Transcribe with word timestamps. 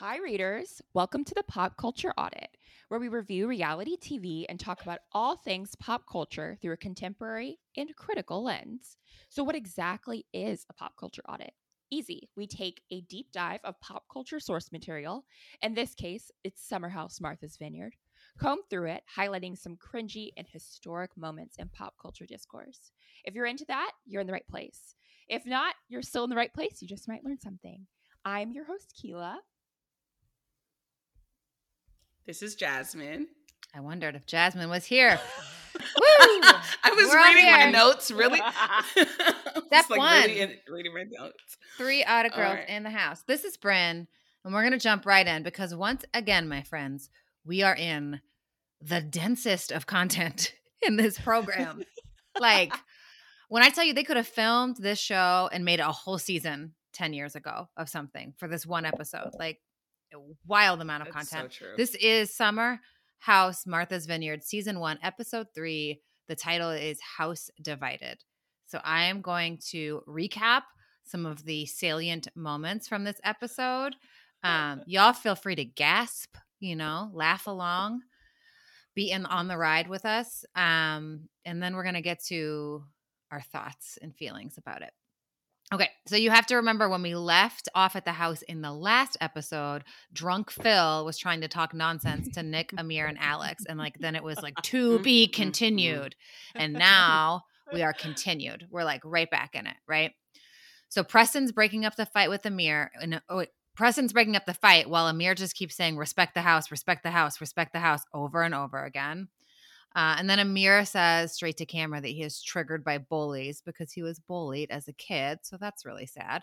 Hi, 0.00 0.16
readers. 0.16 0.80
Welcome 0.94 1.24
to 1.24 1.34
the 1.34 1.42
Pop 1.42 1.76
Culture 1.76 2.14
Audit, 2.16 2.56
where 2.88 2.98
we 2.98 3.08
review 3.08 3.46
reality 3.46 3.98
TV 3.98 4.46
and 4.48 4.58
talk 4.58 4.80
about 4.80 5.00
all 5.12 5.36
things 5.36 5.74
pop 5.74 6.04
culture 6.10 6.56
through 6.62 6.72
a 6.72 6.78
contemporary 6.78 7.58
and 7.76 7.94
critical 7.96 8.42
lens. 8.42 8.96
So, 9.28 9.44
what 9.44 9.54
exactly 9.54 10.24
is 10.32 10.64
a 10.70 10.72
pop 10.72 10.94
culture 10.98 11.20
audit? 11.28 11.52
Easy. 11.90 12.30
We 12.34 12.46
take 12.46 12.80
a 12.90 13.02
deep 13.10 13.30
dive 13.30 13.60
of 13.62 13.78
pop 13.82 14.04
culture 14.10 14.40
source 14.40 14.72
material. 14.72 15.26
In 15.60 15.74
this 15.74 15.94
case, 15.94 16.30
it's 16.44 16.66
Summer 16.66 16.88
House 16.88 17.20
Martha's 17.20 17.58
Vineyard. 17.58 17.94
Comb 18.38 18.60
through 18.70 18.92
it, 18.92 19.02
highlighting 19.14 19.58
some 19.58 19.76
cringy 19.76 20.30
and 20.38 20.46
historic 20.50 21.14
moments 21.14 21.56
in 21.58 21.68
pop 21.68 21.92
culture 22.00 22.24
discourse. 22.24 22.90
If 23.26 23.34
you're 23.34 23.44
into 23.44 23.66
that, 23.68 23.90
you're 24.06 24.22
in 24.22 24.26
the 24.26 24.32
right 24.32 24.48
place. 24.48 24.94
If 25.28 25.44
not, 25.44 25.74
you're 25.90 26.00
still 26.00 26.24
in 26.24 26.30
the 26.30 26.36
right 26.36 26.54
place. 26.54 26.80
You 26.80 26.88
just 26.88 27.06
might 27.06 27.22
learn 27.22 27.38
something. 27.38 27.86
I'm 28.24 28.52
your 28.52 28.64
host, 28.64 28.94
Keela. 28.98 29.40
This 32.30 32.42
is 32.42 32.54
Jasmine. 32.54 33.26
I 33.74 33.80
wondered 33.80 34.14
if 34.14 34.24
Jasmine 34.24 34.70
was 34.70 34.84
here. 34.84 35.18
I 35.74 36.92
was 36.94 37.08
We're 37.08 37.24
reading 37.24 37.50
my 37.50 37.70
notes, 37.72 38.12
really. 38.12 38.38
Step 39.66 39.90
like, 39.90 39.98
one. 39.98 40.22
Really 40.28 40.60
reading 40.68 40.94
my 40.94 41.06
notes. 41.10 41.56
Three 41.76 42.04
girls 42.04 42.32
right. 42.36 42.68
in 42.68 42.84
the 42.84 42.90
house. 42.90 43.24
This 43.26 43.42
is 43.42 43.56
Bryn, 43.56 44.06
and 44.44 44.54
we're 44.54 44.60
going 44.60 44.70
to 44.70 44.78
jump 44.78 45.06
right 45.06 45.26
in 45.26 45.42
because 45.42 45.74
once 45.74 46.04
again, 46.14 46.48
my 46.48 46.62
friends, 46.62 47.10
we 47.44 47.64
are 47.64 47.74
in 47.74 48.20
the 48.80 49.00
densest 49.00 49.72
of 49.72 49.86
content 49.86 50.54
in 50.82 50.94
this 50.94 51.18
program. 51.18 51.82
like, 52.38 52.72
when 53.48 53.64
I 53.64 53.70
tell 53.70 53.82
you 53.82 53.92
they 53.92 54.04
could 54.04 54.16
have 54.16 54.28
filmed 54.28 54.76
this 54.76 55.00
show 55.00 55.50
and 55.52 55.64
made 55.64 55.80
a 55.80 55.90
whole 55.90 56.18
season 56.18 56.74
10 56.92 57.12
years 57.12 57.34
ago 57.34 57.66
of 57.76 57.88
something 57.88 58.34
for 58.36 58.46
this 58.46 58.64
one 58.64 58.84
episode, 58.84 59.30
like, 59.36 59.58
wild 60.46 60.80
amount 60.80 61.06
of 61.06 61.12
That's 61.14 61.30
content. 61.30 61.56
so. 61.58 61.66
This 61.76 61.94
is 61.96 62.34
Summer 62.34 62.80
House 63.18 63.66
Martha's 63.66 64.06
Vineyard, 64.06 64.42
season 64.42 64.80
one, 64.80 64.98
episode 65.02 65.48
three. 65.54 66.00
The 66.28 66.36
title 66.36 66.70
is 66.70 66.98
House 67.00 67.50
Divided. 67.62 68.18
So 68.66 68.80
I 68.84 69.04
am 69.04 69.20
going 69.20 69.58
to 69.70 70.02
recap 70.08 70.62
some 71.04 71.26
of 71.26 71.44
the 71.44 71.66
salient 71.66 72.28
moments 72.36 72.88
from 72.88 73.04
this 73.04 73.20
episode. 73.24 73.96
Um, 74.42 74.82
y'all 74.86 75.12
feel 75.12 75.34
free 75.34 75.56
to 75.56 75.64
gasp, 75.64 76.36
you 76.60 76.76
know, 76.76 77.10
laugh 77.12 77.46
along, 77.46 78.00
be 78.94 79.10
in 79.10 79.26
on 79.26 79.48
the 79.48 79.58
ride 79.58 79.88
with 79.88 80.04
us. 80.04 80.44
Um, 80.54 81.28
and 81.44 81.62
then 81.62 81.74
we're 81.74 81.84
gonna 81.84 82.00
get 82.00 82.24
to 82.26 82.84
our 83.30 83.40
thoughts 83.40 83.98
and 84.00 84.14
feelings 84.14 84.56
about 84.56 84.82
it. 84.82 84.92
Okay, 85.72 85.88
so 86.06 86.16
you 86.16 86.30
have 86.30 86.46
to 86.46 86.56
remember 86.56 86.88
when 86.88 87.02
we 87.02 87.14
left 87.14 87.68
off 87.76 87.94
at 87.94 88.04
the 88.04 88.12
house 88.12 88.42
in 88.42 88.60
the 88.60 88.72
last 88.72 89.16
episode, 89.20 89.84
drunk 90.12 90.50
Phil 90.50 91.04
was 91.04 91.16
trying 91.16 91.42
to 91.42 91.48
talk 91.48 91.72
nonsense 91.72 92.28
to 92.34 92.42
Nick, 92.42 92.72
Amir, 92.76 93.06
and 93.06 93.18
Alex. 93.20 93.64
And 93.68 93.78
like 93.78 93.96
then 94.00 94.16
it 94.16 94.24
was 94.24 94.42
like 94.42 94.56
to 94.62 94.98
be 94.98 95.26
mm-hmm. 95.26 95.42
continued. 95.42 96.16
And 96.56 96.72
now 96.72 97.44
we 97.72 97.82
are 97.82 97.92
continued. 97.92 98.66
We're 98.68 98.82
like 98.82 99.02
right 99.04 99.30
back 99.30 99.54
in 99.54 99.68
it, 99.68 99.76
right? 99.86 100.12
So 100.88 101.04
Preston's 101.04 101.52
breaking 101.52 101.84
up 101.84 101.94
the 101.94 102.06
fight 102.06 102.30
with 102.30 102.44
Amir. 102.44 102.90
And 103.00 103.22
oh, 103.28 103.38
wait, 103.38 103.50
Preston's 103.76 104.12
breaking 104.12 104.34
up 104.34 104.46
the 104.46 104.54
fight 104.54 104.90
while 104.90 105.06
Amir 105.06 105.36
just 105.36 105.54
keeps 105.54 105.76
saying, 105.76 105.96
respect 105.96 106.34
the 106.34 106.42
house, 106.42 106.72
respect 106.72 107.04
the 107.04 107.10
house, 107.10 107.40
respect 107.40 107.72
the 107.72 107.78
house 107.78 108.02
over 108.12 108.42
and 108.42 108.56
over 108.56 108.84
again. 108.84 109.28
Uh, 109.94 110.16
and 110.18 110.30
then 110.30 110.38
Amir 110.38 110.84
says 110.84 111.34
straight 111.34 111.56
to 111.56 111.66
camera 111.66 112.00
that 112.00 112.08
he 112.08 112.22
is 112.22 112.42
triggered 112.42 112.84
by 112.84 112.98
bullies 112.98 113.60
because 113.64 113.92
he 113.92 114.02
was 114.02 114.20
bullied 114.20 114.70
as 114.70 114.86
a 114.86 114.92
kid. 114.92 115.40
So 115.42 115.56
that's 115.58 115.84
really 115.84 116.06
sad. 116.06 116.42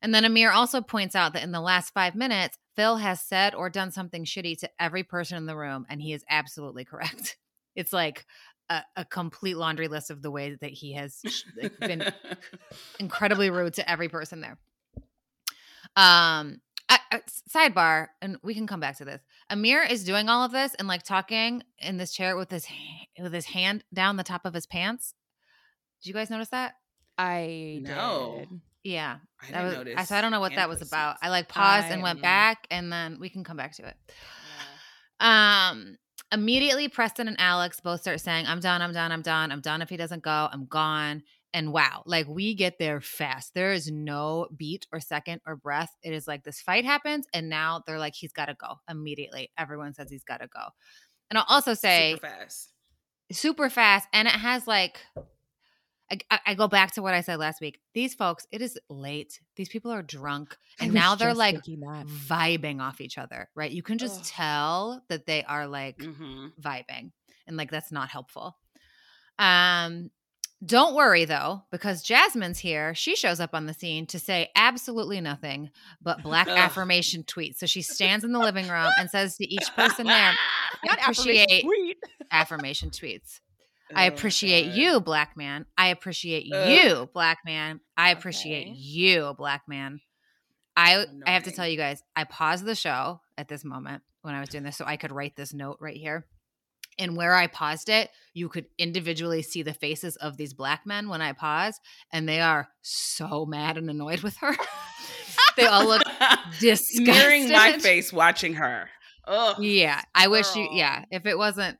And 0.00 0.14
then 0.14 0.24
Amir 0.24 0.52
also 0.52 0.80
points 0.80 1.16
out 1.16 1.32
that 1.32 1.42
in 1.42 1.50
the 1.50 1.60
last 1.60 1.92
five 1.92 2.14
minutes, 2.14 2.56
Phil 2.76 2.96
has 2.96 3.20
said 3.20 3.54
or 3.54 3.68
done 3.68 3.90
something 3.90 4.24
shitty 4.24 4.58
to 4.58 4.70
every 4.78 5.02
person 5.02 5.36
in 5.36 5.46
the 5.46 5.56
room. 5.56 5.84
And 5.88 6.00
he 6.00 6.12
is 6.12 6.24
absolutely 6.28 6.84
correct. 6.84 7.36
It's 7.76 7.92
like 7.92 8.26
a, 8.68 8.82
a 8.96 9.04
complete 9.04 9.56
laundry 9.56 9.86
list 9.86 10.10
of 10.10 10.20
the 10.20 10.32
way 10.32 10.56
that 10.60 10.70
he 10.70 10.94
has 10.94 11.22
been 11.78 12.12
incredibly 12.98 13.50
rude 13.50 13.74
to 13.74 13.88
every 13.88 14.08
person 14.08 14.40
there. 14.40 14.58
Um, 15.94 16.60
I, 16.88 16.98
I- 17.12 17.22
sidebar, 17.50 18.08
and 18.22 18.38
we 18.42 18.54
can 18.54 18.66
come 18.66 18.80
back 18.80 18.96
to 18.98 19.04
this. 19.04 19.20
Amir 19.50 19.82
is 19.82 20.04
doing 20.04 20.28
all 20.28 20.44
of 20.44 20.52
this 20.52 20.74
and 20.74 20.88
like 20.88 21.02
talking 21.02 21.62
in 21.78 21.96
this 21.96 22.12
chair 22.12 22.36
with 22.36 22.50
his 22.50 22.66
with 23.18 23.32
his 23.32 23.46
hand 23.46 23.84
down 23.92 24.16
the 24.16 24.24
top 24.24 24.44
of 24.44 24.54
his 24.54 24.66
pants. 24.66 25.14
Did 26.02 26.08
you 26.08 26.14
guys 26.14 26.30
notice 26.30 26.48
that? 26.50 26.74
I 27.16 27.80
No. 27.82 28.36
did. 28.38 28.60
Yeah, 28.84 29.18
I 29.42 29.46
that 29.46 29.52
didn't 29.52 29.64
was. 29.66 29.74
notice. 29.74 29.94
I, 29.98 30.04
so 30.04 30.16
I 30.16 30.20
don't 30.20 30.30
know 30.30 30.40
what 30.40 30.54
that 30.54 30.68
was 30.68 30.80
about. 30.80 31.16
I 31.20 31.28
like 31.30 31.48
paused 31.48 31.88
and 31.90 32.02
went 32.02 32.20
mm. 32.20 32.22
back, 32.22 32.66
and 32.70 32.92
then 32.92 33.18
we 33.20 33.28
can 33.28 33.44
come 33.44 33.56
back 33.56 33.74
to 33.76 33.86
it. 33.86 33.96
Um, 35.20 35.96
immediately, 36.32 36.88
Preston 36.88 37.28
and 37.28 37.40
Alex 37.40 37.80
both 37.80 38.00
start 38.00 38.20
saying, 38.20 38.46
I'm 38.46 38.60
done, 38.60 38.80
I'm 38.80 38.92
done, 38.92 39.10
I'm 39.12 39.22
done, 39.22 39.50
I'm 39.50 39.60
done 39.60 39.82
if 39.82 39.88
he 39.88 39.96
doesn't 39.96 40.22
go, 40.22 40.48
I'm 40.50 40.66
gone. 40.66 41.22
And 41.54 41.72
wow, 41.72 42.02
like 42.04 42.28
we 42.28 42.54
get 42.54 42.78
there 42.78 43.00
fast. 43.00 43.54
There 43.54 43.72
is 43.72 43.90
no 43.90 44.48
beat 44.54 44.86
or 44.92 45.00
second 45.00 45.40
or 45.46 45.56
breath. 45.56 45.90
It 46.02 46.12
is 46.12 46.28
like 46.28 46.44
this 46.44 46.60
fight 46.60 46.84
happens, 46.84 47.26
and 47.32 47.48
now 47.48 47.82
they're 47.86 47.98
like, 47.98 48.14
he's 48.14 48.32
got 48.32 48.46
to 48.46 48.54
go 48.54 48.74
immediately. 48.88 49.50
Everyone 49.56 49.94
says 49.94 50.10
he's 50.10 50.24
got 50.24 50.40
to 50.40 50.46
go. 50.48 50.60
And 51.30 51.38
I'll 51.38 51.46
also 51.48 51.74
say, 51.74 52.12
Super 52.14 52.26
fast. 52.26 52.72
super 53.30 53.68
fast 53.70 54.08
and 54.12 54.26
it 54.28 54.32
has 54.34 54.66
like 54.66 55.00
I, 56.30 56.40
I- 56.46 56.54
go 56.54 56.68
back 56.68 56.92
to 56.94 57.02
what 57.02 57.12
I 57.14 57.20
said 57.20 57.38
last 57.38 57.60
week. 57.60 57.80
These 57.92 58.14
folks, 58.14 58.46
it 58.50 58.62
is 58.62 58.78
late. 58.88 59.40
These 59.56 59.68
people 59.68 59.90
are 59.90 60.02
drunk, 60.02 60.56
and 60.80 60.94
now 60.94 61.14
they're 61.14 61.34
like 61.34 61.62
vibing 62.06 62.80
off 62.80 63.00
each 63.02 63.18
other, 63.18 63.50
right? 63.54 63.70
You 63.70 63.82
can 63.82 63.98
just 63.98 64.20
Ugh. 64.20 64.26
tell 64.26 65.04
that 65.08 65.26
they 65.26 65.44
are 65.44 65.66
like 65.66 65.98
hmm 66.00 66.46
vibing, 66.60 67.12
and 67.46 67.56
like 67.58 67.70
that's 67.70 67.92
not 67.92 68.08
helpful. 68.08 68.56
Um, 69.38 70.10
don't 70.64 70.94
worry 70.94 71.24
though, 71.24 71.62
because 71.70 72.02
Jasmine's 72.02 72.58
here. 72.58 72.94
She 72.94 73.14
shows 73.16 73.38
up 73.40 73.50
on 73.54 73.66
the 73.66 73.74
scene 73.74 74.06
to 74.06 74.18
say 74.18 74.48
absolutely 74.56 75.20
nothing 75.20 75.70
but 76.02 76.22
black 76.22 76.48
affirmation 76.48 77.22
tweets. 77.22 77.58
So 77.58 77.66
she 77.66 77.82
stands 77.82 78.24
in 78.24 78.32
the 78.32 78.38
living 78.40 78.68
room 78.68 78.90
and 78.98 79.08
says 79.08 79.36
to 79.36 79.46
each 79.46 79.72
person 79.76 80.06
there, 80.06 80.32
Not 80.84 80.98
appreciate- 81.00 81.44
affirmation 81.48 81.66
tweet. 81.68 81.96
affirmation 82.32 82.90
tweets. 82.90 83.40
I 83.94 84.04
Oh 84.04 84.14
appreciate 84.14 84.66
God. 84.66 84.74
you, 84.76 85.00
black 85.00 85.36
man. 85.36 85.64
I 85.78 85.88
appreciate 85.88 86.46
Ugh. 86.52 86.68
you, 86.70 87.08
black 87.14 87.38
man. 87.46 87.80
I 87.96 88.10
appreciate 88.10 88.68
Okay. 88.68 88.74
you, 88.76 89.34
black 89.38 89.62
man. 89.68 90.00
I 90.76 91.06
I 91.26 91.30
have 91.30 91.44
to 91.44 91.50
tell 91.52 91.66
you 91.66 91.76
guys, 91.76 92.02
I 92.14 92.24
paused 92.24 92.64
the 92.64 92.74
show 92.74 93.20
at 93.38 93.48
this 93.48 93.64
moment 93.64 94.02
when 94.22 94.34
I 94.34 94.40
was 94.40 94.48
doing 94.50 94.64
this 94.64 94.76
so 94.76 94.84
I 94.84 94.96
could 94.96 95.10
write 95.12 95.36
this 95.36 95.54
note 95.54 95.78
right 95.80 95.96
here. 95.96 96.26
And 96.98 97.16
where 97.16 97.34
I 97.34 97.46
paused 97.46 97.88
it, 97.88 98.10
you 98.34 98.48
could 98.48 98.66
individually 98.78 99.42
see 99.42 99.62
the 99.62 99.74
faces 99.74 100.16
of 100.16 100.36
these 100.36 100.52
black 100.52 100.86
men 100.86 101.08
when 101.08 101.22
I 101.22 101.32
pause, 101.32 101.80
and 102.12 102.28
they 102.28 102.40
are 102.40 102.68
so 102.82 103.46
mad 103.46 103.78
and 103.78 103.88
annoyed 103.88 104.20
with 104.20 104.36
her. 104.38 104.56
they 105.56 105.66
all 105.66 105.86
look 105.86 106.02
disgusted. 106.58 107.06
Mirroring 107.06 107.50
my 107.50 107.78
face 107.78 108.12
watching 108.12 108.54
her. 108.54 108.88
Ugh. 109.26 109.62
Yeah, 109.62 110.00
I 110.14 110.28
wish 110.28 110.56
you. 110.56 110.68
Yeah, 110.72 111.04
if 111.10 111.26
it 111.26 111.36
wasn't 111.36 111.78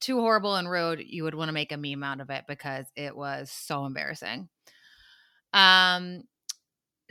too 0.00 0.20
horrible 0.20 0.56
and 0.56 0.70
rude, 0.70 1.02
you 1.04 1.24
would 1.24 1.34
want 1.34 1.48
to 1.48 1.52
make 1.52 1.72
a 1.72 1.76
meme 1.76 2.02
out 2.02 2.20
of 2.20 2.30
it 2.30 2.44
because 2.46 2.86
it 2.96 3.16
was 3.16 3.50
so 3.50 3.84
embarrassing. 3.84 4.48
Um, 5.52 6.22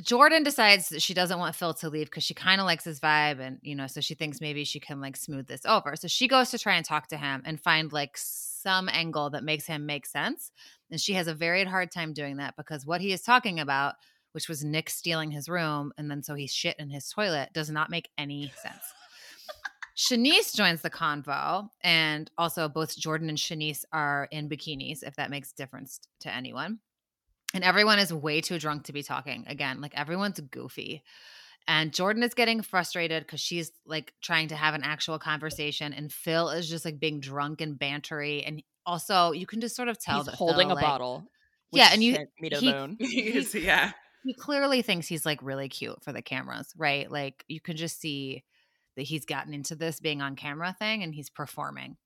Jordan 0.01 0.43
decides 0.43 0.89
that 0.89 1.01
she 1.01 1.13
doesn't 1.13 1.39
want 1.39 1.55
Phil 1.55 1.73
to 1.75 1.89
leave 1.89 2.07
because 2.07 2.23
she 2.23 2.33
kind 2.33 2.59
of 2.59 2.65
likes 2.65 2.83
his 2.83 2.99
vibe, 2.99 3.39
and 3.39 3.59
you 3.61 3.75
know, 3.75 3.87
so 3.87 4.01
she 4.01 4.13
thinks 4.13 4.41
maybe 4.41 4.65
she 4.65 4.79
can 4.79 4.99
like 4.99 5.15
smooth 5.15 5.47
this 5.47 5.65
over. 5.65 5.95
So 5.95 6.07
she 6.07 6.27
goes 6.27 6.51
to 6.51 6.59
try 6.59 6.75
and 6.75 6.85
talk 6.85 7.07
to 7.09 7.17
him 7.17 7.41
and 7.45 7.61
find 7.61 7.93
like 7.93 8.17
some 8.17 8.89
angle 8.91 9.29
that 9.29 9.43
makes 9.43 9.65
him 9.65 9.85
make 9.85 10.05
sense. 10.05 10.51
And 10.91 10.99
she 10.99 11.13
has 11.13 11.27
a 11.27 11.33
very 11.33 11.63
hard 11.63 11.91
time 11.91 12.13
doing 12.13 12.37
that 12.37 12.55
because 12.57 12.85
what 12.85 12.99
he 12.99 13.13
is 13.13 13.21
talking 13.21 13.59
about, 13.59 13.95
which 14.33 14.49
was 14.49 14.65
Nick 14.65 14.89
stealing 14.89 15.31
his 15.31 15.47
room 15.47 15.93
and 15.97 16.11
then 16.11 16.23
so 16.23 16.35
he 16.35 16.47
shit 16.47 16.75
in 16.77 16.89
his 16.89 17.09
toilet, 17.09 17.49
does 17.53 17.69
not 17.69 17.89
make 17.89 18.09
any 18.17 18.51
sense. 18.61 18.83
Shanice 19.95 20.53
joins 20.53 20.81
the 20.81 20.89
convo, 20.89 21.69
and 21.81 22.29
also 22.37 22.67
both 22.67 22.97
Jordan 22.97 23.29
and 23.29 23.37
Shanice 23.37 23.85
are 23.93 24.27
in 24.29 24.49
bikinis, 24.49 25.03
if 25.03 25.15
that 25.15 25.29
makes 25.29 25.53
difference 25.53 26.01
to 26.19 26.33
anyone. 26.33 26.79
And 27.55 27.63
everyone 27.63 27.97
is 27.99 28.13
way 28.13 28.41
too 28.41 28.59
drunk 28.59 28.83
to 28.85 28.93
be 28.93 29.01
talking. 29.01 29.45
Again, 29.47 29.81
like 29.81 29.93
everyone's 29.97 30.39
goofy. 30.39 31.03
And 31.67 31.91
Jordan 31.91 32.21
is 32.21 32.35
getting 32.35 32.61
frustrated 32.61 33.23
because 33.23 33.39
she's 33.39 33.71
like 33.87 34.13
trying 34.21 34.49
to 34.49 34.55
have 34.55 34.75
an 34.75 34.83
actual 34.83 35.17
conversation, 35.17 35.93
and 35.93 36.11
Phil 36.13 36.49
is 36.49 36.69
just 36.69 36.85
like 36.85 36.99
being 36.99 37.19
drunk 37.19 37.61
and 37.61 37.79
bantery. 37.79 38.43
And 38.45 38.61
also, 38.85 39.31
you 39.31 39.47
can 39.47 39.61
just 39.61 39.75
sort 39.75 39.87
of 39.87 39.99
tell 39.99 40.17
He's 40.17 40.25
that 40.27 40.35
holding 40.35 40.67
Phil, 40.67 40.73
a 40.73 40.75
like, 40.75 40.83
bottle. 40.85 41.23
Yeah, 41.71 41.89
and 41.91 42.03
you- 42.03 42.13
sent 42.13 42.29
me 42.39 42.49
to 42.49 42.57
he-. 42.57 42.95
Yes, 43.33 43.55
yeah. 43.55 43.93
he 44.23 44.33
clearly 44.35 44.83
thinks 44.83 45.07
he's 45.07 45.25
like 45.25 45.39
really 45.41 45.67
cute 45.67 46.03
for 46.03 46.13
the 46.13 46.21
cameras, 46.21 46.71
right? 46.77 47.09
Like 47.11 47.43
you 47.47 47.59
can 47.59 47.77
just 47.77 47.99
see 47.99 48.43
that 48.95 49.03
he's 49.03 49.25
gotten 49.25 49.53
into 49.53 49.75
this 49.75 49.99
being 49.99 50.21
on 50.21 50.35
camera 50.35 50.75
thing 50.77 51.01
and 51.03 51.15
he's 51.15 51.29
performing. 51.31 51.97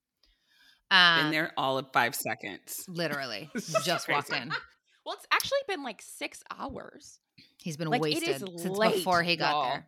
um, 0.90 1.26
and 1.26 1.34
they're 1.34 1.52
all 1.58 1.78
of 1.78 1.88
five 1.92 2.16
seconds. 2.16 2.86
literally 2.88 3.50
just 3.84 4.08
walked 4.08 4.32
in. 4.32 4.52
Well, 5.10 5.18
it's 5.18 5.28
actually 5.32 5.58
been 5.68 5.82
like 5.84 6.04
six 6.04 6.44
hours. 6.56 7.20
He's 7.58 7.78
been 7.78 7.88
Like, 7.88 8.00
wasted 8.00 8.30
is 8.30 8.44
since 8.62 8.78
late, 8.78 8.94
before 8.98 9.24
he 9.24 9.36
got 9.38 9.52
y'all. 9.54 9.64
there. 9.72 9.88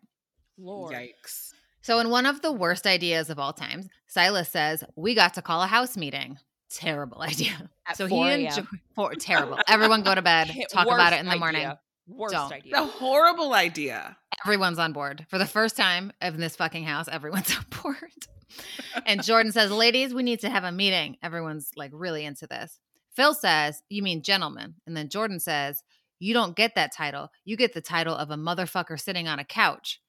Lord. 0.57 0.95
Yikes. 0.95 1.51
So, 1.83 1.99
in 1.99 2.09
one 2.09 2.25
of 2.25 2.41
the 2.41 2.51
worst 2.51 2.87
ideas 2.87 3.29
of 3.29 3.37
all 3.37 3.53
times, 3.53 3.87
Silas 4.07 4.49
says, 4.49 4.83
We 4.95 5.13
got 5.13 5.35
to 5.35 5.43
call 5.43 5.61
a 5.61 5.67
house 5.67 5.95
meeting. 5.95 6.39
Terrible 6.71 7.21
idea. 7.21 7.69
At 7.87 7.97
so 7.97 8.07
4 8.07 8.25
he 8.25 8.31
a.m. 8.31 8.39
enjoy- 8.47 8.69
for, 8.95 9.13
terrible. 9.19 9.59
Everyone 9.67 10.01
go 10.01 10.15
to 10.15 10.23
bed, 10.23 10.51
talk 10.71 10.87
about 10.87 11.13
it 11.13 11.19
in 11.19 11.27
the 11.27 11.35
morning. 11.35 11.61
idea. 11.67 11.79
Worst 12.07 12.33
Don't. 12.33 12.51
idea. 12.51 12.81
A 12.81 12.85
horrible 12.87 13.53
idea. 13.53 14.17
Everyone's 14.43 14.79
on 14.79 14.91
board. 14.91 15.27
For 15.29 15.37
the 15.37 15.45
first 15.45 15.77
time 15.77 16.11
in 16.19 16.39
this 16.39 16.55
fucking 16.55 16.83
house, 16.83 17.07
everyone's 17.07 17.55
on 17.55 17.65
board. 17.83 17.95
and 19.05 19.23
Jordan 19.23 19.51
says, 19.51 19.71
Ladies, 19.71 20.15
we 20.15 20.23
need 20.23 20.39
to 20.39 20.49
have 20.49 20.63
a 20.63 20.71
meeting. 20.71 21.17
Everyone's 21.21 21.69
like 21.75 21.91
really 21.93 22.25
into 22.25 22.47
this. 22.47 22.79
Phil 23.15 23.33
says, 23.33 23.83
You 23.89 24.01
mean 24.01 24.21
gentleman. 24.23 24.75
And 24.85 24.95
then 24.95 25.09
Jordan 25.09 25.39
says, 25.39 25.83
You 26.19 26.33
don't 26.33 26.55
get 26.55 26.75
that 26.75 26.93
title. 26.95 27.29
You 27.45 27.57
get 27.57 27.73
the 27.73 27.81
title 27.81 28.15
of 28.15 28.31
a 28.31 28.35
motherfucker 28.35 28.99
sitting 28.99 29.27
on 29.27 29.39
a 29.39 29.45
couch. 29.45 30.01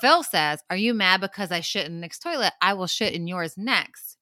Phil 0.00 0.22
says, 0.22 0.62
Are 0.70 0.76
you 0.76 0.94
mad 0.94 1.20
because 1.20 1.50
I 1.50 1.60
shit 1.60 1.86
in 1.86 2.00
Nick's 2.00 2.18
toilet? 2.18 2.52
I 2.60 2.74
will 2.74 2.86
shit 2.86 3.14
in 3.14 3.26
yours 3.26 3.54
next. 3.56 4.16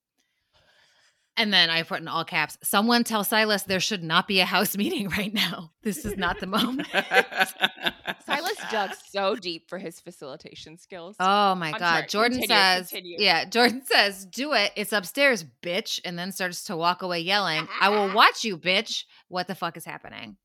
And 1.36 1.52
then 1.52 1.70
I 1.70 1.82
put 1.82 2.00
in 2.00 2.08
all 2.08 2.24
caps, 2.24 2.58
someone 2.62 3.04
tell 3.04 3.24
Silas 3.24 3.62
there 3.62 3.80
should 3.80 4.02
not 4.02 4.28
be 4.28 4.40
a 4.40 4.44
house 4.44 4.76
meeting 4.76 5.08
right 5.08 5.32
now. 5.32 5.72
This 5.82 6.04
is 6.04 6.16
not 6.16 6.40
the 6.40 6.46
moment. 6.46 6.88
Silas 8.26 8.56
dug 8.70 8.90
so 9.10 9.36
deep 9.36 9.68
for 9.68 9.78
his 9.78 9.98
facilitation 10.00 10.76
skills. 10.78 11.16
Oh 11.18 11.54
my 11.54 11.68
I'm 11.68 11.78
god. 11.78 11.80
sorry. 11.80 12.06
Jordan 12.08 12.38
Continue, 12.40 12.56
says, 12.56 12.88
continue. 12.90 13.16
"Yeah, 13.18 13.44
Jordan 13.46 13.82
says, 13.84 14.26
do 14.26 14.52
it. 14.52 14.72
It's 14.76 14.92
upstairs, 14.92 15.44
bitch." 15.62 16.00
And 16.04 16.18
then 16.18 16.32
starts 16.32 16.64
to 16.64 16.76
walk 16.76 17.02
away 17.02 17.20
yelling, 17.20 17.66
"I 17.80 17.88
will 17.88 18.12
watch 18.14 18.44
you, 18.44 18.58
bitch." 18.58 19.04
What 19.28 19.48
the 19.48 19.54
fuck 19.54 19.76
is 19.76 19.84
happening? 19.84 20.36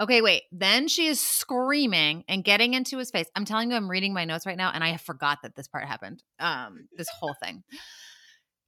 Okay, 0.00 0.22
wait. 0.22 0.42
Then 0.50 0.88
she 0.88 1.06
is 1.06 1.20
screaming 1.20 2.24
and 2.28 2.42
getting 2.42 2.74
into 2.74 2.98
his 2.98 3.10
face. 3.10 3.26
I'm 3.36 3.44
telling 3.44 3.70
you 3.70 3.76
I'm 3.76 3.90
reading 3.90 4.14
my 4.14 4.24
notes 4.24 4.46
right 4.46 4.56
now 4.56 4.70
and 4.72 4.82
I 4.82 4.96
forgot 4.96 5.38
that 5.42 5.54
this 5.54 5.68
part 5.68 5.84
happened. 5.84 6.22
Um 6.40 6.88
this 6.96 7.08
whole 7.20 7.34
thing. 7.34 7.62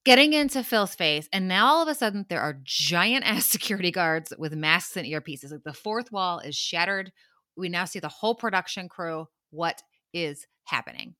Getting 0.04 0.34
into 0.34 0.62
Phil's 0.62 0.94
face 0.94 1.28
and 1.32 1.48
now 1.48 1.66
all 1.66 1.82
of 1.82 1.88
a 1.88 1.94
sudden 1.94 2.26
there 2.28 2.40
are 2.40 2.60
giant 2.62 3.24
ass 3.26 3.46
security 3.46 3.90
guards 3.90 4.32
with 4.38 4.54
masks 4.54 4.96
and 4.96 5.06
earpieces. 5.06 5.50
Like 5.50 5.64
the 5.64 5.72
fourth 5.72 6.12
wall 6.12 6.40
is 6.40 6.54
shattered. 6.54 7.12
We 7.56 7.68
now 7.68 7.84
see 7.86 8.00
the 8.00 8.08
whole 8.08 8.34
production 8.34 8.88
crew. 8.88 9.26
What 9.50 9.82
is 10.12 10.46
happening? 10.64 11.14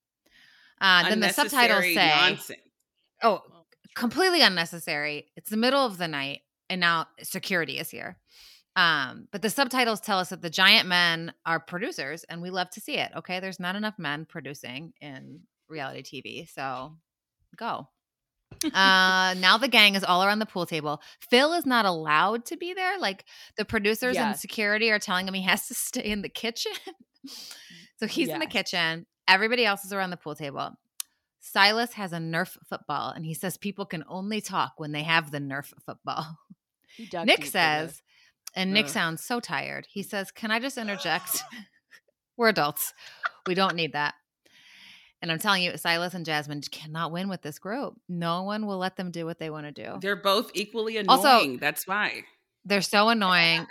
Uh, 0.81 1.09
then 1.09 1.21
the 1.21 1.31
subtitles 1.31 1.85
say, 1.85 1.95
nonsense. 1.95 2.61
"Oh, 3.23 3.43
completely 3.95 4.43
unnecessary. 4.43 5.31
It's 5.37 5.51
the 5.51 5.57
middle 5.57 5.87
of 5.87 5.99
the 5.99 6.09
night, 6.09 6.41
and 6.69 6.81
now 6.81 7.07
security 7.23 7.79
is 7.79 7.91
here." 7.91 8.19
Um, 8.77 9.29
but 9.31 9.41
the 9.41 9.51
subtitles 9.51 10.01
tell 10.01 10.19
us 10.19 10.31
that 10.31 10.43
the 10.43 10.51
giant 10.51 10.89
men 10.89 11.33
are 11.47 11.61
producers, 11.61 12.25
and 12.25 12.43
we 12.43 12.51
love 12.51 12.71
to 12.71 12.81
see 12.81 12.97
it. 12.97 13.13
Okay, 13.17 13.39
there's 13.39 13.61
not 13.61 13.77
enough 13.77 13.99
men 13.99 14.27
producing 14.29 14.93
in 15.01 15.43
reality 15.69 16.03
TV, 16.03 16.49
so 16.49 16.97
go. 17.57 17.89
Uh 18.73 19.35
now 19.39 19.59
the 19.59 19.69
gang 19.69 19.95
is 19.95 20.05
all 20.05 20.25
around 20.25 20.39
the 20.39 20.47
pool 20.47 20.67
table 20.67 21.01
phil 21.31 21.53
is 21.53 21.67
not 21.67 21.85
allowed 21.85 22.45
to 22.45 22.57
be 22.57 22.75
there 22.75 22.99
like 22.99 23.25
the 23.57 23.65
producers 23.65 24.17
and 24.17 24.37
security 24.37 24.91
are 24.91 24.99
telling 24.99 25.27
him 25.29 25.35
he 25.35 25.43
has 25.43 25.67
to 25.67 25.75
stay 25.75 26.05
in 26.05 26.23
the 26.23 26.29
kitchen 26.29 26.73
so 27.97 28.07
he's 28.07 28.29
in 28.29 28.41
the 28.41 28.47
kitchen 28.47 29.07
everybody 29.29 29.65
else 29.65 29.85
is 29.85 29.93
around 29.93 30.11
the 30.11 30.17
pool 30.17 30.35
table 30.35 30.73
silas 31.41 31.93
has 31.93 32.13
a 32.13 32.19
nerf 32.19 32.57
football 32.69 33.11
and 33.11 33.27
he 33.27 33.35
says 33.35 33.57
people 33.59 33.85
can 33.85 34.05
only 34.09 34.41
talk 34.41 34.73
when 34.79 34.93
they 34.93 35.03
have 35.03 35.31
the 35.31 35.39
nerf 35.39 35.73
football 35.85 36.39
Nick 37.25 37.45
says, 37.45 38.03
and 38.55 38.73
Nick 38.73 38.87
Ugh. 38.87 38.91
sounds 38.91 39.25
so 39.25 39.41
tired. 39.41 39.87
He 39.91 40.03
says, 40.03 40.31
Can 40.31 40.51
I 40.51 40.61
just 40.61 40.79
interject? 40.79 41.43
We're 42.37 42.49
adults. 42.49 42.93
We 43.47 43.55
don't 43.55 43.77
need 43.77 43.93
that. 43.93 44.15
And 45.25 45.33
I'm 45.33 45.39
telling 45.39 45.63
you, 45.63 45.75
Silas 45.79 46.13
and 46.13 46.27
Jasmine 46.27 46.61
cannot 46.71 47.11
win 47.11 47.31
with 47.31 47.41
this 47.41 47.59
group. 47.59 47.95
No 48.11 48.43
one 48.43 48.67
will 48.67 48.77
let 48.77 48.97
them 48.97 49.11
do 49.11 49.25
what 49.25 49.39
they 49.39 49.49
want 49.49 49.65
to 49.65 49.73
do. 49.73 49.99
They're 50.03 50.17
both 50.17 50.51
equally 50.53 50.99
annoying. 50.99 51.19
Also- 51.19 51.57
That's 51.57 51.87
why. 51.87 52.25
They're 52.67 52.83
so 52.83 53.09
annoying. 53.11 53.67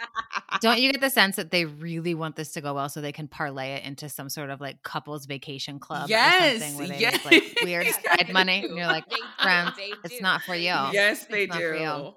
Don't 0.61 0.79
you 0.79 0.91
get 0.91 1.01
the 1.01 1.09
sense 1.11 1.35
that 1.35 1.51
they 1.51 1.65
really 1.65 2.15
want 2.15 2.35
this 2.35 2.53
to 2.53 2.61
go 2.61 2.73
well 2.75 2.89
so 2.89 3.01
they 3.01 3.11
can 3.11 3.27
parlay 3.27 3.73
it 3.73 3.83
into 3.85 4.09
some 4.09 4.29
sort 4.29 4.49
of 4.51 4.61
like 4.61 4.81
couples 4.83 5.25
vacation 5.27 5.79
club 5.79 6.09
Yes, 6.09 6.57
or 6.57 6.59
something 6.59 6.77
where 6.77 6.87
they 6.87 6.99
yes. 6.99 7.25
make 7.25 7.43
like 7.55 7.63
weird 7.63 7.87
side 8.05 8.31
money? 8.33 8.63
And 8.65 8.75
you're 8.77 8.85
like, 8.87 9.05
friends, 9.41 9.71
it's 10.03 10.21
not 10.21 10.41
for 10.43 10.55
you. 10.55 10.65
yes, 10.91 11.25
they 11.25 11.43
it's 11.45 11.55
do. 11.57 12.13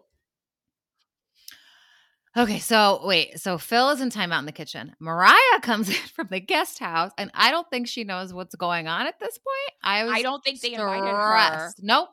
You. 2.36 2.42
Okay, 2.42 2.58
so 2.58 3.00
wait, 3.04 3.40
so 3.40 3.58
Phil 3.58 3.90
is 3.90 4.00
in 4.00 4.10
timeout 4.10 4.40
in 4.40 4.46
the 4.46 4.52
kitchen. 4.52 4.94
Mariah 5.00 5.34
comes 5.62 5.88
in 5.88 5.94
from 5.94 6.28
the 6.30 6.40
guest 6.40 6.78
house, 6.78 7.12
and 7.18 7.30
I 7.34 7.50
don't 7.50 7.68
think 7.70 7.88
she 7.88 8.04
knows 8.04 8.32
what's 8.32 8.54
going 8.54 8.86
on 8.88 9.06
at 9.06 9.18
this 9.18 9.38
point. 9.38 9.78
I 9.82 10.04
was 10.04 10.12
I 10.14 10.22
don't 10.22 10.42
think 10.44 10.60
they 10.60 10.74
invited 10.74 11.04
her. 11.06 11.48
stressed. 11.58 11.82
Nope, 11.82 12.08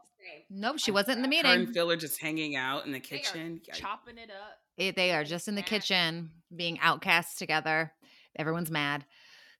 nope, 0.50 0.80
she 0.80 0.92
wasn't 0.92 1.18
in 1.24 1.30
the 1.30 1.36
Her 1.38 1.44
and 1.48 1.60
meeting. 1.62 1.74
Phil 1.74 1.92
are 1.92 1.96
just 1.98 2.22
hanging 2.22 2.56
out 2.56 2.86
in 2.86 2.92
the 2.92 3.00
They 3.00 3.18
are 3.18 3.20
kitchen. 3.20 3.62
Chopping 3.74 4.18
it 4.18 4.30
up. 4.32 4.58
It- 4.78 4.96
they 4.96 5.12
are 5.12 5.24
just 5.24 5.48
in 5.48 5.56
the 5.56 5.62
kitchen 5.62 6.32
being 6.56 6.80
outcasts 6.80 7.36
together. 7.38 7.92
Everyone's 8.36 8.72
mad. 8.72 9.06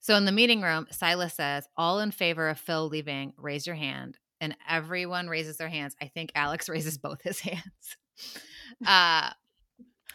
So 0.00 0.16
in 0.16 0.24
the 0.24 0.32
meeting 0.32 0.60
room, 0.60 0.86
Silas 0.90 1.34
says, 1.34 1.66
"All 1.76 2.00
in 2.00 2.10
favor 2.10 2.48
of 2.48 2.58
Phil 2.58 2.88
leaving, 2.88 3.32
raise 3.38 3.66
your 3.66 3.76
hand." 3.76 4.18
And 4.40 4.56
everyone 4.68 5.28
raises 5.28 5.56
their 5.56 5.68
hands. 5.68 5.94
I 6.02 6.08
think 6.08 6.32
Alex 6.34 6.68
raises 6.70 6.98
both 6.98 7.22
his 7.22 7.38
hands. 7.40 7.96
Uh, 8.84 9.30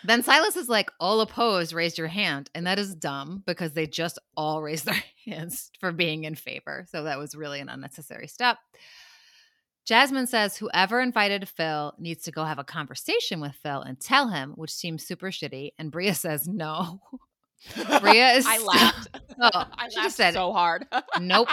then 0.04 0.24
Silas 0.24 0.56
is 0.56 0.69
like, 0.69 0.90
"All 1.00 1.22
opposed, 1.22 1.74
raise 1.74 1.98
your 1.98 2.07
hand," 2.07 2.50
and 2.56 2.66
that 2.68 2.80
is 2.80 2.96
dumb 2.96 3.44
because 3.46 3.74
they 3.74 3.88
just 3.88 4.19
all 4.36 4.62
raised 4.62 4.86
their 4.86 5.01
hands 5.25 5.72
for 5.80 5.92
being 5.92 6.24
in 6.24 6.36
favor. 6.36 6.86
So 6.90 7.04
that 7.04 7.18
was 7.19 7.36
really 7.36 7.60
an 7.60 7.69
unnecessary 7.69 8.28
step. 8.28 8.57
Jasmine 9.86 10.28
says 10.28 10.56
whoever 10.56 11.01
invited 11.01 11.50
Phil 11.50 11.94
needs 11.98 12.24
to 12.24 12.31
go 12.31 12.44
have 12.44 12.60
a 12.60 12.63
conversation 12.63 13.42
with 13.42 13.56
Phil 13.56 13.81
and 13.81 14.00
tell 14.00 14.28
him, 14.30 14.51
which 14.51 14.72
seems 14.72 15.06
super 15.06 15.31
shitty. 15.31 15.72
And 15.80 15.92
Bria 15.92 16.13
says 16.16 16.48
no. 16.48 17.01
Bria 18.00 18.34
is 18.34 18.46
I 18.48 18.60
laughed. 18.60 19.07
Oh, 19.42 19.50
I 19.54 19.88
laughed 19.98 20.12
said 20.12 20.34
so 20.36 20.54
hard. 20.54 20.86
nope. 21.19 21.50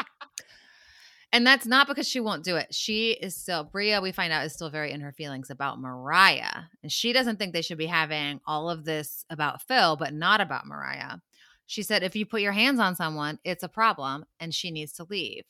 And 1.32 1.46
that's 1.46 1.66
not 1.66 1.86
because 1.88 2.08
she 2.08 2.20
won't 2.20 2.44
do 2.44 2.56
it. 2.56 2.74
She 2.74 3.10
is 3.10 3.36
still 3.36 3.64
Bria. 3.64 4.00
We 4.00 4.12
find 4.12 4.32
out 4.32 4.46
is 4.46 4.52
still 4.52 4.70
very 4.70 4.92
in 4.92 5.00
her 5.00 5.12
feelings 5.12 5.50
about 5.50 5.80
Mariah, 5.80 6.62
and 6.82 6.90
she 6.90 7.12
doesn't 7.12 7.38
think 7.38 7.52
they 7.52 7.62
should 7.62 7.78
be 7.78 7.86
having 7.86 8.40
all 8.46 8.70
of 8.70 8.84
this 8.84 9.24
about 9.28 9.62
Phil, 9.62 9.96
but 9.96 10.14
not 10.14 10.40
about 10.40 10.66
Mariah. 10.66 11.18
She 11.66 11.82
said, 11.82 12.02
"If 12.02 12.14
you 12.14 12.26
put 12.26 12.42
your 12.42 12.52
hands 12.52 12.78
on 12.78 12.94
someone, 12.94 13.38
it's 13.44 13.64
a 13.64 13.68
problem, 13.68 14.24
and 14.38 14.54
she 14.54 14.70
needs 14.70 14.92
to 14.94 15.04
leave." 15.04 15.44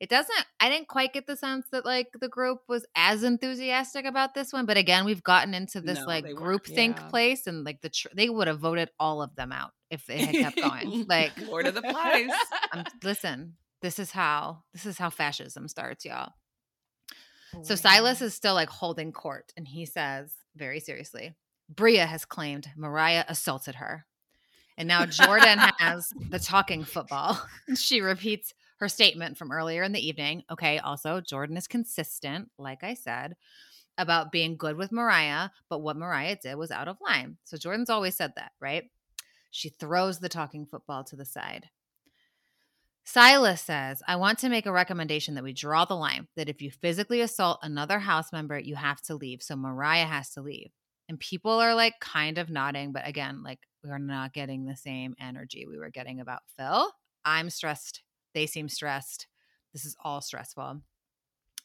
It 0.00 0.08
doesn't. 0.08 0.46
I 0.58 0.68
didn't 0.68 0.88
quite 0.88 1.12
get 1.12 1.26
the 1.26 1.36
sense 1.36 1.66
that 1.70 1.84
like 1.84 2.08
the 2.20 2.28
group 2.28 2.60
was 2.66 2.84
as 2.96 3.22
enthusiastic 3.22 4.04
about 4.06 4.34
this 4.34 4.52
one, 4.52 4.66
but 4.66 4.76
again, 4.76 5.04
we've 5.04 5.22
gotten 5.22 5.54
into 5.54 5.80
this 5.80 6.00
No, 6.00 6.06
like 6.06 6.34
group 6.34 6.66
think 6.66 6.96
Yeah. 6.96 7.08
place, 7.08 7.46
and 7.46 7.64
like 7.64 7.80
the 7.80 7.90
tr- 7.90 8.08
they 8.14 8.28
would 8.28 8.48
have 8.48 8.58
voted 8.58 8.90
all 8.98 9.22
of 9.22 9.34
them 9.36 9.52
out 9.52 9.70
if 9.90 10.04
they 10.06 10.18
had 10.24 10.34
kept 10.34 10.60
going. 10.60 11.04
like 11.08 11.32
Lord 11.46 11.66
of 11.66 11.74
the 11.74 11.82
Flies. 11.82 12.32
listen, 13.04 13.56
this 13.84 13.98
is 13.98 14.12
how 14.12 14.62
this 14.72 14.86
is 14.86 14.96
how 14.96 15.10
fascism 15.10 15.68
starts, 15.68 16.06
y'all. 16.06 16.32
Oh, 17.54 17.62
So 17.62 17.74
Silas 17.74 18.22
is 18.22 18.32
still 18.32 18.54
like 18.54 18.70
holding 18.70 19.12
court, 19.12 19.52
and 19.58 19.68
he 19.68 19.84
says 19.84 20.32
very 20.56 20.80
seriously, 20.80 21.34
Bria 21.68 22.06
has 22.06 22.24
claimed 22.24 22.66
Mariah 22.78 23.26
assaulted 23.28 23.74
her. 23.74 24.06
And 24.78 24.88
now 24.88 25.04
Jordan 25.04 25.58
has 25.78 26.10
the 26.30 26.38
talking 26.38 26.82
football. 26.82 27.38
she 27.76 28.00
repeats 28.00 28.54
her 28.78 28.88
statement 28.88 29.36
from 29.36 29.52
earlier 29.52 29.82
in 29.82 29.92
the 29.92 30.04
evening. 30.04 30.44
Okay, 30.50 30.78
also, 30.78 31.20
Jordan 31.20 31.58
is 31.58 31.68
consistent, 31.68 32.48
like 32.58 32.82
I 32.82 32.94
said, 32.94 33.36
about 33.98 34.32
being 34.32 34.56
good 34.56 34.78
with 34.78 34.92
Mariah, 34.92 35.50
but 35.68 35.82
what 35.82 35.98
Mariah 35.98 36.38
did 36.42 36.54
was 36.54 36.70
out 36.70 36.88
of 36.88 36.96
line. 37.06 37.36
So 37.44 37.58
Jordan's 37.58 37.90
always 37.90 38.14
said 38.16 38.32
that, 38.36 38.52
right? 38.60 38.84
She 39.50 39.68
throws 39.68 40.20
the 40.20 40.30
talking 40.30 40.64
football 40.64 41.04
to 41.04 41.16
the 41.16 41.26
side. 41.26 41.68
Silas 43.04 43.60
says, 43.60 44.02
I 44.08 44.16
want 44.16 44.38
to 44.40 44.48
make 44.48 44.64
a 44.64 44.72
recommendation 44.72 45.34
that 45.34 45.44
we 45.44 45.52
draw 45.52 45.84
the 45.84 45.94
line 45.94 46.26
that 46.36 46.48
if 46.48 46.62
you 46.62 46.70
physically 46.70 47.20
assault 47.20 47.58
another 47.62 47.98
house 47.98 48.32
member, 48.32 48.58
you 48.58 48.74
have 48.76 49.00
to 49.02 49.14
leave. 49.14 49.42
So 49.42 49.56
Mariah 49.56 50.06
has 50.06 50.30
to 50.30 50.42
leave. 50.42 50.70
And 51.08 51.20
people 51.20 51.52
are 51.52 51.74
like 51.74 52.00
kind 52.00 52.38
of 52.38 52.48
nodding, 52.48 52.92
but 52.92 53.06
again, 53.06 53.42
like 53.42 53.58
we're 53.84 53.98
not 53.98 54.32
getting 54.32 54.64
the 54.64 54.76
same 54.76 55.14
energy 55.20 55.66
we 55.66 55.78
were 55.78 55.90
getting 55.90 56.18
about 56.18 56.40
Phil. 56.56 56.90
I'm 57.26 57.50
stressed. 57.50 58.02
They 58.32 58.46
seem 58.46 58.70
stressed. 58.70 59.26
This 59.74 59.84
is 59.84 59.96
all 60.02 60.22
stressful. 60.22 60.80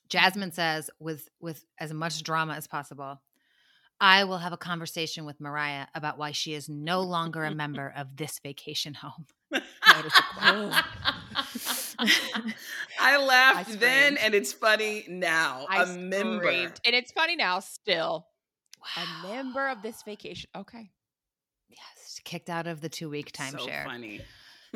Jasmine 0.09 0.51
says, 0.51 0.89
with 0.99 1.29
with 1.39 1.63
as 1.79 1.93
much 1.93 2.21
drama 2.23 2.55
as 2.55 2.67
possible, 2.67 3.21
I 4.01 4.23
will 4.25 4.39
have 4.39 4.53
a 4.53 4.57
conversation 4.57 5.25
with 5.25 5.39
Mariah 5.39 5.85
about 5.93 6.17
why 6.17 6.31
she 6.31 6.53
is 6.53 6.67
no 6.67 7.01
longer 7.01 7.43
a 7.45 7.53
member 7.53 7.93
of 7.95 8.17
this 8.17 8.39
vacation 8.43 8.93
home. 8.93 9.25
That 9.85 10.05
is 10.05 10.13
a 10.17 10.23
quote. 10.37 11.88
I 12.99 13.17
laughed 13.17 13.71
I 13.71 13.75
then, 13.75 14.17
and 14.17 14.33
it's 14.33 14.53
funny 14.53 15.05
now. 15.07 15.65
I 15.69 15.83
a 15.83 15.85
member. 15.87 16.43
screamed. 16.43 16.79
And 16.85 16.95
it's 16.95 17.11
funny 17.11 17.35
now, 17.35 17.59
still. 17.59 18.27
A 18.97 19.27
member 19.27 19.67
of 19.67 19.81
this 19.81 20.03
vacation. 20.03 20.49
Okay. 20.55 20.89
Yes, 21.69 22.19
kicked 22.23 22.49
out 22.49 22.67
of 22.67 22.81
the 22.81 22.89
two 22.89 23.09
week 23.09 23.31
timeshare. 23.31 23.83
So 23.83 23.89
funny. 23.89 24.21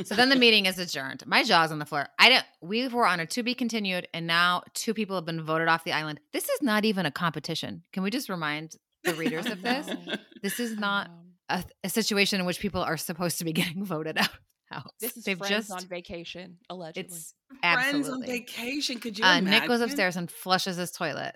So 0.04 0.16
then 0.16 0.30
the 0.30 0.36
meeting 0.46 0.66
is 0.66 0.78
adjourned. 0.80 1.26
My 1.26 1.44
jaw's 1.44 1.72
on 1.72 1.80
the 1.80 1.86
floor. 1.86 2.08
I 2.20 2.30
didn't. 2.30 2.46
We 2.62 2.88
were 2.88 3.06
on 3.08 3.20
a 3.20 3.26
to 3.28 3.44
be 3.44 3.54
continued, 3.54 4.08
and 4.14 4.28
now 4.28 4.64
two 4.74 4.94
people 4.94 5.16
have 5.16 5.26
been 5.26 5.42
voted 5.44 5.68
off 5.68 5.84
the 5.84 5.94
island. 5.94 6.20
This 6.34 6.50
is 6.50 6.62
not 6.62 6.84
even 6.86 7.06
a 7.06 7.12
competition. 7.12 7.84
Can 7.94 8.04
we 8.04 8.10
just 8.10 8.28
remind 8.30 8.76
the 9.04 9.14
readers 9.16 9.46
of 9.46 9.62
this? 9.62 9.90
This 10.42 10.60
is 10.60 10.78
not 10.78 11.08
Um, 11.08 11.16
a, 11.48 11.64
a 11.86 11.90
situation 11.90 12.38
in 12.42 12.46
which 12.46 12.60
people 12.60 12.82
are 12.82 12.98
supposed 12.98 13.38
to 13.38 13.46
be 13.46 13.54
getting 13.54 13.86
voted 13.86 14.18
out. 14.18 14.28
House. 14.74 14.92
This 15.00 15.16
is 15.18 15.24
They've 15.24 15.38
friends 15.38 15.68
just. 15.68 15.72
on 15.72 15.88
vacation, 15.88 16.58
allegedly. 16.70 17.16
it's 17.16 17.34
Friends 17.62 18.10
on 18.10 18.24
vacation. 18.26 19.00
Could 19.00 19.18
you 19.18 19.26
Uh, 19.26 19.38
imagine? 19.38 19.50
Nick 19.62 19.68
goes 19.68 19.82
upstairs 19.82 20.16
and 20.18 20.30
flushes 20.30 20.78
his 20.78 20.92
toilet. 20.92 21.36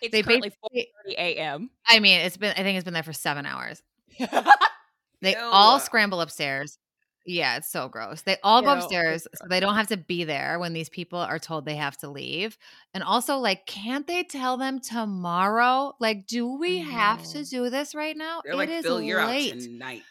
it's 0.00 0.12
they 0.12 0.22
currently 0.22 0.50
basically- 0.70 0.88
4:30 1.06 1.14
a.m. 1.18 1.70
I 1.86 1.98
mean, 2.00 2.20
it's 2.20 2.36
been. 2.36 2.52
I 2.56 2.62
think 2.62 2.76
it's 2.76 2.84
been 2.84 2.94
there 2.94 3.02
for 3.02 3.12
seven 3.12 3.46
hours. 3.46 3.82
They 5.20 5.32
Ew. 5.32 5.40
all 5.42 5.80
scramble 5.80 6.20
upstairs. 6.20 6.78
Yeah, 7.28 7.58
it's 7.58 7.70
so 7.70 7.90
gross. 7.90 8.22
They 8.22 8.38
all 8.42 8.62
go 8.62 8.72
upstairs 8.72 9.28
so 9.34 9.44
they 9.50 9.60
don't 9.60 9.74
have 9.74 9.88
to 9.88 9.98
be 9.98 10.24
there 10.24 10.58
when 10.58 10.72
these 10.72 10.88
people 10.88 11.18
are 11.18 11.38
told 11.38 11.66
they 11.66 11.76
have 11.76 11.98
to 11.98 12.08
leave. 12.08 12.56
And 12.94 13.04
also, 13.04 13.36
like, 13.36 13.66
can't 13.66 14.06
they 14.06 14.22
tell 14.22 14.56
them 14.56 14.80
tomorrow? 14.80 15.94
Like, 16.00 16.26
do 16.26 16.58
we 16.58 16.78
have 16.78 17.22
to 17.32 17.44
do 17.44 17.68
this 17.68 17.94
right 17.94 18.16
now? 18.16 18.40
They're 18.46 18.56
like, 18.56 18.70
it 18.70 18.76
is 18.76 18.84
Phil, 18.86 19.02
you're 19.02 19.26
late. 19.26 19.52
out 19.52 19.60
tonight. 19.60 20.02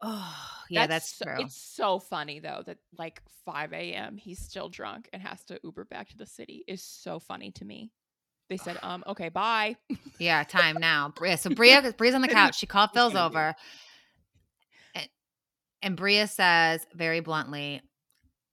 Oh, 0.00 0.34
yeah, 0.70 0.86
that's, 0.86 1.14
so, 1.14 1.26
true. 1.26 1.40
It's 1.40 1.60
so 1.60 1.98
funny 1.98 2.40
though 2.40 2.62
that 2.64 2.78
like 2.96 3.20
5 3.44 3.74
a.m. 3.74 4.16
he's 4.16 4.38
still 4.38 4.70
drunk 4.70 5.10
and 5.12 5.20
has 5.20 5.44
to 5.44 5.60
Uber 5.62 5.84
back 5.84 6.08
to 6.08 6.16
the 6.16 6.24
city 6.24 6.64
is 6.66 6.82
so 6.82 7.18
funny 7.18 7.50
to 7.52 7.66
me. 7.66 7.90
They 8.48 8.56
said, 8.56 8.78
um, 8.82 9.04
okay, 9.06 9.28
bye. 9.28 9.76
Yeah, 10.18 10.42
time 10.44 10.78
now. 10.78 11.12
Bria. 11.14 11.36
So 11.36 11.50
Bria, 11.54 11.94
Bria's 11.98 12.14
on 12.14 12.22
the 12.22 12.28
couch. 12.28 12.58
She 12.58 12.64
called 12.64 12.92
Phil's 12.94 13.14
over, 13.14 13.54
and 15.82 15.96
Bria 15.96 16.26
says 16.26 16.86
very 16.94 17.20
bluntly, 17.20 17.80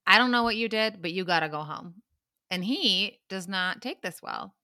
"I 0.06 0.18
don't 0.18 0.32
know 0.32 0.44
what 0.44 0.56
you 0.56 0.70
did, 0.70 1.02
but 1.02 1.12
you 1.14 1.26
got 1.26 1.42
to 1.42 1.50
go 1.50 1.62
home." 1.62 1.96
And 2.50 2.64
he 2.64 3.20
does 3.30 3.48
not 3.48 3.82
take 3.82 4.02
this 4.02 4.20
well. 4.22 4.56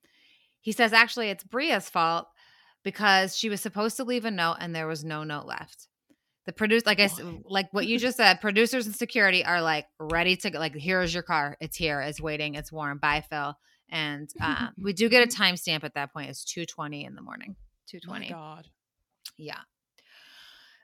He 0.62 0.72
says, 0.72 0.94
"Actually, 0.94 1.30
it's 1.30 1.44
Bria's 1.44 1.90
fault 1.90 2.28
because 2.84 3.36
she 3.38 3.50
was 3.50 3.62
supposed 3.62 3.98
to 3.98 4.04
leave 4.04 4.26
a 4.26 4.32
note, 4.32 4.58
and 4.60 4.76
there 4.76 4.88
was 4.88 5.04
no 5.04 5.24
note 5.24 5.46
left." 5.46 5.88
The 6.46 6.52
produce, 6.54 6.86
like 6.86 7.00
I, 7.00 7.04
s- 7.04 7.22
like 7.46 7.68
what 7.72 7.88
you 7.88 7.98
just 8.08 8.18
said, 8.18 8.42
producers 8.42 8.86
and 8.86 8.96
security 8.96 9.46
are 9.46 9.62
like 9.62 9.86
ready 10.00 10.36
to 10.38 10.50
go. 10.50 10.60
Like, 10.60 10.76
here's 10.76 11.14
your 11.14 11.24
car. 11.24 11.56
It's 11.62 11.78
here. 11.78 12.02
It's 12.02 12.20
waiting. 12.22 12.56
It's 12.56 12.72
warm. 12.72 12.98
Bye, 13.00 13.24
Phil. 13.30 13.56
And 13.90 14.30
um, 14.42 14.70
we 14.78 14.92
do 14.94 15.08
get 15.10 15.24
a 15.24 15.28
timestamp 15.42 15.84
at 15.84 15.94
that 15.96 16.12
point. 16.14 16.30
It's 16.30 16.44
two 16.44 16.66
twenty 16.66 17.06
in 17.06 17.16
the 17.16 17.22
morning. 17.22 17.56
Two 17.88 18.00
twenty. 18.00 18.30
God. 18.30 18.68
Yeah. 19.38 19.60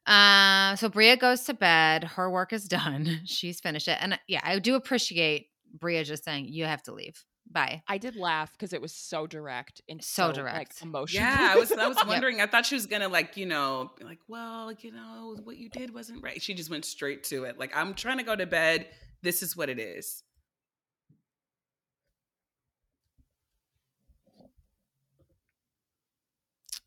Uh, 0.09 0.75
so 0.75 0.89
Bria 0.89 1.15
goes 1.17 1.43
to 1.43 1.53
bed. 1.53 2.03
Her 2.03 2.29
work 2.29 2.51
is 2.51 2.63
done. 2.67 3.21
She's 3.25 3.59
finished 3.59 3.87
it. 3.87 3.97
And 4.01 4.13
uh, 4.13 4.17
yeah, 4.27 4.41
I 4.43 4.57
do 4.59 4.75
appreciate 4.75 5.47
Bria 5.71 6.03
just 6.03 6.23
saying, 6.25 6.47
you 6.49 6.65
have 6.65 6.81
to 6.83 6.93
leave. 6.93 7.23
Bye. 7.51 7.81
I 7.87 7.97
did 7.97 8.15
laugh 8.15 8.51
because 8.51 8.73
it 8.73 8.81
was 8.81 8.93
so 8.93 9.25
direct 9.25 9.81
and 9.89 10.03
So 10.03 10.27
so, 10.27 10.33
direct. 10.33 10.55
like 10.55 10.71
emotional. 10.83 11.23
Yeah, 11.23 11.49
I 11.51 11.55
was 11.57 11.71
I 11.71 11.87
was 11.87 11.97
Yep. 12.01 12.07
wondering. 12.07 12.41
I 12.41 12.45
thought 12.47 12.65
she 12.65 12.75
was 12.75 12.85
gonna 12.85 13.07
like, 13.07 13.37
you 13.37 13.45
know, 13.47 13.91
be 13.97 14.03
like, 14.05 14.19
well, 14.27 14.71
you 14.71 14.91
know, 14.91 15.35
what 15.43 15.57
you 15.57 15.67
did 15.69 15.91
wasn't 15.93 16.23
right. 16.23 16.39
She 16.41 16.53
just 16.53 16.69
went 16.69 16.85
straight 16.85 17.23
to 17.25 17.45
it. 17.45 17.57
Like, 17.57 17.75
I'm 17.75 17.95
trying 17.95 18.17
to 18.19 18.23
go 18.23 18.35
to 18.35 18.45
bed. 18.45 18.87
This 19.23 19.41
is 19.41 19.57
what 19.57 19.69
it 19.69 19.79
is. 19.79 20.23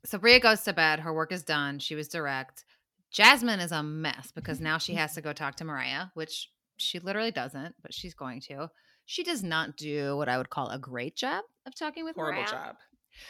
So 0.04 0.18
Bria 0.18 0.40
goes 0.40 0.62
to 0.62 0.72
bed. 0.72 1.00
Her 1.00 1.12
work 1.12 1.32
is 1.32 1.42
done. 1.42 1.78
She 1.78 1.94
was 1.94 2.08
direct. 2.08 2.64
Jasmine 3.12 3.60
is 3.60 3.72
a 3.72 3.82
mess 3.82 4.32
because 4.34 4.60
now 4.60 4.78
she 4.78 4.94
has 4.96 5.14
to 5.14 5.20
go 5.20 5.32
talk 5.32 5.56
to 5.56 5.64
Mariah, 5.64 6.06
which 6.14 6.50
she 6.76 6.98
literally 6.98 7.30
doesn't, 7.30 7.74
but 7.82 7.92
she's 7.94 8.14
going 8.14 8.40
to. 8.42 8.70
She 9.04 9.22
does 9.24 9.42
not 9.42 9.76
do 9.76 10.16
what 10.16 10.28
I 10.28 10.38
would 10.38 10.48
call 10.50 10.70
a 10.70 10.78
great 10.78 11.16
job 11.16 11.44
of 11.66 11.74
talking 11.74 12.04
with 12.04 12.16
Mariah. 12.16 12.34
Horrible 12.34 12.50
Mariah. 12.52 12.66
job. 12.66 12.76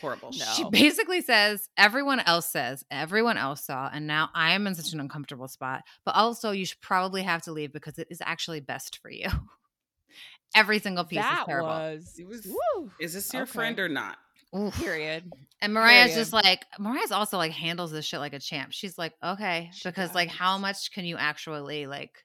Horrible. 0.00 0.30
No. 0.38 0.44
She 0.54 0.64
basically 0.70 1.20
says 1.22 1.68
everyone 1.76 2.20
else 2.20 2.46
says, 2.46 2.84
everyone 2.90 3.36
else 3.36 3.64
saw, 3.64 3.90
and 3.92 4.06
now 4.06 4.28
I 4.34 4.52
am 4.52 4.66
in 4.68 4.74
such 4.76 4.92
an 4.92 5.00
uncomfortable 5.00 5.48
spot. 5.48 5.82
But 6.04 6.14
also, 6.14 6.52
you 6.52 6.64
should 6.66 6.80
probably 6.80 7.22
have 7.22 7.42
to 7.42 7.52
leave 7.52 7.72
because 7.72 7.98
it 7.98 8.06
is 8.10 8.20
actually 8.24 8.60
best 8.60 8.98
for 9.02 9.10
you. 9.10 9.26
Every 10.54 10.78
single 10.78 11.04
piece 11.04 11.20
that 11.20 11.40
is 11.40 11.46
terrible. 11.46 11.68
was, 11.70 12.14
It 12.18 12.28
was- 12.28 12.46
woo, 12.46 12.90
Is 13.00 13.14
this 13.14 13.32
your 13.32 13.42
Okay. 13.44 13.52
friend 13.52 13.78
or 13.80 13.88
not? 13.88 14.18
Oof. 14.56 14.74
period. 14.74 15.30
And 15.60 15.72
Mariah's 15.72 16.08
Period. 16.10 16.16
just 16.20 16.32
like 16.32 16.66
Mariah's 16.78 17.12
also 17.12 17.36
like 17.36 17.52
handles 17.52 17.90
this 17.92 18.04
shit 18.04 18.20
like 18.20 18.34
a 18.34 18.38
champ. 18.40 18.72
She's 18.72 18.98
like, 18.98 19.14
okay, 19.22 19.70
She 19.72 19.88
because 19.88 20.14
like 20.14 20.28
how 20.28 20.58
much 20.58 20.92
can 20.92 21.04
you 21.04 21.16
actually 21.16 21.86
like 21.86 22.24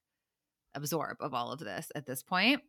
absorb 0.75 1.17
of 1.21 1.33
all 1.33 1.51
of 1.51 1.59
this 1.59 1.91
at 1.95 2.05
this 2.05 2.23
point? 2.23 2.61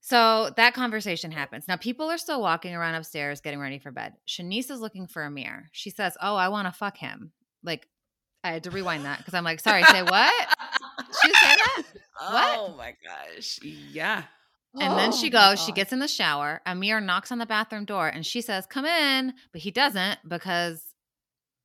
So 0.00 0.50
that 0.58 0.74
conversation 0.74 1.32
happens. 1.32 1.66
Now 1.66 1.76
people 1.76 2.10
are 2.10 2.18
still 2.18 2.40
walking 2.40 2.74
around 2.74 2.94
upstairs 2.94 3.40
getting 3.40 3.58
ready 3.58 3.78
for 3.78 3.90
bed. 3.90 4.12
Shanice 4.28 4.70
is 4.70 4.80
looking 4.80 5.06
for 5.06 5.22
Amir. 5.22 5.70
She 5.72 5.88
says, 5.90 6.16
"Oh, 6.20 6.36
I 6.36 6.48
want 6.48 6.68
to 6.68 6.72
fuck 6.72 6.98
him." 6.98 7.32
Like 7.62 7.88
I 8.44 8.50
had 8.52 8.64
to 8.64 8.70
rewind 8.70 9.06
that 9.06 9.18
because 9.18 9.32
I'm 9.32 9.44
like, 9.44 9.60
sorry, 9.60 9.82
say 9.84 10.02
what? 10.02 10.56
She 11.22 11.28
say 11.32 11.56
that? 11.56 11.82
What? 12.30 12.58
Oh 12.58 12.74
my 12.78 12.94
gosh. 13.04 13.58
Yeah. 13.62 14.22
And 14.80 14.98
then 14.98 15.12
she 15.12 15.28
Oh 15.28 15.30
goes, 15.30 15.64
she 15.64 15.72
gets 15.72 15.92
in 15.92 15.98
the 16.00 16.08
shower. 16.08 16.60
Amir 16.66 17.00
knocks 17.00 17.30
on 17.30 17.38
the 17.38 17.46
bathroom 17.46 17.84
door 17.84 18.08
and 18.08 18.24
she 18.26 18.40
says, 18.40 18.66
Come 18.66 18.84
in. 18.84 19.32
But 19.52 19.60
he 19.60 19.70
doesn't 19.70 20.18
because 20.28 20.82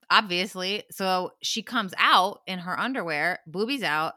obviously. 0.09 0.83
So 0.91 1.31
she 1.41 1.61
comes 1.61 1.93
out 1.97 2.41
in 2.47 2.59
her 2.59 2.79
underwear, 2.79 3.39
boobies 3.47 3.83
out, 3.83 4.13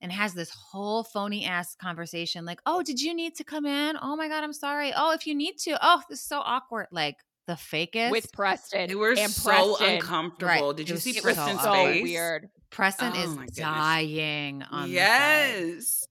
and 0.00 0.12
has 0.12 0.34
this 0.34 0.50
whole 0.50 1.02
phony 1.02 1.44
ass 1.44 1.74
conversation 1.74 2.44
like, 2.44 2.60
Oh, 2.66 2.82
did 2.82 3.00
you 3.00 3.14
need 3.14 3.34
to 3.36 3.44
come 3.44 3.66
in? 3.66 3.96
Oh 4.00 4.16
my 4.16 4.28
God, 4.28 4.44
I'm 4.44 4.52
sorry. 4.52 4.92
Oh, 4.96 5.12
if 5.12 5.26
you 5.26 5.34
need 5.34 5.58
to. 5.64 5.78
Oh, 5.82 6.02
this 6.08 6.20
is 6.20 6.24
so 6.24 6.38
awkward. 6.38 6.86
Like 6.92 7.16
the 7.46 7.54
fakest. 7.54 8.10
with 8.10 8.30
Preston. 8.32 8.88
They 8.88 8.94
were 8.94 9.14
and 9.18 9.30
so 9.30 9.50
Preston. 9.76 9.94
uncomfortable. 9.96 10.68
Right. 10.68 10.76
Did 10.76 10.88
you 10.90 10.96
see 10.98 11.18
Preston's 11.20 11.62
so 11.62 11.72
face? 11.72 12.02
weird. 12.02 12.50
Preston 12.70 13.12
Oh 13.16 13.40
is 13.42 13.50
dying 13.56 14.62
on 14.70 14.88
the. 14.88 14.94
Yes. 14.94 16.07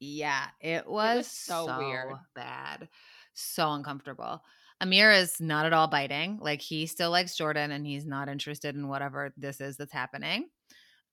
Yeah, 0.00 0.46
it 0.60 0.86
was, 0.88 1.18
was 1.18 1.26
so 1.26 1.78
weird. 1.78 2.12
bad. 2.34 2.88
So 3.34 3.70
uncomfortable. 3.72 4.42
Amir 4.80 5.10
is 5.10 5.40
not 5.40 5.66
at 5.66 5.72
all 5.72 5.88
biting. 5.88 6.38
Like 6.40 6.60
he 6.60 6.86
still 6.86 7.10
likes 7.10 7.36
Jordan 7.36 7.72
and 7.72 7.84
he's 7.84 8.06
not 8.06 8.28
interested 8.28 8.76
in 8.76 8.88
whatever 8.88 9.32
this 9.36 9.60
is 9.60 9.76
that's 9.76 9.92
happening. 9.92 10.48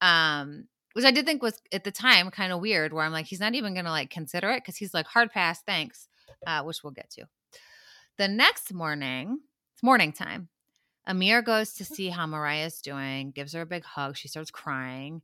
Um 0.01 0.67
which 0.93 1.03
I 1.03 1.11
did 1.11 1.25
think 1.25 1.43
was 1.43 1.61
at 1.73 1.83
the 1.83 1.91
time 1.91 2.31
kind 2.31 2.53
of 2.53 2.61
weird 2.61 2.93
where 2.93 3.03
I'm 3.03 3.11
like 3.11 3.25
he's 3.25 3.39
not 3.39 3.53
even 3.55 3.73
going 3.73 3.85
to 3.85 3.91
like 3.91 4.09
consider 4.09 4.49
it 4.51 4.63
cuz 4.63 4.77
he's 4.77 4.93
like 4.93 5.07
hard 5.07 5.31
pass, 5.31 5.61
thanks. 5.63 6.07
Uh 6.45 6.63
which 6.63 6.83
we'll 6.83 6.93
get 6.93 7.09
to. 7.11 7.25
The 8.17 8.27
next 8.27 8.71
morning, 8.73 9.39
it's 9.73 9.83
morning 9.83 10.13
time. 10.13 10.49
Amir 11.07 11.41
goes 11.41 11.73
to 11.73 11.85
see 11.85 12.09
how 12.09 12.25
Mariah's 12.25 12.81
doing, 12.81 13.31
gives 13.31 13.53
her 13.53 13.61
a 13.61 13.65
big 13.65 13.83
hug. 13.83 14.15
She 14.15 14.27
starts 14.27 14.51
crying. 14.51 15.21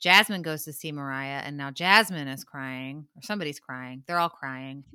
Jasmine 0.00 0.42
goes 0.42 0.64
to 0.64 0.72
see 0.72 0.92
Mariah, 0.92 1.42
and 1.44 1.56
now 1.56 1.70
Jasmine 1.70 2.28
is 2.28 2.44
crying, 2.44 3.06
or 3.16 3.22
somebody's 3.22 3.58
crying. 3.60 4.04
They're 4.06 4.18
all 4.18 4.28
crying. 4.30 4.84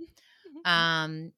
Um, 0.66 1.34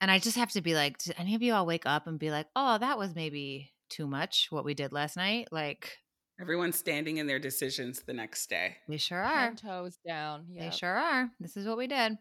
and 0.00 0.08
I 0.08 0.20
just 0.20 0.36
have 0.36 0.52
to 0.52 0.60
be 0.60 0.74
like, 0.74 0.98
did 0.98 1.16
any 1.18 1.34
of 1.34 1.42
you 1.42 1.52
all 1.52 1.66
wake 1.66 1.84
up 1.84 2.06
and 2.06 2.16
be 2.16 2.30
like, 2.30 2.46
oh, 2.54 2.78
that 2.78 2.96
was 2.96 3.16
maybe 3.16 3.72
too 3.88 4.06
much 4.06 4.46
what 4.50 4.64
we 4.64 4.72
did 4.74 4.92
last 4.92 5.16
night? 5.16 5.48
Like, 5.50 5.98
Everyone's 6.40 6.76
standing 6.76 7.16
in 7.16 7.26
their 7.26 7.40
decisions 7.40 8.02
the 8.06 8.12
next 8.12 8.48
day. 8.48 8.76
we 8.86 8.98
sure 8.98 9.18
are. 9.20 9.48
Ten 9.48 9.56
toes 9.56 9.98
down. 10.06 10.46
They 10.56 10.70
sure 10.70 10.96
are. 10.96 11.28
This 11.40 11.56
is 11.56 11.66
what 11.66 11.76
we 11.76 11.88
did. 11.88 12.18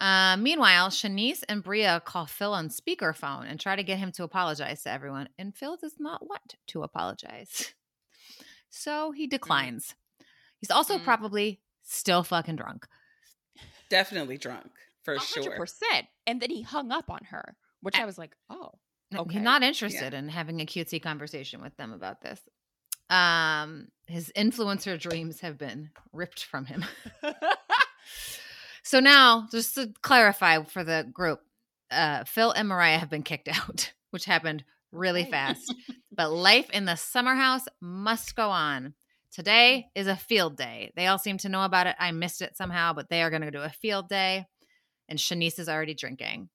Uh, 0.00 0.36
meanwhile, 0.38 0.88
Shanice 0.88 1.42
and 1.48 1.62
Bria 1.62 2.00
call 2.04 2.24
Phil 2.24 2.54
on 2.54 2.68
speakerphone 2.70 3.44
and 3.50 3.60
try 3.60 3.76
to 3.76 3.82
get 3.82 3.98
him 3.98 4.12
to 4.12 4.22
apologize 4.24 4.82
to 4.84 4.90
everyone, 4.90 5.28
and 5.38 5.54
Phil 5.54 5.76
does 5.76 5.96
not 5.98 6.26
want 6.26 6.54
to 6.68 6.82
apologize. 6.84 7.74
So 8.70 9.10
he 9.12 9.26
declines. 9.26 9.94
He's 10.60 10.70
also 10.70 10.98
Mm. 10.98 11.04
probably 11.04 11.60
still 11.82 12.22
fucking 12.22 12.56
drunk. 12.56 12.86
Definitely 13.88 14.38
drunk 14.38 14.70
for 15.02 15.14
A 15.14 15.18
hundred 15.18 15.44
sure. 15.44 15.56
percent. 15.56 16.06
And 16.26 16.40
then 16.40 16.50
he 16.50 16.62
hung 16.62 16.90
up 16.92 17.10
on 17.10 17.24
her, 17.30 17.56
which 17.80 17.98
I 17.98 18.04
was 18.04 18.18
like, 18.18 18.34
oh, 18.50 18.72
Okay. 19.14 19.34
He's 19.34 19.42
not 19.42 19.62
interested 19.62 20.12
in 20.12 20.28
having 20.28 20.60
a 20.60 20.66
cutesy 20.66 21.02
conversation 21.02 21.62
with 21.62 21.74
them 21.78 21.92
about 21.94 22.20
this. 22.20 22.38
Um, 23.08 23.88
his 24.06 24.30
influencer 24.36 25.00
dreams 25.00 25.40
have 25.40 25.56
been 25.56 25.88
ripped 26.12 26.44
from 26.44 26.66
him. 26.66 26.84
So 28.82 29.00
now, 29.00 29.46
just 29.50 29.74
to 29.74 29.92
clarify 30.00 30.62
for 30.64 30.82
the 30.82 31.06
group, 31.12 31.40
uh, 31.90 32.24
Phil 32.24 32.52
and 32.52 32.68
Mariah 32.68 32.96
have 32.98 33.10
been 33.10 33.22
kicked 33.22 33.48
out, 33.52 33.92
which 34.10 34.24
happened 34.24 34.64
really 34.92 35.24
fast. 35.24 35.74
But 36.18 36.32
life 36.32 36.68
in 36.70 36.84
the 36.84 36.96
summer 36.96 37.36
house 37.36 37.62
must 37.80 38.34
go 38.34 38.50
on. 38.50 38.94
Today 39.32 39.86
mm. 39.86 40.00
is 40.00 40.08
a 40.08 40.16
field 40.16 40.56
day. 40.56 40.92
They 40.96 41.06
all 41.06 41.16
seem 41.16 41.38
to 41.38 41.48
know 41.48 41.62
about 41.62 41.86
it. 41.86 41.94
I 41.98 42.10
missed 42.10 42.42
it 42.42 42.56
somehow, 42.56 42.92
but 42.92 43.08
they 43.08 43.22
are 43.22 43.30
going 43.30 43.42
to 43.42 43.52
do 43.52 43.62
a 43.62 43.70
field 43.70 44.08
day. 44.08 44.46
And 45.08 45.18
Shanice 45.18 45.60
is 45.60 45.68
already 45.68 45.94
drinking. 45.94 46.48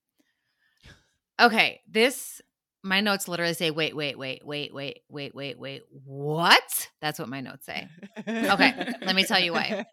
Okay, 1.42 1.82
this 1.90 2.42
my 2.84 3.00
notes 3.00 3.30
literally 3.30 3.54
say, 3.54 3.72
wait, 3.72 3.96
wait, 3.96 4.20
wait, 4.20 4.46
wait, 4.46 4.74
wait, 4.74 5.00
wait, 5.10 5.34
wait, 5.34 5.58
wait. 5.58 5.84
What? 6.04 6.90
That's 7.02 7.18
what 7.18 7.30
my 7.30 7.40
notes 7.40 7.66
say. 7.66 7.88
Okay, 8.28 8.94
let 9.02 9.16
me 9.16 9.24
tell 9.24 9.40
you 9.40 9.54
why. 9.54 9.86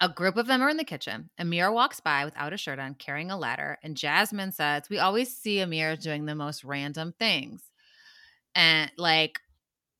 A 0.00 0.08
group 0.08 0.38
of 0.38 0.46
them 0.46 0.62
are 0.62 0.70
in 0.70 0.78
the 0.78 0.84
kitchen. 0.84 1.28
Amir 1.38 1.70
walks 1.70 2.00
by 2.00 2.24
without 2.24 2.54
a 2.54 2.56
shirt 2.56 2.78
on, 2.78 2.94
carrying 2.94 3.30
a 3.30 3.38
ladder, 3.38 3.78
and 3.84 3.96
Jasmine 3.96 4.50
says, 4.50 4.84
We 4.88 4.98
always 4.98 5.36
see 5.36 5.60
Amir 5.60 5.94
doing 5.96 6.24
the 6.24 6.34
most 6.34 6.64
random 6.64 7.14
things. 7.18 7.62
And 8.54 8.90
like, 8.98 9.40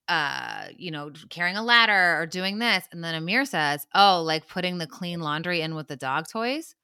uh, 0.08 0.66
you 0.76 0.90
know, 0.90 1.10
carrying 1.30 1.56
a 1.56 1.62
ladder 1.62 2.20
or 2.20 2.26
doing 2.26 2.58
this. 2.58 2.84
And 2.92 3.02
then 3.02 3.14
Amir 3.14 3.44
says, 3.44 3.86
Oh, 3.94 4.22
like 4.22 4.48
putting 4.48 4.78
the 4.78 4.86
clean 4.86 5.20
laundry 5.20 5.60
in 5.62 5.74
with 5.74 5.88
the 5.88 5.96
dog 5.96 6.26
toys. 6.28 6.74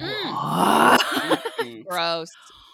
Mm. 0.00 0.32
What? 0.32 1.42
Gross. 1.88 2.30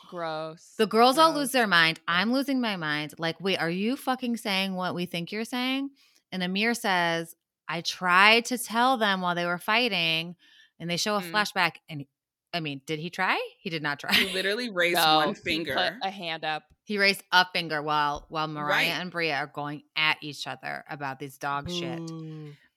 Gross. 0.09 0.75
The 0.79 0.87
girls 0.87 1.19
all 1.19 1.33
lose 1.35 1.53
their 1.53 1.67
mind. 1.67 2.01
I'm 2.09 2.33
losing 2.33 2.61
my 2.61 2.77
mind. 2.77 3.15
Like, 3.19 3.41
wait, 3.41 3.59
are 3.59 3.69
you 3.71 3.97
fucking 3.97 4.37
saying 4.39 4.75
what 4.75 4.95
we 4.95 5.05
think 5.07 5.33
you're 5.33 5.45
saying? 5.45 5.91
And 6.33 6.43
Amir 6.43 6.75
says, 6.75 7.35
I 7.69 7.83
tried 7.83 8.47
to 8.47 8.57
tell 8.59 8.97
them 8.97 9.21
while 9.21 9.35
they 9.35 9.45
were 9.45 9.59
fighting, 9.59 10.37
and 10.81 10.89
they 10.89 10.97
show 10.97 11.17
a 11.17 11.21
Mm. 11.21 11.31
flashback. 11.31 11.73
And 11.91 12.07
I 12.55 12.61
mean, 12.61 12.81
did 12.87 12.99
he 12.99 13.11
try? 13.11 13.39
He 13.61 13.69
did 13.71 13.83
not 13.83 13.99
try. 14.01 14.13
He 14.15 14.33
literally 14.33 14.69
raised 14.73 14.97
No, 14.97 15.17
one 15.19 15.29
he 15.29 15.35
finger. 15.35 15.75
put 15.75 15.93
a 16.07 16.11
hand 16.11 16.45
up. 16.45 16.63
he 16.85 16.97
raised 16.99 17.23
a 17.31 17.47
finger 17.53 17.83
while 17.83 18.25
while 18.31 18.49
Mariah 18.49 18.69
Right. 18.69 19.01
and 19.01 19.11
Bria 19.11 19.37
are 19.37 19.47
going 19.47 19.83
at 19.97 20.17
each 20.23 20.47
other 20.47 20.83
about 20.89 21.19
this 21.19 21.37
dog 21.37 21.71
shit. 21.71 22.01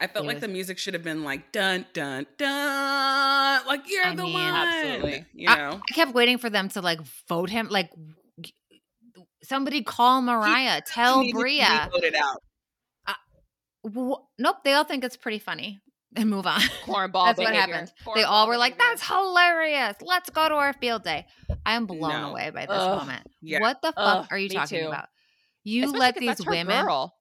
I 0.02 0.08
felt 0.08 0.26
It 0.26 0.28
like 0.28 0.36
was- 0.38 0.42
the 0.42 0.48
music 0.50 0.78
should 0.78 0.94
have 0.94 1.04
been 1.04 1.24
like 1.24 1.52
dun 1.54 1.86
dun 1.94 2.26
dun, 2.38 3.66
like 3.66 3.90
you're 3.90 4.06
I 4.06 4.16
the 4.16 4.24
mean- 4.24 4.34
one. 4.34 4.44
Absolutely. 4.44 5.26
You 5.34 5.48
know, 5.48 5.80
I 5.90 5.94
kept 5.94 6.14
waiting 6.14 6.38
for 6.38 6.50
them 6.50 6.68
to 6.70 6.82
like 6.82 7.00
vote 7.30 7.50
him. 7.50 7.70
Like, 7.70 7.92
somebody 9.44 9.84
call 9.84 10.22
Mariah, 10.22 10.82
tell 10.86 11.20
Needed 11.22 11.32
to 11.32 11.38
be 11.38 11.42
Bria. 11.42 11.90
voted 11.92 12.16
out. 12.16 12.42
Wh- 13.84 14.22
Nope, 14.38 14.58
they 14.64 14.74
all 14.74 14.84
think 14.84 15.04
it's 15.04 15.18
pretty 15.18 15.40
funny 15.40 15.80
and 16.16 16.30
move 16.30 16.46
on. 16.48 16.60
Cornball 16.86 17.26
That's 17.26 17.38
what 17.40 17.52
behavior. 17.52 17.74
happened. 17.74 17.92
they 18.16 18.24
all 18.24 18.48
were 18.48 18.58
like, 18.58 18.78
behavior. 18.78 18.96
"That's 18.98 19.08
hilarious! 19.08 19.96
Let's 20.02 20.30
go 20.30 20.50
to 20.50 20.56
our 20.56 20.74
field 20.74 21.04
day." 21.04 21.28
I 21.66 21.74
am 21.74 21.86
blown 21.86 22.10
No. 22.22 22.30
away 22.32 22.50
by 22.50 22.66
this 22.66 22.76
Ugh. 22.78 23.00
moment. 23.00 23.28
Yeah. 23.42 23.60
What 23.60 23.82
the 23.82 23.92
fuck 23.94 23.98
Ugh, 23.98 24.28
are 24.32 24.38
you 24.38 24.50
talking 24.50 24.82
too. 24.82 24.88
about? 24.88 25.10
You 25.64 25.84
Especially 25.84 26.00
let 26.00 26.14
'cause 26.16 26.20
these 26.20 26.28
that's 26.38 26.46
women. 26.46 26.86
Girl. 26.86 27.16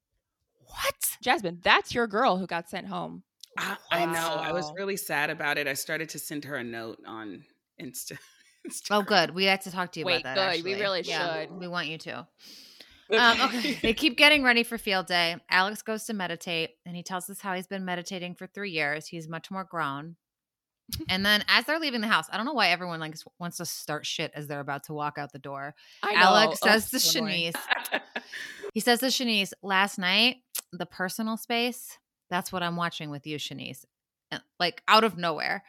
What? 0.67 0.95
Jasmine, 1.23 1.61
that's 1.63 1.95
your 1.95 2.07
girl 2.07 2.37
who 2.37 2.47
got 2.47 2.69
sent 2.71 2.87
home. 2.87 3.23
I, 3.59 3.77
I 3.91 4.07
know. 4.07 4.37
I 4.41 4.53
was 4.53 4.73
really 4.77 4.97
sad 4.97 5.29
about 5.31 5.59
it. 5.59 5.67
I 5.67 5.75
started 5.75 6.09
to 6.11 6.19
send 6.19 6.45
her 6.45 6.55
a 6.57 6.65
note 6.65 6.99
on 7.07 7.45
Insta. 7.81 8.17
Oh, 8.91 9.01
good. 9.03 9.31
We 9.31 9.47
had 9.47 9.63
to 9.63 9.71
talk 9.71 9.91
to 9.93 10.01
you 10.01 10.05
Wait, 10.07 10.21
about 10.21 10.35
that. 10.37 10.57
good. 10.57 10.65
We 10.65 10.73
actually. 10.73 10.83
really 10.85 11.01
Yeah, 11.01 11.41
should. 11.45 11.53
We 11.53 11.67
want 11.67 11.89
you 11.89 11.97
to. 11.97 12.29
Um, 13.13 13.41
okay. 13.55 13.79
they 13.83 13.95
keep 13.95 14.17
getting 14.17 14.43
ready 14.43 14.63
for 14.63 14.79
field 14.79 15.07
day. 15.07 15.37
Alex 15.51 15.83
goes 15.83 16.05
to 16.05 16.15
meditate 16.15 16.71
and 16.87 16.97
he 16.97 17.03
tells 17.03 17.29
us 17.31 17.41
how 17.41 17.55
he's 17.55 17.67
been 17.67 17.85
meditating 17.85 18.35
for 18.35 18.47
three 18.47 18.71
years. 18.71 19.07
He's 19.07 19.29
much 19.29 19.51
more 19.51 19.65
grown. 19.65 20.17
And 21.09 21.25
then 21.25 21.45
as 21.49 21.65
they're 21.67 21.79
leaving 21.79 22.01
the 22.01 22.09
house, 22.09 22.27
I 22.33 22.37
don't 22.37 22.47
know 22.47 22.53
why 22.53 22.69
everyone 22.69 23.01
like 23.01 23.17
wants 23.39 23.59
to 23.59 23.67
start 23.67 24.07
shit 24.07 24.33
as 24.35 24.47
they're 24.47 24.61
about 24.61 24.85
to 24.85 24.93
walk 24.93 25.19
out 25.19 25.33
the 25.33 25.39
door. 25.39 25.75
I 26.03 26.15
know. 26.15 26.21
Alex 26.21 26.61
says 26.61 26.91
to 26.91 27.01
so. 27.01 27.21
Shanice, 27.21 27.55
he 28.75 28.81
says 28.81 29.01
to 29.01 29.07
Shanice, 29.07 29.53
last 29.63 29.99
night, 29.99 30.39
the 30.73 30.87
personal 30.87 31.37
space, 31.37 31.99
that's 32.29 32.53
what 32.53 32.63
I'm 32.63 32.77
watching 32.77 33.11
with 33.11 33.27
you, 33.27 33.37
Shanice. 33.39 33.85
Uh, 34.33 34.39
Like 34.59 34.83
out 34.89 35.05
of 35.05 35.17
nowhere. 35.17 35.63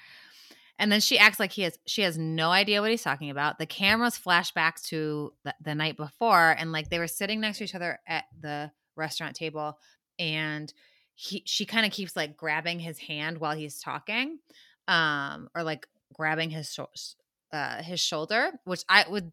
And 0.81 0.91
then 0.91 0.99
she 0.99 1.17
acts 1.19 1.39
like 1.39 1.51
he 1.53 1.61
has 1.61 1.77
she 1.85 2.01
has 2.01 2.17
no 2.17 2.49
idea 2.51 2.81
what 2.81 2.89
he's 2.91 3.03
talking 3.03 3.29
about. 3.29 3.59
The 3.59 3.65
cameras 3.67 4.17
flash 4.17 4.51
back 4.51 4.81
to 4.85 5.31
the, 5.45 5.55
the 5.63 5.75
night 5.75 5.95
before 5.95 6.55
and 6.57 6.71
like 6.73 6.89
they 6.89 6.99
were 6.99 7.07
sitting 7.07 7.39
next 7.39 7.59
to 7.59 7.63
each 7.63 7.75
other 7.75 7.99
at 8.07 8.25
the 8.41 8.71
restaurant 8.97 9.35
table 9.35 9.77
and 10.19 10.73
he 11.15 11.43
she 11.45 11.65
kind 11.65 11.85
of 11.85 11.91
keeps 11.91 12.15
like 12.15 12.35
grabbing 12.35 12.79
his 12.79 12.97
hand 12.97 13.37
while 13.37 13.55
he's 13.55 13.79
talking 13.79 14.39
um 14.87 15.49
or 15.55 15.63
like 15.63 15.87
grabbing 16.13 16.49
his 16.49 16.73
sho- 16.73 16.89
uh 17.53 17.81
his 17.83 17.99
shoulder, 17.99 18.51
which 18.65 18.83
I 18.89 19.05
would 19.07 19.31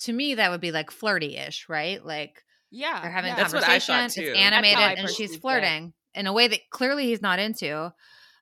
to 0.00 0.12
me 0.12 0.36
that 0.36 0.50
would 0.52 0.60
be 0.60 0.70
like 0.72 0.90
flirty-ish, 0.92 1.68
right? 1.68 2.04
Like 2.04 2.44
Yeah. 2.70 3.00
they're 3.02 3.10
having 3.10 3.30
yeah. 3.30 3.34
a 3.34 3.36
That's 3.40 3.52
what 3.52 3.64
I 3.64 3.78
conversation. 3.80 3.94
thought, 3.96 4.04
It's 4.06 4.14
too. 4.14 4.32
Animated, 4.36 4.78
I 4.78 4.92
and 4.92 5.08
she's 5.08 5.16
perceived 5.16 5.34
it. 5.34 5.40
flirting 5.40 5.92
in 6.14 6.26
a 6.28 6.32
way 6.32 6.46
that 6.46 6.60
clearly 6.70 7.06
he's 7.06 7.20
not 7.22 7.38
into. 7.40 7.92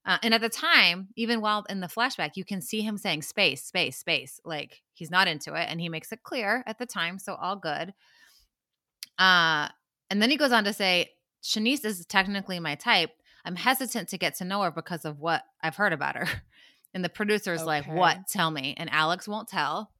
Uh, 0.05 0.19
and 0.23 0.35
at 0.35 0.41
the 0.41 0.49
time, 0.49 1.09
even 1.17 1.41
while 1.41 1.65
in 1.69 1.81
the 1.81 1.87
flashback, 1.87 2.33
you 2.35 2.45
can 2.45 2.61
see 2.61 2.81
him 2.81 2.99
saying 2.99 3.23
space, 3.23 3.63
space, 3.63 3.97
space. 3.97 4.41
Like 4.45 4.83
he's 4.95 5.11
not 5.11 5.29
into 5.29 5.55
it, 5.55 5.67
and 5.69 5.81
he 5.81 5.89
makes 5.89 6.11
it 6.13 6.23
clear 6.23 6.65
at 6.67 6.79
the 6.79 6.87
time. 6.87 7.19
So 7.19 7.35
all 7.35 7.57
good. 7.57 7.95
Uh, 9.19 9.69
and 10.11 10.21
then 10.21 10.31
he 10.31 10.37
goes 10.37 10.53
on 10.53 10.65
to 10.65 10.73
say, 10.73 11.11
Shanice 11.43 11.85
is 11.85 12.05
technically 12.07 12.61
my 12.61 12.75
type. 12.75 13.11
I'm 13.45 13.57
hesitant 13.57 14.09
to 14.11 14.19
get 14.19 14.37
to 14.37 14.45
know 14.45 14.63
her 14.63 14.71
because 14.71 15.05
of 15.05 15.21
what 15.21 15.43
I've 15.63 15.77
heard 15.77 15.93
about 15.93 16.17
her. 16.17 16.27
And 16.95 17.03
the 17.03 17.09
producer's 17.09 17.65
like, 17.65 17.87
What? 17.87 18.29
Tell 18.29 18.51
me. 18.51 18.75
And 18.77 18.91
Alex 18.93 19.27
won't 19.27 19.49
tell. 19.49 19.91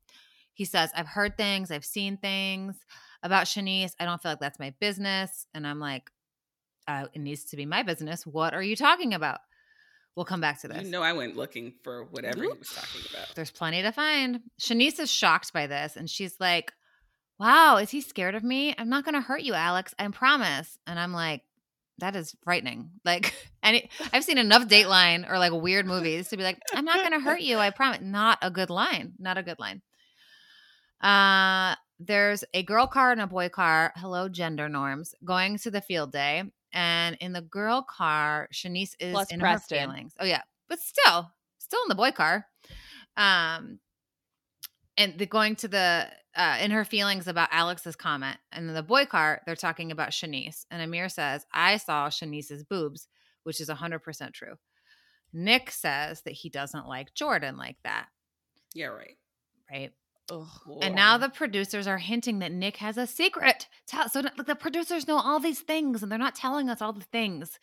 He 0.53 0.67
says, 0.67 0.91
I've 0.95 1.07
heard 1.07 1.39
things, 1.39 1.71
I've 1.71 1.87
seen 1.87 2.19
things 2.19 2.77
about 3.23 3.47
Shanice. 3.47 3.93
I 3.99 4.05
don't 4.05 4.21
feel 4.21 4.33
like 4.33 4.41
that's 4.41 4.59
my 4.59 4.75
business. 4.79 5.47
And 5.55 5.67
I'm 5.67 5.81
like, 5.81 6.11
uh, 6.87 7.07
It 7.15 7.21
needs 7.21 7.45
to 7.45 7.57
be 7.57 7.65
my 7.65 7.83
business. 7.83 8.27
What 8.27 8.53
are 8.53 8.63
you 8.63 8.77
talking 8.77 9.15
about? 9.15 9.41
We'll 10.15 10.27
come 10.27 10.41
back 10.41 10.61
to 10.61 10.69
this. 10.69 10.85
You 10.85 10.91
know, 10.91 11.03
I 11.03 11.15
went 11.15 11.37
looking 11.37 11.73
for 11.83 12.05
whatever 12.05 12.43
he 12.43 12.49
was 12.49 12.69
talking 12.69 13.01
about. 13.11 13.35
There's 13.35 13.51
plenty 13.51 13.83
to 13.83 13.93
find. 13.93 14.41
Shanice 14.61 15.01
is 15.01 15.11
shocked 15.11 15.53
by 15.53 15.67
this 15.67 15.97
and 15.97 16.09
she's 16.09 16.37
like, 16.39 16.73
Wow, 17.39 17.79
is 17.79 17.91
he 17.91 18.03
scared 18.03 18.35
of 18.35 18.45
me? 18.45 18.75
I'm 18.77 18.89
not 18.89 19.05
going 19.05 19.15
to 19.15 19.21
hurt 19.21 19.43
you, 19.43 19.55
Alex. 19.55 19.95
I 19.99 20.07
promise. 20.09 20.79
And 20.87 20.99
I'm 20.99 21.13
like, 21.13 21.43
that 21.99 22.15
is 22.15 22.37
frightening. 22.45 22.91
Like, 23.05 23.35
it, 23.65 23.91
I've 24.13 24.25
seen 24.25 24.39
enough 24.39 24.69
Dateline 24.69 25.29
or 25.29 25.39
like 25.39 25.53
weird 25.53 25.87
movies 25.87 26.29
to 26.29 26.37
be 26.37 26.43
like, 26.43 26.59
I'm 26.73 26.85
not 26.85 26.99
going 26.99 27.13
to 27.13 27.21
hurt 27.21 27.41
you. 27.41 27.59
I 27.59 27.71
promise. 27.71 28.01
Not 28.03 28.39
a 28.43 28.51
good 28.51 28.71
line. 28.71 29.15
Not 29.19 29.39
a 29.39 29.43
good 29.43 29.59
line. 29.59 29.83
Uh, 31.01 31.75
there's 31.99 32.45
a 32.55 32.63
girl 32.63 32.87
car 32.87 33.13
and 33.13 33.21
a 33.21 33.27
boy 33.27 33.49
car. 33.49 33.93
Hello, 33.97 34.29
gender 34.29 34.69
norms. 34.69 35.15
Going 35.25 35.59
to 35.59 35.71
the 35.71 35.81
field 35.81 36.13
day, 36.13 36.45
and 36.73 37.17
in 37.21 37.33
the 37.33 37.43
girl 37.43 37.83
car, 37.83 38.49
Shanice 38.53 38.95
is 39.01 39.13
Plus 39.13 39.31
in 39.31 39.41
Preston. 39.41 39.79
her 39.79 39.85
feelings. 39.87 40.15
Oh 40.19 40.25
yeah, 40.25 40.43
but 40.69 40.79
still, 40.81 41.33
still 41.59 41.81
in 41.85 41.89
the 41.89 41.95
boy 41.95 42.11
car. 42.13 42.47
Um, 43.17 43.79
and 44.97 45.19
the 45.19 45.27
going 45.27 45.57
to 45.57 45.69
the 45.69 46.09
uh, 46.35 46.59
in 46.61 46.71
her 46.71 46.85
feelings 46.85 47.27
about 47.29 47.49
Alex's 47.53 47.97
comment, 47.97 48.39
and 48.53 48.69
in 48.69 48.75
the 48.75 48.83
boy 48.83 49.05
car, 49.07 49.43
they're 49.47 49.55
talking 49.57 49.91
about 49.93 50.11
Shanice, 50.11 50.65
and 50.71 50.83
Amir 50.83 51.09
says, 51.09 51.45
"I 51.53 51.77
saw 51.79 52.09
Shanice's 52.09 52.65
boobs," 52.65 53.09
which 53.45 53.61
is 53.61 53.69
hundred 53.69 54.01
percent 54.01 54.33
true. 54.35 54.55
Nick 55.33 55.71
says 55.71 56.23
that 56.23 56.33
he 56.35 56.51
doesn't 56.51 56.87
like 56.87 57.15
Jordan 57.15 57.57
like 57.57 57.77
that, 57.85 58.09
Yeah, 58.75 58.87
right. 58.89 59.17
right? 59.71 59.93
Ugh. 60.31 60.47
And 60.81 60.95
now 60.95 61.19
the 61.19 61.29
producers 61.29 61.87
are 61.87 61.99
hinting 61.99 62.39
that 62.39 62.53
Nick 62.53 62.77
has 62.79 62.97
a 62.97 63.07
secret. 63.07 63.67
So 64.11 64.23
the 64.23 64.33
the 64.45 64.55
producers 64.55 65.09
know 65.09 65.19
all 65.19 65.41
these 65.41 65.61
things, 65.61 66.03
and 66.03 66.11
they're 66.11 66.19
not 66.19 66.35
telling 66.35 66.69
us 66.69 66.81
all 66.81 66.93
the 66.93 67.05
things. 67.05 67.59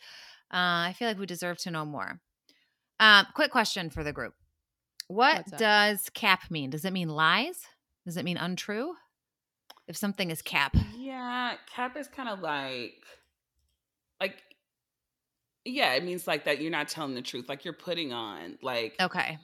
Uh, 0.52 0.90
I 0.90 0.94
feel 0.98 1.08
like 1.08 1.18
we 1.18 1.26
deserve 1.26 1.58
to 1.58 1.70
know 1.70 1.84
more. 1.84 2.20
Um, 2.98 3.26
quick 3.34 3.50
question 3.50 3.88
for 3.90 4.04
the 4.04 4.12
group: 4.12 4.34
What 5.08 5.46
does 5.56 6.10
cap 6.10 6.50
mean? 6.50 6.70
Does 6.70 6.84
it 6.84 6.92
mean 6.92 7.08
lies? 7.08 7.66
Does 8.04 8.16
it 8.16 8.24
mean 8.24 8.36
untrue? 8.36 8.94
If 9.88 9.96
something 9.96 10.30
is 10.30 10.42
cap, 10.42 10.76
Yeah, 10.96 11.54
cap 11.74 11.96
is 11.96 12.06
kind 12.06 12.28
of 12.28 12.40
like, 12.40 12.94
like, 14.20 14.36
yeah, 15.64 15.94
it 15.94 16.04
means 16.04 16.28
like 16.28 16.44
that 16.44 16.60
you're 16.60 16.70
not 16.70 16.88
telling 16.88 17.14
the 17.14 17.22
truth, 17.22 17.48
like 17.48 17.64
you're 17.64 17.74
putting 17.74 18.12
on, 18.12 18.58
like, 18.62 18.94
okay, 19.00 19.38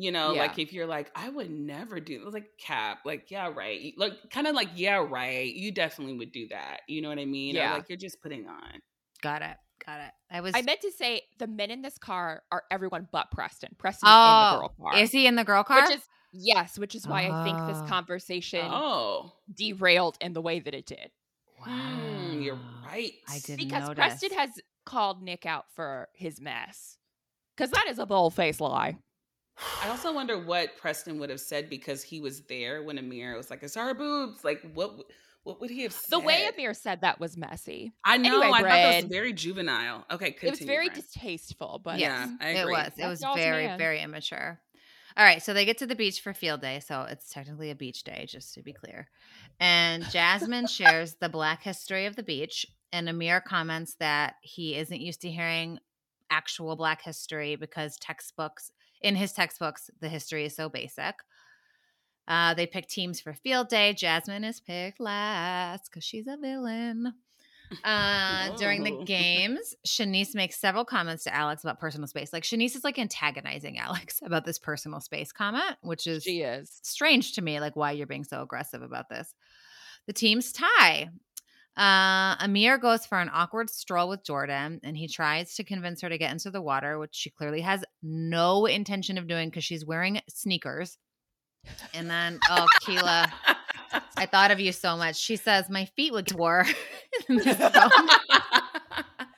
you 0.00 0.12
know, 0.12 0.32
Yeah. 0.32 0.42
like 0.42 0.58
if 0.58 0.72
you're 0.72 0.86
like, 0.86 1.10
I 1.14 1.28
would 1.28 1.50
never 1.50 1.98
do, 2.00 2.28
like 2.30 2.50
cap, 2.58 3.00
like 3.04 3.30
yeah, 3.30 3.48
right, 3.48 3.92
like 3.96 4.12
kind 4.30 4.46
of 4.46 4.54
like 4.54 4.68
yeah, 4.74 4.96
right, 5.08 5.52
you 5.52 5.72
definitely 5.72 6.16
would 6.18 6.32
do 6.32 6.48
that, 6.48 6.80
you 6.86 7.02
know 7.02 7.08
what 7.08 7.18
I 7.18 7.24
mean? 7.24 7.56
Or, 7.56 7.60
Yeah. 7.60 7.74
like 7.74 7.88
you're 7.88 7.98
just 7.98 8.22
putting 8.22 8.46
on. 8.48 8.80
got 9.22 9.42
it, 9.42 9.56
got 9.84 10.00
it. 10.00 10.12
I 10.30 10.40
was. 10.40 10.54
I 10.54 10.62
meant 10.62 10.80
to 10.82 10.92
say 10.92 11.22
the 11.38 11.46
men 11.48 11.70
in 11.70 11.82
this 11.82 11.98
car 11.98 12.42
are 12.52 12.62
everyone 12.70 13.08
but 13.10 13.30
Preston. 13.32 13.70
Preston 13.78 14.08
oh, 14.10 14.14
is 14.14 14.28
in 14.30 14.38
the 14.52 14.60
girl 14.60 14.74
car. 14.92 14.98
is 15.02 15.10
he 15.10 15.26
in 15.26 15.34
the 15.34 15.44
girl 15.44 15.64
car? 15.64 15.82
Which 15.82 15.96
is 15.96 16.02
yes, 16.32 16.78
which 16.78 16.94
is 16.94 17.06
why 17.08 17.28
I 17.28 17.42
think 17.44 17.58
Oh. 17.58 17.66
this 17.66 17.88
conversation 17.88 18.60
Oh, 18.70 19.32
derailed 19.52 20.16
in 20.20 20.32
the 20.34 20.42
way 20.42 20.60
that 20.60 20.74
it 20.74 20.86
did. 20.86 21.10
hmm, 21.60 22.40
you're 22.40 22.58
right. 22.86 23.12
I 23.28 23.38
didn't 23.40 23.56
because 23.58 23.88
notice. 23.88 23.94
Preston 23.96 24.38
has 24.38 24.50
called 24.86 25.22
Nick 25.22 25.44
out 25.46 25.64
for 25.74 26.08
his 26.14 26.40
mess. 26.40 26.96
Because 27.56 27.70
that 27.72 27.86
is 27.88 27.98
a 27.98 28.06
bold 28.06 28.34
faced 28.34 28.60
lie. 28.60 28.96
I 29.82 29.88
also 29.88 30.12
wonder 30.12 30.38
what 30.38 30.76
Preston 30.76 31.18
would 31.18 31.30
have 31.30 31.40
said 31.40 31.68
because 31.68 32.02
he 32.02 32.20
was 32.20 32.42
there 32.42 32.82
when 32.82 32.98
Amir 32.98 33.36
was 33.36 33.50
like, 33.50 33.62
"It's 33.62 33.76
our 33.76 33.94
boobs." 33.94 34.44
Like, 34.44 34.62
what? 34.74 35.04
What 35.44 35.60
would 35.60 35.70
he 35.70 35.82
have 35.84 35.92
said? 35.92 36.10
The 36.10 36.18
way 36.20 36.46
Amir 36.46 36.74
said 36.74 37.00
that 37.00 37.18
was 37.20 37.36
messy. 37.36 37.92
I 38.04 38.18
know. 38.18 38.42
Anyway, 38.42 38.58
I 38.58 38.60
thought 38.60 38.68
that 38.68 39.02
was 39.04 39.10
very 39.10 39.32
juvenile. 39.32 40.04
Okay, 40.10 40.32
continue. 40.32 40.48
it 40.48 40.50
was 40.50 40.66
very 40.66 40.88
Bren. 40.90 40.94
distasteful, 40.94 41.80
but 41.82 41.98
Yeah, 41.98 42.26
Yes, 42.26 42.38
I 42.40 42.48
it 42.50 42.66
was. 42.66 42.92
It 42.98 43.06
was 43.06 43.24
very, 43.34 43.66
man. 43.66 43.78
very 43.78 44.00
immature. 44.00 44.60
All 45.16 45.24
right, 45.24 45.42
so 45.42 45.54
they 45.54 45.64
get 45.64 45.78
to 45.78 45.86
the 45.86 45.96
beach 45.96 46.20
for 46.20 46.34
field 46.34 46.60
day. 46.60 46.80
So 46.80 47.02
it's 47.02 47.30
technically 47.30 47.70
a 47.70 47.74
beach 47.74 48.04
day, 48.04 48.26
just 48.28 48.54
to 48.54 48.62
be 48.62 48.72
clear. 48.72 49.08
And 49.58 50.04
Jasmine 50.10 50.66
shares 50.68 51.14
the 51.14 51.28
black 51.28 51.62
history 51.62 52.06
of 52.06 52.14
the 52.14 52.22
beach. 52.22 52.66
And 52.92 53.08
Amir 53.08 53.40
comments 53.40 53.96
that 54.00 54.34
he 54.42 54.76
isn't 54.76 55.00
used 55.00 55.22
to 55.22 55.30
hearing 55.30 55.78
actual 56.30 56.76
black 56.76 57.02
history 57.02 57.56
because 57.56 57.96
textbooks, 57.96 58.70
in 59.00 59.16
his 59.16 59.32
textbooks, 59.32 59.90
the 60.00 60.08
history 60.08 60.44
is 60.44 60.56
so 60.56 60.68
basic. 60.68 61.14
Uh, 62.26 62.52
they 62.54 62.66
pick 62.66 62.86
teams 62.86 63.20
for 63.20 63.32
field 63.32 63.68
day. 63.68 63.94
Jasmine 63.94 64.44
is 64.44 64.60
picked 64.60 65.00
last 65.00 65.84
because 65.90 66.04
she's 66.04 66.26
a 66.26 66.36
villain. 66.36 67.14
Uh, 67.84 68.54
during 68.56 68.82
the 68.84 69.02
games, 69.06 69.74
Shanice 69.86 70.34
makes 70.34 70.58
several 70.60 70.84
comments 70.84 71.24
to 71.24 71.34
Alex 71.34 71.64
about 71.64 71.78
personal 71.80 72.06
space. 72.06 72.32
Like 72.32 72.42
Shanice 72.42 72.76
is 72.76 72.84
like 72.84 72.98
antagonizing 72.98 73.78
Alex 73.78 74.20
about 74.24 74.44
this 74.44 74.58
personal 74.58 75.00
space 75.00 75.32
comment, 75.32 75.76
which 75.82 76.06
is 76.06 76.22
She 76.22 76.40
is. 76.42 76.80
strange 76.82 77.32
to 77.34 77.42
me, 77.42 77.60
like 77.60 77.76
why 77.76 77.92
you're 77.92 78.06
being 78.06 78.24
so 78.24 78.42
aggressive 78.42 78.82
about 78.82 79.08
this. 79.08 79.34
The 80.06 80.12
teams 80.14 80.52
tie. 80.52 81.08
Uh, 81.78 82.34
Amir 82.40 82.76
goes 82.76 83.06
for 83.06 83.20
an 83.20 83.30
awkward 83.32 83.70
stroll 83.70 84.08
with 84.08 84.24
Jordan, 84.24 84.80
and 84.82 84.96
he 84.96 85.06
tries 85.06 85.54
to 85.54 85.64
convince 85.64 86.00
her 86.00 86.08
to 86.08 86.18
get 86.18 86.32
into 86.32 86.50
the 86.50 86.60
water, 86.60 86.98
which 86.98 87.14
she 87.14 87.30
clearly 87.30 87.60
has 87.60 87.84
no 88.02 88.66
intention 88.66 89.16
of 89.16 89.28
doing 89.28 89.48
because 89.48 89.64
she's 89.64 89.86
wearing 89.86 90.20
sneakers. 90.28 90.98
And 91.94 92.10
then, 92.10 92.40
oh, 92.50 92.66
Keela, 92.80 93.32
I 94.16 94.26
thought 94.26 94.50
of 94.50 94.58
you 94.58 94.72
so 94.72 94.96
much. 94.96 95.14
She 95.14 95.36
says, 95.36 95.70
My 95.70 95.84
feet 95.84 96.12
would 96.12 96.28
sore. 96.28 96.66
in 97.28 97.36
this 97.36 97.56
film." 97.56 98.08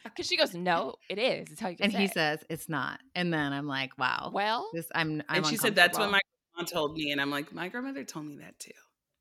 Because 0.05 0.26
she 0.26 0.37
goes, 0.38 0.55
no, 0.55 0.94
it 1.09 1.18
is. 1.18 1.50
It's 1.50 1.61
how 1.61 1.68
you 1.68 1.76
can 1.76 1.85
and 1.85 1.92
say 1.92 1.98
he 2.00 2.07
says, 2.09 2.40
It's 2.48 2.70
not. 2.70 3.00
And 3.14 3.33
then 3.33 3.53
I'm 3.53 3.66
like, 3.66 3.98
Wow. 3.98 4.31
well, 4.33 4.70
this 4.72 4.87
I'm, 4.94 5.22
I'm 5.29 5.38
and 5.38 5.46
she 5.46 5.57
said 5.57 5.74
that's 5.74 5.98
what 5.98 6.11
my 6.11 6.20
grandma 6.55 6.66
told 6.66 6.94
me, 6.94 7.12
and 7.12 7.20
I'm 7.20 7.31
like, 7.31 7.53
my 7.53 7.68
grandmother 7.68 8.05
told 8.05 8.24
me 8.24 8.38
that 8.38 8.59
too. 8.59 8.72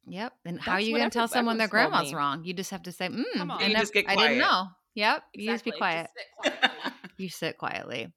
Yep. 0.07 0.33
And 0.45 0.59
how 0.59 0.73
are 0.73 0.79
you 0.79 0.95
going 0.95 1.09
to 1.09 1.13
tell 1.13 1.27
someone 1.27 1.57
their 1.57 1.67
grandma's 1.67 2.13
wrong? 2.13 2.43
You 2.43 2.53
just 2.53 2.71
have 2.71 2.83
to 2.83 2.91
say, 2.91 3.07
mm, 3.09 3.23
I, 3.35 3.67
You 3.67 3.73
nev- 3.73 3.81
just 3.81 3.93
get 3.93 4.09
I 4.09 4.15
didn't 4.15 4.39
know. 4.39 4.67
Yep. 4.95 5.23
You 5.35 5.51
just 5.51 5.63
be 5.63 5.69
exactly, 5.71 5.77
quiet. 5.77 6.09
sit. 6.43 6.71
You 7.17 7.29
sit 7.29 7.57
quietly. 7.57 8.13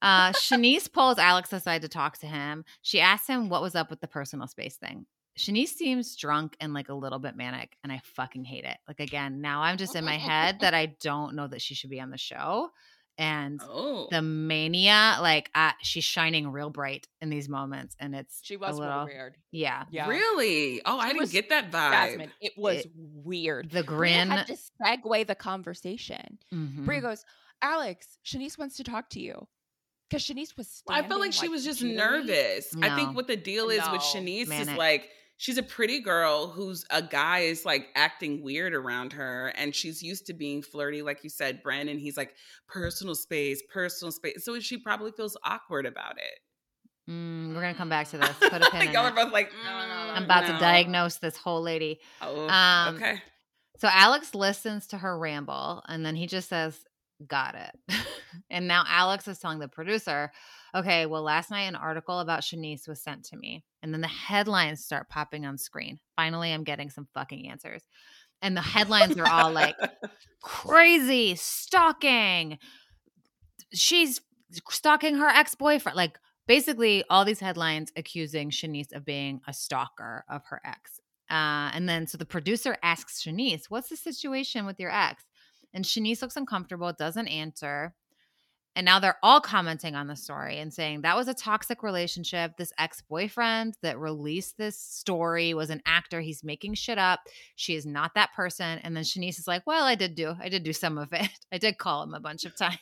Uh, 0.00 0.30
Shanice 0.32 0.90
pulls 0.92 1.18
Alex 1.18 1.52
aside 1.52 1.82
to 1.82 1.88
talk 1.88 2.18
to 2.18 2.26
him. 2.26 2.64
She 2.82 3.00
asks 3.00 3.26
him 3.26 3.48
what 3.48 3.60
was 3.60 3.74
up 3.74 3.90
with 3.90 4.00
the 4.00 4.06
personal 4.06 4.46
space 4.46 4.76
thing. 4.76 5.06
Shanice 5.36 5.68
seems 5.70 6.16
drunk 6.16 6.56
and 6.60 6.72
like 6.72 6.88
a 6.88 6.94
little 6.94 7.18
bit 7.18 7.36
manic, 7.36 7.76
and 7.82 7.92
I 7.92 8.00
fucking 8.14 8.44
hate 8.44 8.64
it. 8.64 8.76
Like, 8.86 9.00
again, 9.00 9.40
now 9.40 9.62
I'm 9.62 9.76
just 9.76 9.96
in 9.96 10.04
my 10.04 10.16
head 10.16 10.60
that 10.60 10.74
I 10.74 10.94
don't 11.00 11.34
know 11.34 11.46
that 11.48 11.60
she 11.60 11.74
should 11.74 11.90
be 11.90 12.00
on 12.00 12.10
the 12.10 12.16
show. 12.18 12.70
And 13.18 13.60
Oh, 13.64 14.08
the 14.10 14.20
mania, 14.20 15.16
like, 15.22 15.50
uh, 15.54 15.72
she's 15.82 16.04
shining 16.04 16.52
real 16.52 16.68
bright 16.70 17.08
in 17.22 17.30
these 17.30 17.48
moments. 17.48 17.96
And 17.98 18.14
it's 18.14 18.40
She 18.42 18.56
was 18.58 18.76
a 18.76 18.80
little, 18.80 19.04
weird. 19.06 19.36
yeah. 19.52 19.84
Yeah. 19.90 20.06
really? 20.08 20.82
Oh, 20.84 20.98
I 20.98 21.12
didn't 21.12 21.30
get 21.32 21.48
that 21.48 21.70
vibe. 21.72 21.92
Jasmine, 21.92 22.32
it 22.40 22.52
was 22.58 22.84
It- 22.84 22.90
weird. 22.94 23.70
The 23.70 23.82
Bria 23.84 24.26
grin. 24.26 24.30
had 24.30 24.46
to 24.48 24.56
segue 24.82 25.26
the 25.26 25.34
conversation. 25.34 26.38
Mhm. 26.52 26.84
Bria 26.84 27.00
goes, 27.00 27.24
Alex, 27.62 28.18
Shanice 28.24 28.58
wants 28.58 28.76
to 28.76 28.84
talk 28.84 29.08
to 29.10 29.20
you. 29.20 29.46
Because 30.10 30.22
Shanice 30.22 30.56
was 30.56 30.82
I 30.88 31.00
felt 31.02 31.20
like 31.20 31.32
standing, 31.32 31.48
she 31.48 31.48
was 31.48 31.64
just 31.64 31.80
jittery. 31.80 31.96
nervous. 31.96 32.76
I 32.80 32.94
think 32.94 33.16
what 33.16 33.26
the 33.26 33.36
deal 33.36 33.70
is 33.70 33.78
with 33.90 34.00
No. 34.02 34.20
Shanice 34.20 34.60
is 34.60 34.70
like 34.72 35.10
she's 35.38 35.58
a 35.58 35.62
pretty 35.62 36.00
girl 36.00 36.46
who's 36.48 36.84
a 36.90 37.02
guy 37.02 37.40
is 37.40 37.64
like 37.64 37.88
acting 37.94 38.42
weird 38.42 38.74
around 38.74 39.12
her 39.12 39.48
and 39.56 39.74
she's 39.74 40.02
used 40.02 40.26
to 40.26 40.32
being 40.34 40.62
flirty 40.62 41.02
like 41.02 41.22
you 41.22 41.30
said 41.30 41.62
Brandon 41.62 41.94
and 41.96 42.00
he's 42.00 42.16
like 42.16 42.34
personal 42.68 43.14
space 43.14 43.62
personal 43.72 44.10
space 44.12 44.44
so 44.44 44.58
she 44.60 44.78
probably 44.78 45.12
feels 45.12 45.36
awkward 45.44 45.86
about 45.86 46.16
it 46.18 46.38
Mm, 47.08 47.54
we're 47.54 47.60
gonna 47.60 47.74
come 47.74 47.88
back 47.88 48.08
to 48.08 48.18
this. 48.18 48.32
Put 48.40 48.62
a 48.62 48.70
pin 48.70 48.90
y'all 48.92 49.06
it. 49.06 49.12
are 49.12 49.14
both 49.24 49.32
like 49.32 49.52
No, 49.64 49.78
no, 49.78 49.86
no, 49.86 49.94
"Mm, 50.12 50.16
I'm 50.16 50.24
about 50.24 50.46
no." 50.48 50.54
to 50.54 50.58
diagnose 50.58 51.18
this 51.18 51.36
whole 51.36 51.62
lady. 51.62 52.00
oh, 52.20 52.48
Um, 52.48 52.96
okay 52.96 53.22
So 53.78 53.88
Alex 53.92 54.34
listens 54.34 54.88
to 54.88 54.98
her 54.98 55.16
ramble 55.16 55.84
and 55.88 56.04
then 56.04 56.16
he 56.16 56.26
just 56.26 56.48
says, 56.48 56.78
Got 57.28 57.54
it. 57.54 57.96
and 58.50 58.66
now 58.66 58.84
Alex 58.88 59.28
is 59.28 59.38
telling 59.38 59.58
the 59.60 59.68
producer, 59.68 60.32
Okay, 60.74 61.06
well, 61.06 61.22
last 61.22 61.50
night 61.50 61.62
an 61.62 61.76
article 61.76 62.18
about 62.18 62.40
Shanice 62.40 62.88
was 62.88 63.00
sent 63.00 63.24
to 63.26 63.36
me. 63.36 63.64
And 63.86 63.94
then 63.94 64.00
the 64.00 64.08
headlines 64.08 64.84
start 64.84 65.08
popping 65.08 65.46
on 65.46 65.58
screen. 65.58 66.00
Finally, 66.16 66.52
I'm 66.52 66.64
getting 66.64 66.90
some 66.90 67.06
fucking 67.14 67.48
answers. 67.48 67.84
And 68.42 68.56
the 68.56 68.60
headlines 68.60 69.16
are 69.16 69.28
all 69.28 69.52
like, 69.52 69.76
Crazy, 70.42 71.36
stalking. 71.36 72.58
She's 73.72 74.20
stalking 74.68 75.14
her 75.14 75.28
ex 75.28 75.54
boyfriend. 75.54 75.94
Like, 75.94 76.18
basically, 76.48 77.04
all 77.08 77.24
these 77.24 77.38
headlines 77.38 77.92
accusing 77.96 78.50
Shanice 78.50 78.92
of 78.92 79.04
being 79.04 79.40
a 79.46 79.52
stalker 79.52 80.24
of 80.28 80.42
her 80.50 80.60
ex. 80.64 80.98
Uh, 81.30 81.70
and 81.72 81.88
then 81.88 82.08
so 82.08 82.18
the 82.18 82.26
producer 82.26 82.76
asks 82.82 83.22
Shanice, 83.22 83.66
What's 83.68 83.88
the 83.88 83.96
situation 83.96 84.66
with 84.66 84.80
your 84.80 84.90
ex? 84.90 85.22
And 85.72 85.84
Shanice 85.84 86.22
looks 86.22 86.36
uncomfortable, 86.36 86.92
doesn't 86.92 87.28
answer. 87.28 87.94
And 88.76 88.84
now 88.84 89.00
they're 89.00 89.16
all 89.22 89.40
commenting 89.40 89.94
on 89.94 90.06
the 90.06 90.14
story 90.14 90.58
and 90.58 90.72
saying 90.72 91.00
that 91.00 91.16
was 91.16 91.28
a 91.28 91.34
toxic 91.34 91.82
relationship. 91.82 92.58
This 92.58 92.74
ex 92.78 93.00
boyfriend 93.00 93.78
that 93.80 93.98
released 93.98 94.58
this 94.58 94.78
story 94.78 95.54
was 95.54 95.70
an 95.70 95.80
actor. 95.86 96.20
He's 96.20 96.44
making 96.44 96.74
shit 96.74 96.98
up. 96.98 97.20
She 97.56 97.74
is 97.74 97.86
not 97.86 98.14
that 98.14 98.34
person. 98.34 98.78
And 98.80 98.94
then 98.94 99.02
Shanice 99.02 99.38
is 99.38 99.48
like, 99.48 99.66
Well, 99.66 99.86
I 99.86 99.94
did 99.94 100.14
do, 100.14 100.36
I 100.38 100.50
did 100.50 100.62
do 100.62 100.74
some 100.74 100.98
of 100.98 101.08
it. 101.14 101.30
I 101.52 101.56
did 101.56 101.78
call 101.78 102.02
him 102.02 102.12
a 102.12 102.20
bunch 102.20 102.44
of 102.44 102.54
times. 102.54 102.76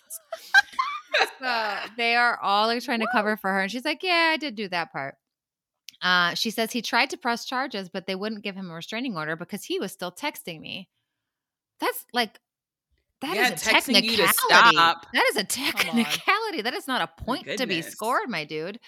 so 1.40 1.76
they 1.96 2.16
are 2.16 2.40
all 2.42 2.66
like 2.66 2.83
trying 2.83 3.00
to 3.00 3.09
cover 3.12 3.37
for 3.37 3.52
her. 3.52 3.61
And 3.61 3.70
she's 3.70 3.85
like, 3.85 4.02
Yeah, 4.02 4.33
I 4.33 4.37
did 4.37 4.57
do 4.57 4.68
that 4.70 4.92
part. 4.92 5.14
Uh, 6.02 6.35
she 6.35 6.50
says 6.50 6.72
he 6.72 6.83
tried 6.83 7.11
to 7.11 7.16
press 7.16 7.44
charges, 7.44 7.88
but 7.88 8.07
they 8.07 8.16
wouldn't 8.16 8.42
give 8.42 8.57
him 8.57 8.68
a 8.68 8.74
restraining 8.74 9.16
order 9.16 9.37
because 9.37 9.62
he 9.62 9.78
was 9.78 9.92
still 9.92 10.11
texting 10.11 10.61
me. 10.61 10.88
That's 11.78 12.04
like 12.12 12.40
that 13.20 13.31
is 13.31 13.37
Yeah, 13.37 13.46
a 13.48 13.50
you 13.53 14.16
to 14.16 14.22
technicality. 14.27 14.77
That 15.12 15.24
is 15.31 15.37
a 15.37 15.44
technicality. 15.44 16.62
That 16.62 16.74
is 16.74 16.87
not 16.87 17.00
a 17.03 17.22
point 17.24 17.46
to 17.59 17.66
be 17.66 17.83
scored, 17.83 18.29
my 18.29 18.44
dude. 18.44 18.79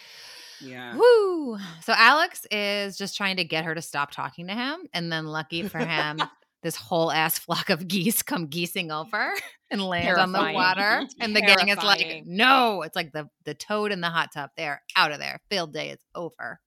yeah 0.60 0.96
Woo! 0.96 1.58
So 1.82 1.92
Alex 1.96 2.46
is 2.50 2.96
just 2.96 3.16
trying 3.16 3.36
to 3.36 3.44
get 3.44 3.64
her 3.64 3.74
to 3.74 3.82
stop 3.82 4.10
talking 4.10 4.46
to 4.48 4.54
him, 4.54 4.86
and 4.92 5.10
then 5.10 5.26
lucky 5.26 5.62
for 5.68 5.78
him, 5.78 6.20
this 6.62 6.76
whole 6.76 7.12
ass 7.12 7.38
flock 7.38 7.70
of 7.70 7.86
geese 7.86 8.22
come 8.22 8.48
geesing 8.48 8.90
over 8.90 9.32
and 9.70 9.82
land 9.82 10.18
on 10.18 10.32
the 10.32 10.52
water. 10.52 11.06
And 11.20 11.34
the 11.36 11.40
gang 11.40 11.68
is 11.68 11.76
like, 11.78 12.24
"No!" 12.26 12.82
It's 12.82 12.96
like 12.96 13.12
the 13.12 13.28
the 13.44 13.54
toad 13.54 13.92
in 13.92 14.00
the 14.00 14.10
hot 14.10 14.30
tub. 14.32 14.50
They're 14.56 14.82
out 14.96 15.12
of 15.12 15.18
there. 15.18 15.40
Field 15.50 15.72
day 15.72 15.90
is 15.90 16.00
over. 16.14 16.60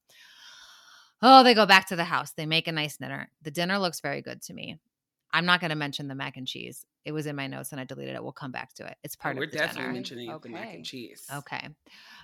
Oh, 1.22 1.44
they 1.44 1.54
go 1.54 1.66
back 1.66 1.88
to 1.88 1.98
the 1.98 2.06
house. 2.06 2.32
They 2.32 2.46
make 2.46 2.68
a 2.70 2.72
nice 2.72 2.96
dinner. 2.98 3.30
The 3.42 3.52
dinner 3.52 3.78
looks 3.78 4.00
very 4.00 4.22
good 4.22 4.42
to 4.44 4.54
me. 4.54 4.80
I'm 5.32 5.46
not 5.46 5.60
going 5.60 5.70
to 5.70 5.76
mention 5.76 6.08
the 6.08 6.16
mac 6.16 6.38
and 6.38 6.48
cheese. 6.48 6.86
It 7.06 7.12
was 7.12 7.26
in 7.26 7.36
my 7.36 7.48
notes 7.48 7.72
and 7.72 7.80
I 7.80 7.84
deleted 7.84 8.16
it. 8.16 8.24
We'll 8.24 8.32
come 8.32 8.52
back 8.52 8.74
to 8.76 8.86
it. 8.86 8.98
It's 9.04 9.16
part 9.16 9.36
we're 9.38 9.44
of 9.44 9.52
the 9.52 9.58
dinner. 9.58 9.64
We're 9.64 9.68
definitely 9.68 9.84
dinner. 9.84 9.94
mentioning 9.94 10.28
the 10.42 10.50
mac 10.50 10.64
Okay. 10.66 10.76
and 10.76 10.86
cheese 10.86 11.28
Okay. 11.34 11.70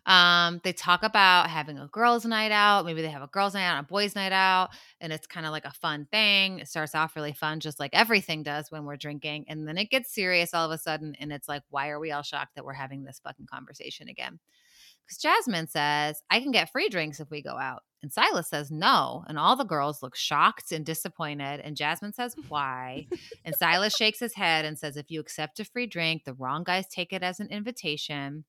Um, 0.06 0.62
they 0.64 0.74
talk 0.74 1.04
about 1.04 1.50
having 1.50 1.80
a 1.80 1.88
girls' 1.88 2.26
night 2.26 2.52
out. 2.52 2.86
Maybe 2.86 3.02
they 3.02 3.10
have 3.10 3.22
a 3.24 3.28
girls' 3.28 3.54
night 3.54 3.66
out, 3.66 3.78
and 3.78 3.86
a 3.86 3.88
boys' 3.88 4.16
night 4.16 4.32
out, 4.32 4.70
and 5.02 5.12
it's 5.12 5.26
kind 5.28 5.46
of 5.46 5.52
like 5.52 5.66
a 5.66 5.72
fun 5.72 6.08
thing. 6.12 6.60
It 6.60 6.68
starts 6.68 6.94
off 6.94 7.16
really 7.16 7.34
fun, 7.34 7.60
just 7.60 7.80
like 7.80 7.92
everything 7.94 8.44
does 8.44 8.70
when 8.72 8.86
we're 8.86 8.98
drinking, 8.98 9.46
and 9.48 9.68
then 9.68 9.78
it 9.78 9.90
gets 9.90 10.14
serious 10.14 10.54
all 10.54 10.66
of 10.66 10.72
a 10.72 10.78
sudden, 10.78 11.16
and 11.20 11.32
it's 11.32 11.48
like, 11.48 11.64
why 11.70 11.90
are 11.90 12.00
we 12.00 12.12
all 12.12 12.22
shocked 12.24 12.56
that 12.56 12.66
we're 12.66 12.74
having 12.74 13.04
this 13.04 13.20
fucking 13.24 13.48
conversation 13.48 14.08
again? 14.10 14.40
Because 15.08 15.18
Jasmine 15.20 15.68
says, 15.68 16.22
I 16.30 16.40
can 16.40 16.52
get 16.52 16.72
free 16.72 16.90
drinks 16.90 17.20
if 17.20 17.30
we 17.30 17.42
go 17.42 17.58
out. 17.58 17.84
And 18.06 18.14
Silas 18.14 18.48
says, 18.48 18.70
no. 18.70 19.26
And 19.28 19.40
all 19.40 19.56
the 19.56 19.64
girls 19.64 20.04
look 20.04 20.16
shocked 20.16 20.72
and 20.72 20.86
disappointed. 20.86 21.60
And 21.62 21.76
Jasmine 21.76 22.14
says, 22.14 22.36
why? 22.50 23.08
and 23.44 23.56
Silas 23.56 23.96
shakes 23.96 24.20
his 24.20 24.36
head 24.36 24.64
and 24.64 24.78
says, 24.78 24.96
if 24.96 25.10
you 25.10 25.20
accept 25.20 25.60
a 25.60 25.66
free 25.66 25.88
drink, 25.88 26.24
the 26.24 26.36
wrong 26.36 26.64
guys 26.64 26.86
take 26.86 27.12
it 27.14 27.24
as 27.24 27.40
an 27.40 27.48
invitation. 27.48 28.46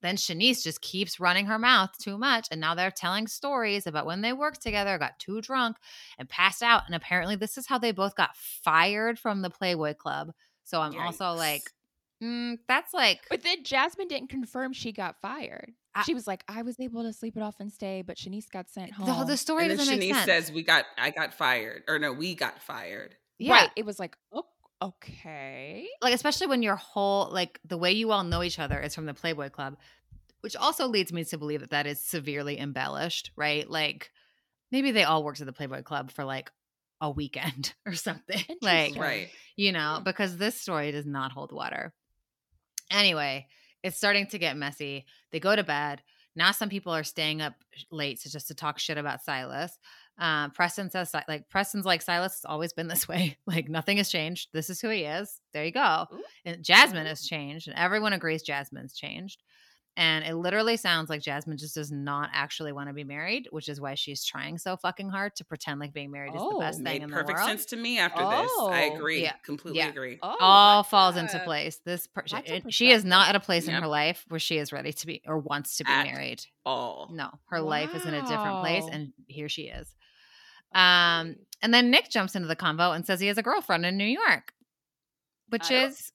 Then 0.00 0.16
Shanice 0.16 0.64
just 0.64 0.80
keeps 0.80 1.20
running 1.20 1.46
her 1.46 1.60
mouth 1.60 1.96
too 1.96 2.18
much. 2.18 2.48
And 2.50 2.60
now 2.60 2.74
they're 2.74 2.90
telling 2.90 3.28
stories 3.28 3.86
about 3.86 4.04
when 4.04 4.20
they 4.20 4.32
worked 4.32 4.62
together, 4.62 4.98
got 4.98 5.20
too 5.20 5.40
drunk, 5.40 5.76
and 6.18 6.28
passed 6.28 6.64
out. 6.64 6.82
And 6.86 6.96
apparently, 6.96 7.36
this 7.36 7.56
is 7.56 7.68
how 7.68 7.78
they 7.78 7.92
both 7.92 8.16
got 8.16 8.36
fired 8.36 9.16
from 9.16 9.42
the 9.42 9.50
Playboy 9.50 9.94
Club. 9.94 10.32
So 10.64 10.80
I'm 10.80 10.98
also 10.98 11.34
like, 11.34 11.70
mm, 12.20 12.58
that's 12.66 12.92
like, 12.92 13.20
But 13.30 13.44
then 13.44 13.62
Jasmine 13.62 14.08
didn't 14.08 14.30
confirm 14.30 14.72
she 14.72 14.90
got 14.90 15.20
fired. 15.20 15.72
I- 15.94 16.02
she 16.02 16.14
was 16.14 16.26
like, 16.26 16.42
I 16.48 16.62
was 16.62 16.78
able 16.80 17.02
to 17.02 17.12
sleep 17.12 17.36
it 17.36 17.42
off 17.42 17.56
and 17.60 17.72
stay, 17.72 18.02
but 18.02 18.16
Shanice 18.16 18.50
got 18.50 18.70
sent 18.70 18.92
home. 18.92 19.06
the, 19.06 19.24
the 19.32 19.36
story 19.36 19.64
and 19.68 19.78
doesn't 19.78 19.94
Shanice 19.94 19.98
make 19.98 20.14
sense. 20.14 20.24
says 20.24 20.52
we 20.52 20.62
got 20.62 20.84
I 20.96 21.10
got 21.10 21.34
fired 21.34 21.82
or 21.88 21.98
no 21.98 22.12
we 22.12 22.34
got 22.34 22.60
fired 22.62 23.16
yeah. 23.42 23.52
Right. 23.54 23.70
It 23.74 23.84
was 23.84 23.98
like, 23.98 24.16
oh, 24.32 24.44
okay. 24.80 25.88
like 26.00 26.14
especially 26.14 26.46
when 26.46 26.62
your 26.62 26.76
whole 26.76 27.28
like 27.30 27.58
the 27.64 27.76
way 27.76 27.92
you 27.92 28.12
all 28.12 28.24
know 28.24 28.42
each 28.42 28.58
other 28.58 28.80
is 28.80 28.94
from 28.94 29.06
the 29.06 29.14
Playboy 29.14 29.50
Club, 29.50 29.76
which 30.42 30.54
also 30.56 30.86
leads 30.86 31.12
me 31.12 31.24
to 31.24 31.38
believe 31.38 31.60
that 31.60 31.70
that 31.70 31.86
is 31.86 32.00
severely 32.00 32.58
embellished, 32.58 33.32
right? 33.36 33.68
Like 33.68 34.10
maybe 34.70 34.92
they 34.92 35.04
all 35.04 35.24
worked 35.24 35.40
at 35.40 35.46
the 35.46 35.52
Playboy 35.52 35.82
Club 35.82 36.12
for 36.12 36.24
like 36.24 36.50
a 37.00 37.10
weekend 37.10 37.74
or 37.86 37.94
something, 37.94 38.44
like 38.62 38.96
right 38.96 39.28
you 39.56 39.72
know, 39.72 40.00
because 40.04 40.36
this 40.36 40.60
story 40.60 40.92
does 40.92 41.06
not 41.06 41.32
hold 41.32 41.52
water. 41.52 41.92
Anyway, 42.90 43.46
it's 43.82 43.96
starting 43.96 44.26
to 44.28 44.38
get 44.38 44.56
messy. 44.56 45.06
They 45.30 45.40
go 45.40 45.54
to 45.54 45.64
bed. 45.64 46.02
Now 46.34 46.52
some 46.52 46.68
people 46.68 46.94
are 46.94 47.04
staying 47.04 47.42
up 47.42 47.54
late 47.90 48.20
to 48.20 48.30
just 48.30 48.48
to 48.48 48.54
talk 48.54 48.78
shit 48.78 48.96
about 48.98 49.22
Silas. 49.22 49.78
Uh, 50.18 50.48
Preston 50.50 50.90
says 50.90 51.14
like 51.28 51.48
Preston's 51.48 51.84
like 51.84 52.02
Silas 52.02 52.34
has 52.34 52.44
always 52.44 52.72
been 52.72 52.88
this 52.88 53.08
way. 53.08 53.36
Like 53.46 53.68
nothing 53.68 53.98
has 53.98 54.10
changed. 54.10 54.48
This 54.52 54.70
is 54.70 54.80
who 54.80 54.88
he 54.88 55.02
is. 55.02 55.40
There 55.52 55.64
you 55.64 55.72
go. 55.72 56.06
And 56.44 56.62
Jasmine 56.62 57.06
has 57.06 57.26
changed, 57.26 57.68
and 57.68 57.76
everyone 57.76 58.12
agrees 58.12 58.42
Jasmine's 58.42 58.94
changed. 58.94 59.42
And 59.94 60.24
it 60.24 60.34
literally 60.36 60.78
sounds 60.78 61.10
like 61.10 61.20
Jasmine 61.20 61.58
just 61.58 61.74
does 61.74 61.92
not 61.92 62.30
actually 62.32 62.72
want 62.72 62.88
to 62.88 62.94
be 62.94 63.04
married, 63.04 63.46
which 63.50 63.68
is 63.68 63.78
why 63.78 63.94
she's 63.94 64.24
trying 64.24 64.56
so 64.56 64.74
fucking 64.78 65.10
hard 65.10 65.36
to 65.36 65.44
pretend 65.44 65.80
like 65.80 65.92
being 65.92 66.10
married 66.10 66.30
is 66.34 66.40
the 66.40 66.46
Oh, 66.50 66.58
best 66.58 66.82
thing 66.82 67.02
in 67.02 67.10
the 67.10 67.14
world. 67.14 67.26
perfect 67.26 67.44
sense 67.44 67.66
to 67.66 67.76
me 67.76 67.98
after 67.98 68.20
this. 68.22 68.50
I 68.58 68.88
Oh. 68.90 68.96
agree. 68.96 69.20
Yeah. 69.22 69.34
Completely 69.44 69.80
Yeah. 69.80 69.88
agree. 69.88 70.18
Oh, 70.22 70.34
All 70.40 70.78
that's 70.82 70.88
falls 70.90 71.16
into 71.18 71.38
place. 71.40 71.78
This 71.84 72.06
per- 72.06 72.24
That's 72.30 72.50
a 72.50 72.54
it- 72.56 72.72
she 72.72 72.90
is 72.90 73.04
not 73.04 73.28
at 73.28 73.36
a 73.36 73.40
place 73.40 73.68
in 73.68 73.74
her 73.74 73.86
life 73.86 74.24
where 74.28 74.40
she 74.40 74.56
is 74.56 74.72
ready 74.72 74.94
to 74.94 75.06
be 75.06 75.20
or 75.26 75.36
wants 75.38 75.76
to 75.76 75.84
be 75.84 75.92
At 75.92 76.06
married. 76.06 76.42
All. 76.64 77.10
No, 77.12 77.28
her 77.50 77.60
life 77.60 77.94
is 77.94 78.06
in 78.06 78.14
a 78.14 78.22
different 78.22 78.60
place, 78.60 78.84
and 78.90 79.12
here 79.26 79.50
she 79.50 79.64
is. 79.64 79.94
Um, 80.74 81.36
and 81.60 81.74
then 81.74 81.90
Nick 81.90 82.08
jumps 82.08 82.34
into 82.34 82.48
the 82.48 82.56
convo 82.56 82.96
and 82.96 83.04
says 83.06 83.20
he 83.20 83.26
has 83.26 83.36
a 83.36 83.42
girlfriend 83.42 83.84
in 83.84 83.98
New 83.98 84.06
York, 84.06 84.54
which 85.50 85.70
I 85.70 85.84
is 85.84 86.12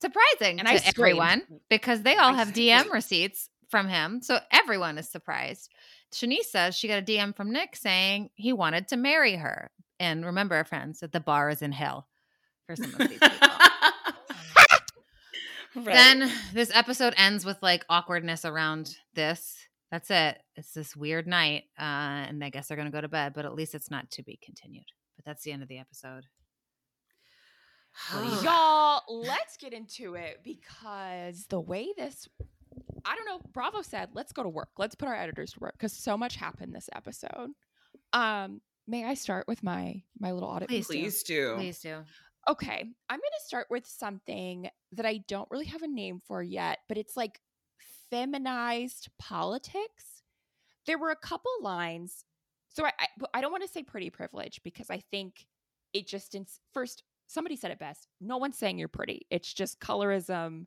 surprising 0.00 0.58
And 0.58 0.68
to 0.68 0.74
I 0.74 0.76
screamed. 0.78 0.98
everyone 0.98 1.42
because 1.68 2.02
they 2.02 2.16
all 2.16 2.32
I 2.32 2.36
have 2.36 2.48
DM 2.48 2.90
receipts 2.90 3.48
from 3.68 3.88
him, 3.88 4.20
so 4.22 4.38
everyone 4.52 4.98
is 4.98 5.08
surprised. 5.08 5.70
Shanice 6.12 6.44
says 6.50 6.76
she 6.76 6.88
got 6.88 6.98
a 7.00 7.04
DM 7.04 7.34
from 7.34 7.52
Nick 7.52 7.74
saying 7.76 8.30
he 8.34 8.52
wanted 8.52 8.88
to 8.88 8.96
marry 8.96 9.34
her, 9.36 9.70
and 9.98 10.24
remember, 10.24 10.62
friends, 10.64 11.00
that 11.00 11.12
the 11.12 11.20
bar 11.20 11.50
is 11.50 11.62
in 11.62 11.72
hell 11.72 12.06
for 12.66 12.76
some 12.76 12.92
of 12.94 12.98
these 13.08 13.18
people. 13.18 13.38
Right. 15.74 15.84
Then 15.94 16.32
this 16.54 16.70
episode 16.74 17.12
ends 17.18 17.44
with 17.44 17.58
like 17.62 17.84
awkwardness 17.90 18.46
around 18.46 18.96
this. 19.14 19.54
That's 19.90 20.10
it. 20.10 20.38
It's 20.56 20.72
this 20.72 20.96
weird 20.96 21.26
night, 21.26 21.64
uh, 21.78 21.82
and 22.32 22.42
I 22.42 22.48
guess 22.48 22.66
they're 22.68 22.78
gonna 22.78 22.90
go 22.90 23.02
to 23.02 23.08
bed. 23.08 23.34
But 23.34 23.44
at 23.44 23.54
least 23.54 23.74
it's 23.74 23.90
not 23.90 24.10
to 24.12 24.22
be 24.22 24.38
continued. 24.42 24.86
But 25.16 25.26
that's 25.26 25.42
the 25.42 25.52
end 25.52 25.62
of 25.62 25.68
the 25.68 25.76
episode. 25.78 26.14
What 26.14 26.22
do 26.22 26.24
you 26.24 26.24
got? 26.24 27.85
Y'all, 28.42 29.02
let's 29.08 29.56
get 29.56 29.72
into 29.72 30.14
it 30.14 30.40
because 30.44 31.46
the 31.46 31.60
way 31.60 31.88
this 31.96 32.28
I 33.04 33.14
don't 33.14 33.26
know, 33.26 33.40
Bravo 33.52 33.82
said, 33.82 34.10
let's 34.14 34.32
go 34.32 34.42
to 34.42 34.48
work. 34.48 34.70
Let's 34.78 34.94
put 34.94 35.08
our 35.08 35.14
editors 35.14 35.52
to 35.52 35.60
work 35.60 35.74
because 35.74 35.92
so 35.92 36.16
much 36.16 36.36
happened 36.36 36.74
this 36.74 36.90
episode. 36.94 37.52
Um, 38.12 38.60
may 38.86 39.04
I 39.04 39.14
start 39.14 39.46
with 39.46 39.62
my 39.62 40.02
my 40.18 40.32
little 40.32 40.48
audit? 40.48 40.68
Please 40.68 40.88
do. 40.88 40.94
Please 40.94 41.22
do. 41.22 41.54
Please 41.56 41.80
do. 41.80 42.04
Okay, 42.48 42.78
I'm 42.78 43.18
going 43.18 43.20
to 43.20 43.46
start 43.46 43.66
with 43.70 43.86
something 43.86 44.68
that 44.92 45.06
I 45.06 45.18
don't 45.26 45.50
really 45.50 45.66
have 45.66 45.82
a 45.82 45.88
name 45.88 46.20
for 46.26 46.42
yet, 46.42 46.78
but 46.88 46.96
it's 46.96 47.16
like 47.16 47.40
feminized 48.10 49.08
politics. 49.18 50.22
There 50.86 50.98
were 50.98 51.10
a 51.10 51.16
couple 51.16 51.50
lines. 51.60 52.24
So 52.68 52.84
I 52.84 52.92
I, 52.98 53.06
I 53.34 53.40
don't 53.40 53.52
want 53.52 53.64
to 53.64 53.70
say 53.70 53.82
pretty 53.82 54.10
privilege 54.10 54.60
because 54.64 54.90
I 54.90 55.02
think 55.10 55.46
it 55.92 56.06
just 56.06 56.34
ins- 56.34 56.60
first 56.74 57.02
somebody 57.26 57.56
said 57.56 57.70
it 57.70 57.78
best. 57.78 58.08
No 58.20 58.36
one's 58.36 58.58
saying 58.58 58.78
you're 58.78 58.88
pretty. 58.88 59.26
It's 59.30 59.52
just 59.52 59.80
colorism, 59.80 60.66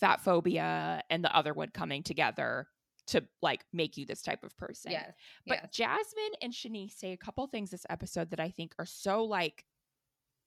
fat 0.00 0.20
phobia, 0.20 1.02
and 1.10 1.24
the 1.24 1.34
other 1.34 1.54
one 1.54 1.68
coming 1.68 2.02
together 2.02 2.68
to 3.08 3.24
like 3.40 3.64
make 3.72 3.96
you 3.96 4.06
this 4.06 4.22
type 4.22 4.44
of 4.44 4.56
person. 4.56 4.92
Yes. 4.92 5.12
But 5.46 5.58
yes. 5.62 5.70
Jasmine 5.72 6.32
and 6.40 6.52
Shanice 6.52 6.98
say 6.98 7.12
a 7.12 7.16
couple 7.16 7.46
things 7.46 7.70
this 7.70 7.86
episode 7.90 8.30
that 8.30 8.40
I 8.40 8.50
think 8.50 8.74
are 8.78 8.86
so 8.86 9.24
like 9.24 9.64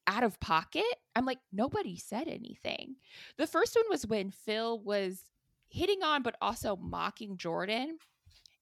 out 0.08 0.24
of 0.24 0.40
pocket. 0.40 0.84
I'm 1.16 1.26
like, 1.26 1.40
nobody 1.52 1.98
said 1.98 2.28
anything. 2.28 2.96
The 3.38 3.48
first 3.48 3.76
one 3.76 3.86
was 3.90 4.06
when 4.06 4.32
Phil 4.32 4.80
was 4.80 5.22
hitting 5.68 6.04
on, 6.04 6.24
but 6.24 6.38
also 6.42 6.76
mocking 6.76 7.38
Jordan. 7.38 7.98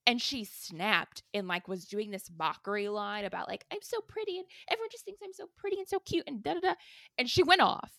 And 0.06 0.22
she 0.22 0.44
snapped 0.44 1.24
and 1.34 1.48
like 1.48 1.68
was 1.68 1.86
doing 1.86 2.12
this 2.12 2.30
mockery 2.38 2.90
line 2.90 3.24
about 3.26 3.48
like, 3.48 3.66
I'm 3.72 3.82
so 3.82 4.02
pretty 4.02 4.38
and 4.38 4.46
everyone 4.70 4.90
just 4.92 5.06
thinks 5.06 5.22
I'm 5.24 5.34
so 5.34 5.48
pretty 5.56 5.80
and 5.80 5.88
so 5.88 6.00
cute 6.00 6.26
and 6.28 6.44
da 6.44 6.56
da 6.56 6.60
da. 6.60 6.74
And 7.18 7.30
she 7.30 7.42
went 7.44 7.62
off. 7.62 7.92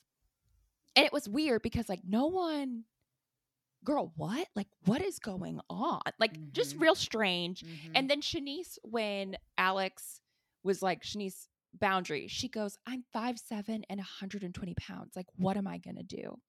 And 0.96 1.06
it 1.06 1.12
was 1.12 1.28
weird 1.28 1.62
because 1.62 1.88
like 1.88 2.02
no 2.06 2.26
one 2.26 2.84
girl, 3.84 4.12
what? 4.16 4.48
Like, 4.56 4.68
what 4.86 5.02
is 5.02 5.18
going 5.18 5.60
on? 5.68 6.00
Like, 6.18 6.52
just 6.52 6.76
Mhm. 6.76 6.80
real 6.80 6.94
strange. 6.94 7.62
Mhm. 7.62 7.92
And 7.94 8.08
then 8.10 8.22
Shanice, 8.22 8.78
when 8.82 9.36
Alex 9.58 10.20
was 10.62 10.80
like, 10.82 11.02
Shanice, 11.02 11.48
boundary, 11.74 12.26
she 12.28 12.48
goes, 12.48 12.78
I'm 12.86 13.02
five 13.12 13.38
seven 13.38 13.84
and 13.90 13.98
120 14.00 14.74
pounds. 14.74 15.16
Like, 15.16 15.26
what 15.36 15.56
am 15.58 15.66
I 15.66 15.78
to 15.78 16.02
do? 16.02 16.40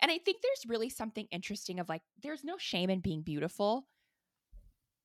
And 0.00 0.10
I 0.10 0.18
think 0.18 0.40
there's 0.40 0.64
really 0.66 0.88
something 0.88 1.26
interesting 1.30 1.80
of 1.80 1.88
like, 1.88 2.02
there's 2.22 2.44
no 2.44 2.56
shame 2.56 2.88
in 2.88 3.00
being 3.00 3.22
beautiful. 3.22 3.86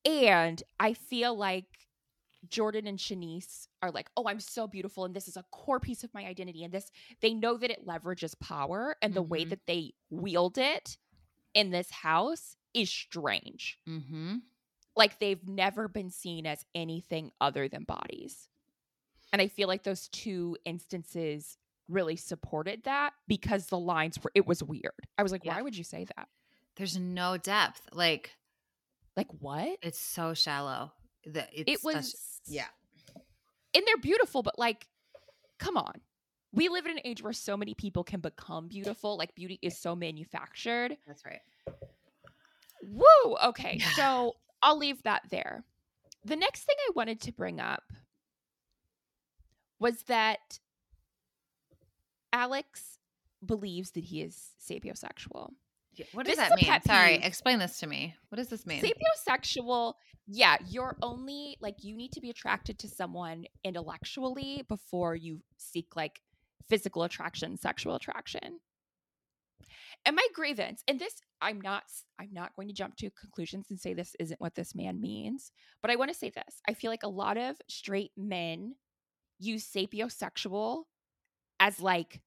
And 0.04 0.62
I 0.78 0.94
feel 0.94 1.34
like 1.34 1.66
Jordan 2.48 2.86
and 2.86 2.98
Shanice 2.98 3.66
are 3.82 3.90
like, 3.90 4.08
oh, 4.16 4.24
I'm 4.26 4.40
so 4.40 4.66
beautiful. 4.66 5.04
And 5.04 5.14
this 5.14 5.28
is 5.28 5.36
a 5.36 5.44
core 5.50 5.80
piece 5.80 6.02
of 6.04 6.14
my 6.14 6.24
identity. 6.24 6.64
And 6.64 6.72
this, 6.72 6.90
they 7.20 7.34
know 7.34 7.56
that 7.58 7.70
it 7.70 7.86
leverages 7.86 8.38
power. 8.40 8.96
And 9.02 9.12
the 9.12 9.22
way 9.22 9.44
Mhm. 9.44 9.50
that 9.50 9.66
they 9.66 9.92
wield 10.08 10.56
it 10.56 10.96
in 11.52 11.70
this 11.70 11.90
house 11.90 12.56
is 12.72 12.88
strange 12.88 13.78
Mhm. 13.86 14.42
like 14.96 15.18
they've 15.18 15.46
never 15.48 15.88
been 15.88 16.10
seen 16.10 16.46
as 16.46 16.64
anything 16.74 17.32
other 17.40 17.68
than 17.68 17.82
bodies. 17.84 18.48
And 19.32 19.42
I 19.42 19.48
feel 19.48 19.66
like 19.68 19.82
those 19.82 20.08
two 20.08 20.56
instances 20.64 21.58
really 21.88 22.14
supported 22.16 22.84
that 22.84 23.14
because 23.26 23.66
the 23.66 23.78
lines 23.78 24.18
were 24.22 24.30
it 24.34 24.46
was 24.46 24.62
weird. 24.62 25.08
I 25.18 25.22
was 25.24 25.32
like, 25.32 25.44
Yeah. 25.44 25.56
why 25.56 25.62
would 25.62 25.76
you 25.76 25.82
say 25.84 26.04
that? 26.16 26.28
There's 26.76 26.96
no 26.96 27.36
depth. 27.36 27.88
Like 27.92 28.36
Like 29.20 29.40
what? 29.40 29.78
it's 29.82 29.98
so 29.98 30.34
shallow. 30.34 30.92
The, 31.24 31.46
it's 31.52 31.70
it 31.72 31.80
such- 31.80 31.94
was 31.94 32.40
yeah. 32.46 32.66
And 33.74 33.84
they're 33.86 33.98
beautiful, 33.98 34.42
but 34.42 34.58
like 34.58 34.86
come 35.58 35.76
on. 35.76 36.00
We 36.52 36.68
live 36.68 36.86
in 36.86 36.92
an 36.92 37.00
age 37.04 37.22
where 37.22 37.32
so 37.32 37.56
many 37.56 37.74
people 37.74 38.02
can 38.02 38.20
become 38.20 38.66
beautiful. 38.66 39.16
Like 39.16 39.34
beauty 39.36 39.58
is 39.62 39.78
so 39.78 39.94
manufactured. 39.94 40.96
That's 41.06 41.24
right. 41.24 41.40
Woo! 42.82 43.36
Okay, 43.44 43.78
so 43.96 44.34
I'll 44.62 44.78
leave 44.78 45.02
that 45.04 45.22
there. 45.30 45.64
The 46.24 46.36
next 46.36 46.64
thing 46.64 46.76
I 46.88 46.92
wanted 46.96 47.20
to 47.22 47.32
bring 47.32 47.60
up 47.60 47.84
was 49.78 50.02
that 50.04 50.58
Alex 52.32 52.98
believes 53.44 53.92
that 53.92 54.04
he 54.04 54.20
is 54.22 54.50
sapiosexual. 54.62 55.50
Yeah, 55.96 56.06
What 56.12 56.26
does 56.26 56.32
is 56.34 56.38
that 56.38 56.56
mean? 56.56 56.80
Sorry, 56.86 57.16
peeve. 57.18 57.26
explain 57.26 57.58
this 57.58 57.80
to 57.80 57.86
me. 57.86 58.14
What 58.28 58.36
does 58.36 58.48
this 58.48 58.66
mean? 58.66 58.82
Sapiosexual, 58.82 59.94
yeah, 60.26 60.56
you're 60.68 60.96
only 61.02 61.56
like 61.60 61.82
you 61.82 61.96
need 61.96 62.12
to 62.12 62.20
be 62.20 62.30
attracted 62.30 62.78
to 62.80 62.88
someone 62.88 63.44
intellectually 63.64 64.64
before 64.68 65.16
you 65.16 65.40
seek 65.56 65.96
like 65.96 66.20
physical 66.68 67.02
attraction, 67.02 67.56
sexual 67.56 67.96
attraction. 67.96 68.60
And 70.06 70.16
my 70.16 70.26
grievance, 70.34 70.82
and 70.88 70.98
this 70.98 71.14
I'm 71.42 71.60
not 71.60 71.82
I'm 72.18 72.32
not 72.32 72.54
going 72.56 72.68
to 72.68 72.74
jump 72.74 72.96
to 72.98 73.10
conclusions 73.10 73.66
and 73.70 73.78
say 73.78 73.92
this 73.92 74.14
isn't 74.18 74.40
what 74.40 74.54
this 74.54 74.74
man 74.74 75.00
means, 75.00 75.52
but 75.82 75.90
I 75.90 75.96
want 75.96 76.10
to 76.10 76.16
say 76.16 76.30
this. 76.30 76.62
I 76.68 76.74
feel 76.74 76.90
like 76.90 77.02
a 77.02 77.08
lot 77.08 77.36
of 77.36 77.56
straight 77.68 78.12
men 78.16 78.76
use 79.38 79.66
sapiosexual 79.70 80.84
as 81.58 81.80
like 81.80 82.20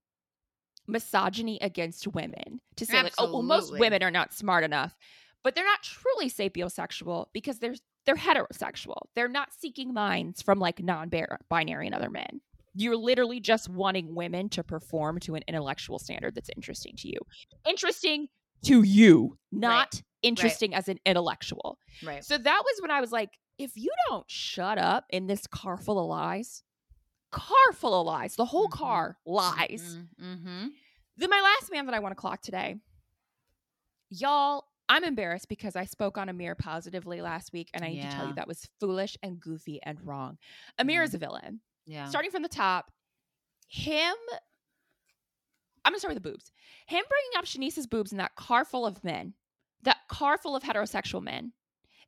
misogyny 0.88 1.58
against 1.62 2.08
women 2.08 2.60
to 2.78 2.86
say 2.86 3.02
like 3.04 3.14
oh 3.18 3.32
well 3.32 3.42
most 3.42 3.72
women 3.78 4.02
are 4.04 4.12
not 4.12 4.34
smart 4.34 4.64
enough 4.64 4.96
but 5.44 5.56
they're 5.56 5.66
not 5.66 5.84
truly 5.84 6.30
sapiosexual 6.30 7.28
because 7.34 7.60
they're 7.60 7.76
they're 8.06 8.16
heterosexual. 8.16 8.98
They're 9.16 9.30
not 9.30 9.54
seeking 9.58 9.94
minds 9.94 10.42
from 10.42 10.60
like 10.60 10.84
non-binary 10.84 11.86
and 11.86 11.96
other 11.96 12.10
men. 12.10 12.42
You're 12.76 12.98
literally 12.98 13.40
just 13.40 13.70
wanting 13.70 14.14
women 14.14 14.50
to 14.50 14.64
perform 14.64 15.20
to 15.22 15.36
an 15.36 15.44
intellectual 15.48 16.00
standard 16.00 16.36
that's 16.36 16.50
interesting 16.56 16.96
to 16.98 17.08
you. 17.08 17.18
Interesting 17.66 18.28
to 18.66 18.84
you, 18.84 19.38
not 19.54 20.02
interesting 20.22 20.74
as 20.74 20.90
an 20.90 20.98
intellectual. 21.06 21.78
right. 22.06 22.24
So 22.26 22.38
that 22.38 22.62
was 22.66 22.82
when 22.82 22.92
I 22.92 23.00
was 23.00 23.12
like, 23.14 23.30
if 23.58 23.72
you 23.78 23.90
don't 24.10 24.30
shut 24.30 24.78
up 24.78 25.06
in 25.10 25.28
this 25.28 25.48
car 25.48 25.78
full 25.78 25.98
of 26.00 26.08
lies, 26.08 26.64
car 27.32 27.74
full 27.74 28.00
of 28.02 28.06
lies, 28.08 28.36
the 28.36 28.46
whole 28.46 28.68
Mhm. 28.68 28.72
car 28.72 29.18
lies. 29.26 29.98
Mm-hmm. 30.22 30.68
Then 31.18 31.30
my 31.30 31.42
last 31.42 31.72
man 31.72 31.86
that 31.86 31.96
I 31.96 32.00
want 32.00 32.12
to 32.12 32.20
clock 32.20 32.42
today. 32.42 32.78
Y'all, 34.10 34.66
I'm 34.90 35.04
embarrassed 35.04 35.48
because 35.48 35.76
I 35.76 35.86
spoke 35.86 36.18
on 36.18 36.30
Amir 36.30 36.56
positively 36.56 37.22
last 37.22 37.54
week, 37.54 37.70
and 37.74 37.84
I 37.84 37.90
need 37.90 38.02
to 38.04 38.10
tell 38.10 38.28
you 38.28 38.34
that 38.36 38.48
was 38.48 38.68
foolish 38.80 39.18
and 39.24 39.40
goofy 39.40 39.80
and 39.84 39.98
wrong. 40.06 40.38
Amir 40.78 41.04
is 41.04 41.14
a 41.14 41.18
mm-hmm. 41.18 41.26
villain. 41.26 41.62
Yeah. 41.86 42.06
Starting 42.06 42.32
from 42.32 42.44
the 42.44 42.50
top, 42.50 42.92
him. 43.68 44.16
I'm 45.86 45.92
gonna 45.92 46.00
start 46.00 46.14
with 46.14 46.24
the 46.24 46.30
boobs. 46.30 46.52
Him 46.88 47.04
bringing 47.10 47.38
up 47.38 47.46
Shanice's 47.46 47.88
boobs 47.88 48.12
in 48.12 48.18
that 48.18 48.36
car 48.36 48.66
full 48.66 48.86
of 48.86 49.04
men, 49.04 49.34
that 49.84 49.98
car 50.08 50.38
full 50.38 50.56
of 50.56 50.64
heterosexual 50.64 51.22
men, 51.22 51.54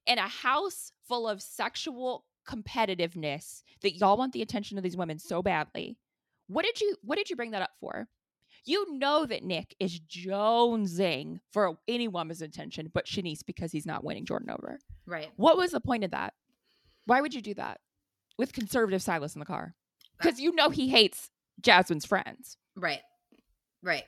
in 0.06 0.18
a 0.18 0.28
house 0.28 0.92
full 1.08 1.28
of 1.28 1.42
sexual 1.42 2.26
competitiveness 2.48 3.64
that 3.82 3.96
y'all 3.96 4.18
want 4.18 4.34
the 4.34 4.42
attention 4.42 4.78
of 4.78 4.84
these 4.84 4.96
women 4.96 5.20
so 5.20 5.42
badly. 5.42 5.98
What 6.48 6.66
did 6.66 6.80
you 6.80 6.96
What 7.02 7.18
did 7.18 7.30
you 7.30 7.36
bring 7.36 7.52
that 7.52 7.62
up 7.62 7.72
for? 7.80 8.08
You 8.66 8.98
know 8.98 9.26
that 9.26 9.44
Nick 9.44 9.76
is 9.80 10.00
jonesing 10.00 11.40
for 11.52 11.78
any 11.88 12.08
woman's 12.08 12.42
attention 12.42 12.90
but 12.94 13.06
Shanice 13.06 13.46
because 13.46 13.72
he's 13.72 13.86
not 13.86 14.04
winning 14.04 14.26
Jordan 14.26 14.50
over. 14.50 14.80
Right. 15.06 15.30
What 15.36 15.58
was 15.58 15.72
the 15.72 15.80
point 15.80 16.04
of 16.04 16.12
that? 16.12 16.34
Why 17.06 17.22
would 17.22 17.34
you 17.34 17.42
do 17.42 17.54
that 17.56 17.80
with 18.38 18.54
conservative 18.54 19.02
Silas 19.02 19.36
in 19.36 19.40
the 19.40 19.46
car? 19.46 19.76
Uh, 19.76 20.24
because 20.24 20.40
you 20.40 20.54
know 20.56 20.70
he 20.70 20.88
hates 20.90 21.30
Jasmine's 21.62 22.06
friends. 22.06 22.58
Right. 22.76 23.02
Right. 23.84 24.04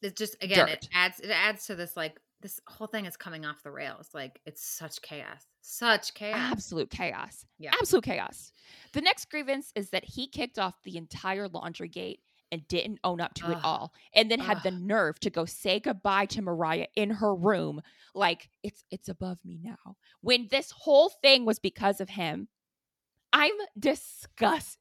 It's 0.00 0.18
just 0.18 0.36
again, 0.42 0.66
Dirt. 0.66 0.70
it 0.70 0.88
adds 0.94 1.20
it 1.20 1.30
adds 1.30 1.66
to 1.66 1.74
this 1.74 1.96
like 1.96 2.18
this 2.40 2.60
whole 2.66 2.86
thing 2.86 3.04
is 3.04 3.16
coming 3.16 3.44
off 3.44 3.62
the 3.62 3.70
rails. 3.70 4.08
Like 4.14 4.40
it's 4.46 4.64
such 4.64 5.02
chaos. 5.02 5.44
Such 5.60 6.14
chaos. 6.14 6.38
Absolute 6.38 6.90
chaos. 6.90 7.44
Yeah. 7.58 7.72
Absolute 7.74 8.04
chaos. 8.04 8.52
The 8.92 9.00
next 9.00 9.28
grievance 9.30 9.72
is 9.74 9.90
that 9.90 10.04
he 10.04 10.28
kicked 10.28 10.58
off 10.58 10.82
the 10.84 10.96
entire 10.96 11.48
laundry 11.48 11.88
gate 11.88 12.20
and 12.50 12.66
didn't 12.68 12.98
own 13.04 13.20
up 13.20 13.34
to 13.34 13.50
it 13.50 13.58
all 13.62 13.92
and 14.14 14.30
then 14.30 14.40
had 14.40 14.62
the 14.62 14.70
nerve 14.70 15.18
to 15.20 15.30
go 15.30 15.44
say 15.44 15.78
goodbye 15.80 16.26
to 16.26 16.42
Mariah 16.42 16.86
in 16.96 17.10
her 17.10 17.34
room 17.34 17.80
like 18.14 18.48
it's 18.62 18.84
it's 18.90 19.08
above 19.08 19.38
me 19.44 19.58
now. 19.62 19.96
When 20.20 20.48
this 20.50 20.70
whole 20.70 21.08
thing 21.08 21.44
was 21.44 21.58
because 21.58 22.00
of 22.00 22.08
him 22.08 22.48
i'm 23.32 23.52
disgusted 23.78 24.78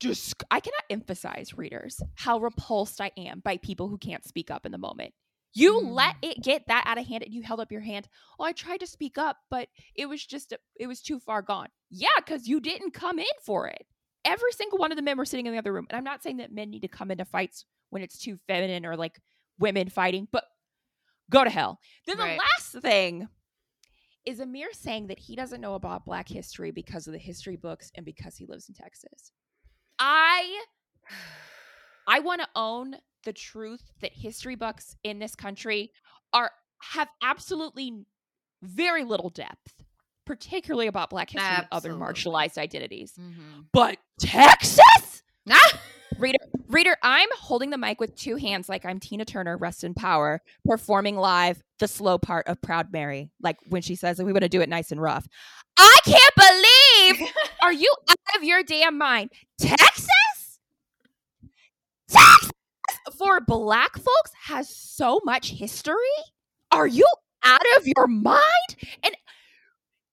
just 0.00 0.42
i 0.50 0.60
cannot 0.60 0.84
emphasize 0.90 1.56
readers 1.56 2.00
how 2.16 2.38
repulsed 2.38 3.00
i 3.00 3.10
am 3.16 3.40
by 3.40 3.56
people 3.58 3.88
who 3.88 3.98
can't 3.98 4.24
speak 4.26 4.50
up 4.50 4.66
in 4.66 4.72
the 4.72 4.78
moment. 4.78 5.12
You 5.54 5.80
Mm. 5.82 5.92
let 5.94 6.16
it 6.22 6.42
get 6.42 6.66
that 6.68 6.84
out 6.86 6.96
of 6.98 7.06
hand 7.06 7.24
and 7.24 7.34
you 7.34 7.42
held 7.42 7.60
up 7.60 7.70
your 7.70 7.80
hand 7.82 8.08
oh 8.38 8.44
i 8.44 8.52
tried 8.52 8.80
to 8.80 8.86
speak 8.86 9.18
up 9.18 9.36
but 9.50 9.68
it 9.94 10.06
was 10.06 10.24
just 10.24 10.52
it 10.80 10.86
was 10.86 11.02
too 11.02 11.18
far 11.18 11.42
gone. 11.42 11.68
Yeah 11.90 12.08
because 12.16 12.46
you 12.48 12.60
didn't 12.60 12.92
come 12.94 13.18
in 13.18 13.36
for 13.44 13.68
it 13.68 13.86
every 14.24 14.52
single 14.52 14.78
one 14.78 14.92
of 14.92 14.96
the 14.96 15.02
men 15.02 15.18
were 15.18 15.24
sitting 15.24 15.46
in 15.46 15.52
the 15.52 15.58
other 15.58 15.72
room 15.72 15.86
and 15.90 15.96
i'm 15.96 16.04
not 16.04 16.22
saying 16.22 16.36
that 16.38 16.52
men 16.52 16.70
need 16.70 16.82
to 16.82 16.88
come 16.88 17.10
into 17.10 17.24
fights 17.24 17.64
when 17.90 18.02
it's 18.02 18.18
too 18.18 18.38
feminine 18.46 18.86
or 18.86 18.96
like 18.96 19.20
women 19.58 19.88
fighting 19.88 20.26
but 20.32 20.44
go 21.30 21.44
to 21.44 21.50
hell. 21.50 21.78
Then 22.06 22.18
the 22.18 22.24
Right. 22.24 22.38
last 22.38 22.82
thing 22.82 23.28
is 24.26 24.38
amir 24.40 24.72
saying 24.72 25.06
that 25.08 25.18
he 25.18 25.34
doesn't 25.34 25.60
know 25.60 25.74
about 25.74 26.04
black 26.04 26.28
history 26.28 26.70
because 26.70 27.06
of 27.06 27.12
the 27.12 27.18
history 27.18 27.56
books 27.56 27.90
and 27.94 28.04
because 28.04 28.36
he 28.36 28.46
lives 28.46 28.68
in 28.68 28.74
texas. 28.74 29.32
I 29.98 30.62
I 32.06 32.20
want 32.20 32.40
to 32.42 32.48
own 32.54 32.96
the 33.24 33.32
truth 33.32 33.92
that 34.00 34.12
history 34.12 34.56
books 34.56 34.96
in 35.04 35.18
this 35.18 35.34
country 35.34 35.92
are 36.32 36.50
have 36.94 37.08
absolutely 37.22 38.04
very 38.62 39.04
little 39.04 39.30
depth, 39.30 39.74
particularly 40.24 40.86
about 40.86 41.10
black 41.10 41.30
history 41.30 41.48
and 41.56 41.66
other 41.72 41.92
marginalized 41.94 42.58
identities. 42.58 43.12
Mhm. 43.18 43.66
But 43.72 43.98
Texas? 44.20 45.22
Ah! 45.50 45.80
Reader, 46.18 46.38
reader, 46.68 46.96
I'm 47.02 47.28
holding 47.36 47.70
the 47.70 47.78
mic 47.78 47.98
with 47.98 48.14
two 48.14 48.36
hands 48.36 48.68
like 48.68 48.84
I'm 48.84 49.00
Tina 49.00 49.24
Turner, 49.24 49.56
rest 49.56 49.82
in 49.82 49.94
power, 49.94 50.42
performing 50.64 51.16
live 51.16 51.62
the 51.78 51.88
slow 51.88 52.18
part 52.18 52.46
of 52.48 52.60
Proud 52.60 52.92
Mary, 52.92 53.30
like 53.40 53.56
when 53.68 53.82
she 53.82 53.96
says, 53.96 54.18
we 54.22 54.30
want 54.32 54.42
to 54.42 54.48
do 54.48 54.60
it 54.60 54.68
nice 54.68 54.92
and 54.92 55.00
rough. 55.00 55.26
I 55.76 55.98
can't 56.04 57.18
believe 57.18 57.30
are 57.62 57.72
you 57.72 57.92
out 58.10 58.36
of 58.36 58.44
your 58.44 58.62
damn 58.62 58.98
mind? 58.98 59.32
Texas? 59.58 60.60
Texas 62.08 62.50
for 63.16 63.40
black 63.40 63.94
folks 63.96 64.30
has 64.44 64.68
so 64.68 65.20
much 65.24 65.50
history? 65.50 65.96
Are 66.70 66.86
you 66.86 67.06
out 67.42 67.64
of 67.78 67.86
your 67.86 68.06
mind? 68.06 68.76
And 69.02 69.14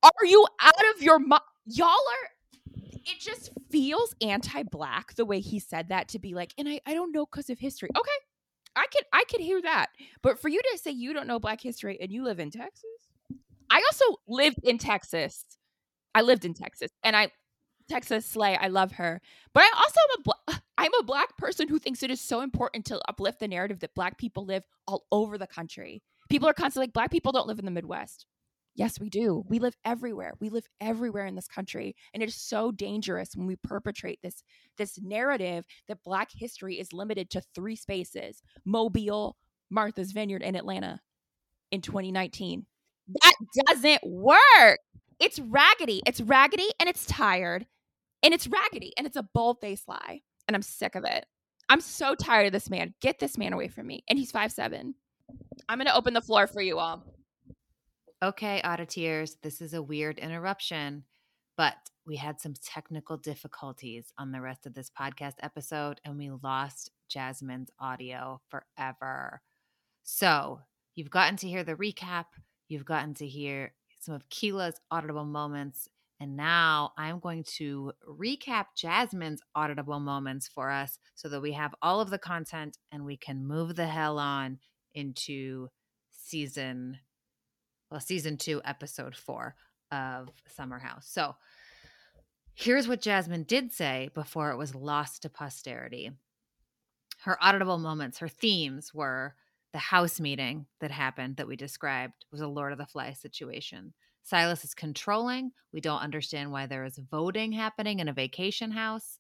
are 0.03 0.25
you 0.25 0.45
out 0.61 0.95
of 0.95 1.01
your 1.01 1.19
mind? 1.19 1.41
Y'all 1.65 1.87
are 1.87 2.29
it 3.05 3.19
just 3.19 3.51
feels 3.69 4.13
anti-black 4.21 5.15
the 5.15 5.25
way 5.25 5.39
he 5.39 5.59
said 5.59 5.89
that 5.89 6.09
to 6.09 6.19
be 6.19 6.33
like, 6.33 6.53
and 6.57 6.67
I, 6.69 6.79
I 6.85 6.93
don't 6.93 7.11
know 7.11 7.25
because 7.25 7.49
of 7.49 7.59
history. 7.59 7.89
Okay. 7.97 8.11
I 8.75 8.85
could 8.91 9.03
I 9.11 9.23
could 9.29 9.41
hear 9.41 9.61
that. 9.61 9.87
But 10.21 10.39
for 10.39 10.47
you 10.47 10.61
to 10.61 10.77
say 10.77 10.91
you 10.91 11.13
don't 11.13 11.27
know 11.27 11.39
black 11.39 11.61
history 11.61 11.97
and 11.99 12.11
you 12.11 12.23
live 12.23 12.39
in 12.39 12.51
Texas? 12.51 12.83
I 13.69 13.83
also 13.91 14.17
lived 14.27 14.59
in 14.63 14.77
Texas. 14.77 15.43
I 16.13 16.21
lived 16.21 16.45
in 16.45 16.53
Texas 16.53 16.91
and 17.03 17.15
I 17.15 17.31
Texas 17.89 18.25
Slay, 18.25 18.55
I 18.55 18.67
love 18.67 18.93
her. 18.93 19.19
But 19.53 19.63
I 19.63 19.71
also 19.75 19.99
am 20.13 20.19
a 20.19 20.23
bla- 20.23 20.61
I'm 20.77 20.93
a 20.93 21.03
black 21.03 21.35
person 21.37 21.67
who 21.67 21.79
thinks 21.79 22.03
it 22.03 22.11
is 22.11 22.21
so 22.21 22.41
important 22.41 22.85
to 22.85 23.01
uplift 23.09 23.39
the 23.39 23.47
narrative 23.47 23.79
that 23.79 23.95
black 23.95 24.17
people 24.17 24.45
live 24.45 24.63
all 24.87 25.05
over 25.11 25.37
the 25.37 25.47
country. 25.47 26.01
People 26.29 26.47
are 26.47 26.53
constantly 26.53 26.85
like 26.85 26.93
black 26.93 27.11
people 27.11 27.31
don't 27.31 27.47
live 27.47 27.59
in 27.59 27.65
the 27.65 27.71
Midwest. 27.71 28.25
Yes, 28.79 28.97
we 28.97 29.09
do. 29.09 29.43
We 29.45 29.59
live 29.59 29.75
everywhere. 29.83 30.35
We 30.39 30.47
live 30.47 30.65
everywhere 30.79 31.25
in 31.25 31.35
this 31.35 31.49
country, 31.49 31.97
and 32.13 32.23
it 32.23 32.29
is 32.29 32.35
so 32.35 32.71
dangerous 32.71 33.35
when 33.35 33.45
we 33.45 33.57
perpetrate 33.57 34.19
this 34.23 34.41
this 34.77 34.97
narrative 35.01 35.65
that 35.89 36.01
black 36.05 36.29
history 36.33 36.79
is 36.79 36.93
limited 36.93 37.29
to 37.31 37.41
three 37.53 37.75
spaces: 37.75 38.41
Mobile, 38.63 39.35
Martha's 39.69 40.13
Vineyard, 40.13 40.43
and 40.43 40.55
Atlanta 40.55 41.01
in 41.73 41.81
2019. 41.81 42.65
That 43.21 43.33
doesn't 43.67 44.01
work. 44.01 44.79
It's 45.19 45.39
raggedy. 45.39 46.01
It's 46.07 46.21
raggedy 46.21 46.69
and 46.79 46.87
it's 46.87 47.05
tired. 47.05 47.65
And 48.23 48.33
it's 48.33 48.47
raggedy 48.47 48.93
and 48.97 49.05
it's 49.05 49.17
a 49.17 49.27
bold 49.33 49.59
faced 49.59 49.89
lie. 49.89 50.21
And 50.47 50.55
I'm 50.55 50.61
sick 50.61 50.95
of 50.95 51.03
it. 51.03 51.25
I'm 51.67 51.81
so 51.81 52.15
tired 52.15 52.45
of 52.45 52.53
this 52.53 52.69
man. 52.69 52.93
Get 53.01 53.19
this 53.19 53.37
man 53.37 53.51
away 53.51 53.67
from 53.67 53.87
me. 53.87 54.05
And 54.07 54.17
he's 54.17 54.31
five 54.31 54.53
seven. 54.53 54.95
I'm 55.67 55.79
gonna 55.79 55.91
open 55.93 56.13
the 56.13 56.21
floor 56.21 56.47
for 56.47 56.61
you 56.61 56.79
all. 56.79 57.03
Okay, 58.21 58.61
auditeers, 58.65 59.37
this 59.41 59.61
is 59.61 59.73
a 59.73 59.81
weird 59.81 60.19
interruption, 60.19 61.05
but 61.55 61.77
we 62.05 62.17
had 62.17 62.41
some 62.41 62.53
technical 62.61 63.15
difficulties 63.15 64.11
on 64.17 64.33
the 64.33 64.41
rest 64.41 64.65
of 64.65 64.73
this 64.73 64.89
podcast 64.89 65.35
episode 65.41 66.01
and 66.03 66.17
we 66.17 66.29
lost 66.29 66.91
Jasmine's 67.07 67.71
audio 67.79 68.41
forever. 68.49 69.41
So, 70.03 70.59
you've 70.95 71.09
gotten 71.09 71.37
to 71.37 71.47
hear 71.47 71.63
the 71.63 71.75
recap, 71.75 72.25
you've 72.67 72.83
gotten 72.83 73.13
to 73.15 73.25
hear 73.25 73.73
some 74.01 74.15
of 74.15 74.27
Keela's 74.27 74.81
auditable 74.91 75.25
moments, 75.25 75.87
and 76.19 76.35
now 76.35 76.91
I'm 76.97 77.19
going 77.19 77.45
to 77.55 77.93
recap 78.05 78.65
Jasmine's 78.75 79.41
auditable 79.55 80.01
moments 80.01 80.45
for 80.45 80.69
us 80.69 80.99
so 81.15 81.29
that 81.29 81.41
we 81.41 81.53
have 81.53 81.73
all 81.81 82.01
of 82.01 82.09
the 82.09 82.19
content 82.19 82.77
and 82.91 83.05
we 83.05 83.15
can 83.15 83.47
move 83.47 83.77
the 83.77 83.87
hell 83.87 84.19
on 84.19 84.59
into 84.93 85.69
season 86.11 86.97
well, 87.91 87.99
season 87.99 88.37
two, 88.37 88.61
episode 88.65 89.15
four 89.15 89.55
of 89.91 90.29
Summer 90.47 90.79
House. 90.79 91.07
So 91.09 91.35
here's 92.53 92.87
what 92.87 93.01
Jasmine 93.01 93.43
did 93.43 93.71
say 93.71 94.09
before 94.13 94.51
it 94.51 94.57
was 94.57 94.75
lost 94.75 95.23
to 95.23 95.29
posterity. 95.29 96.11
Her 97.23 97.37
auditable 97.43 97.79
moments, 97.79 98.19
her 98.19 98.27
themes 98.27 98.93
were 98.93 99.35
the 99.71 99.79
house 99.79 100.19
meeting 100.19 100.65
that 100.79 100.91
happened 100.91 101.37
that 101.37 101.47
we 101.47 101.55
described 101.55 102.25
was 102.31 102.41
a 102.41 102.47
Lord 102.47 102.71
of 102.71 102.77
the 102.77 102.85
Fly 102.85 103.13
situation. 103.13 103.93
Silas 104.23 104.63
is 104.63 104.73
controlling. 104.73 105.51
We 105.73 105.81
don't 105.81 106.01
understand 106.01 106.51
why 106.51 106.65
there 106.65 106.85
is 106.85 106.99
voting 107.09 107.51
happening 107.51 107.99
in 107.99 108.07
a 108.07 108.13
vacation 108.13 108.71
house. 108.71 109.19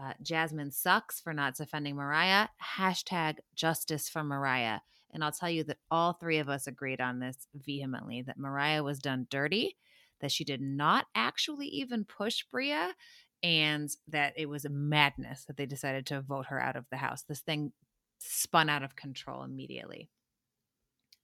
Uh, 0.00 0.12
Jasmine 0.22 0.70
sucks 0.70 1.20
for 1.20 1.32
not 1.32 1.56
defending 1.56 1.96
Mariah. 1.96 2.48
Hashtag 2.76 3.38
justice 3.54 4.08
for 4.08 4.22
Mariah. 4.22 4.80
And 5.12 5.24
I'll 5.24 5.32
tell 5.32 5.50
you 5.50 5.64
that 5.64 5.78
all 5.90 6.12
three 6.12 6.38
of 6.38 6.48
us 6.48 6.66
agreed 6.66 7.00
on 7.00 7.18
this 7.18 7.48
vehemently 7.54 8.22
that 8.22 8.38
Mariah 8.38 8.82
was 8.82 8.98
done 8.98 9.26
dirty, 9.30 9.76
that 10.20 10.32
she 10.32 10.44
did 10.44 10.60
not 10.60 11.06
actually 11.14 11.68
even 11.68 12.04
push 12.04 12.44
Bria, 12.50 12.94
and 13.42 13.88
that 14.08 14.34
it 14.36 14.48
was 14.48 14.64
a 14.64 14.70
madness 14.70 15.44
that 15.44 15.56
they 15.56 15.66
decided 15.66 16.06
to 16.06 16.20
vote 16.20 16.46
her 16.46 16.60
out 16.60 16.76
of 16.76 16.86
the 16.90 16.96
house. 16.96 17.22
This 17.22 17.40
thing 17.40 17.72
spun 18.18 18.68
out 18.68 18.82
of 18.82 18.96
control 18.96 19.44
immediately. 19.44 20.10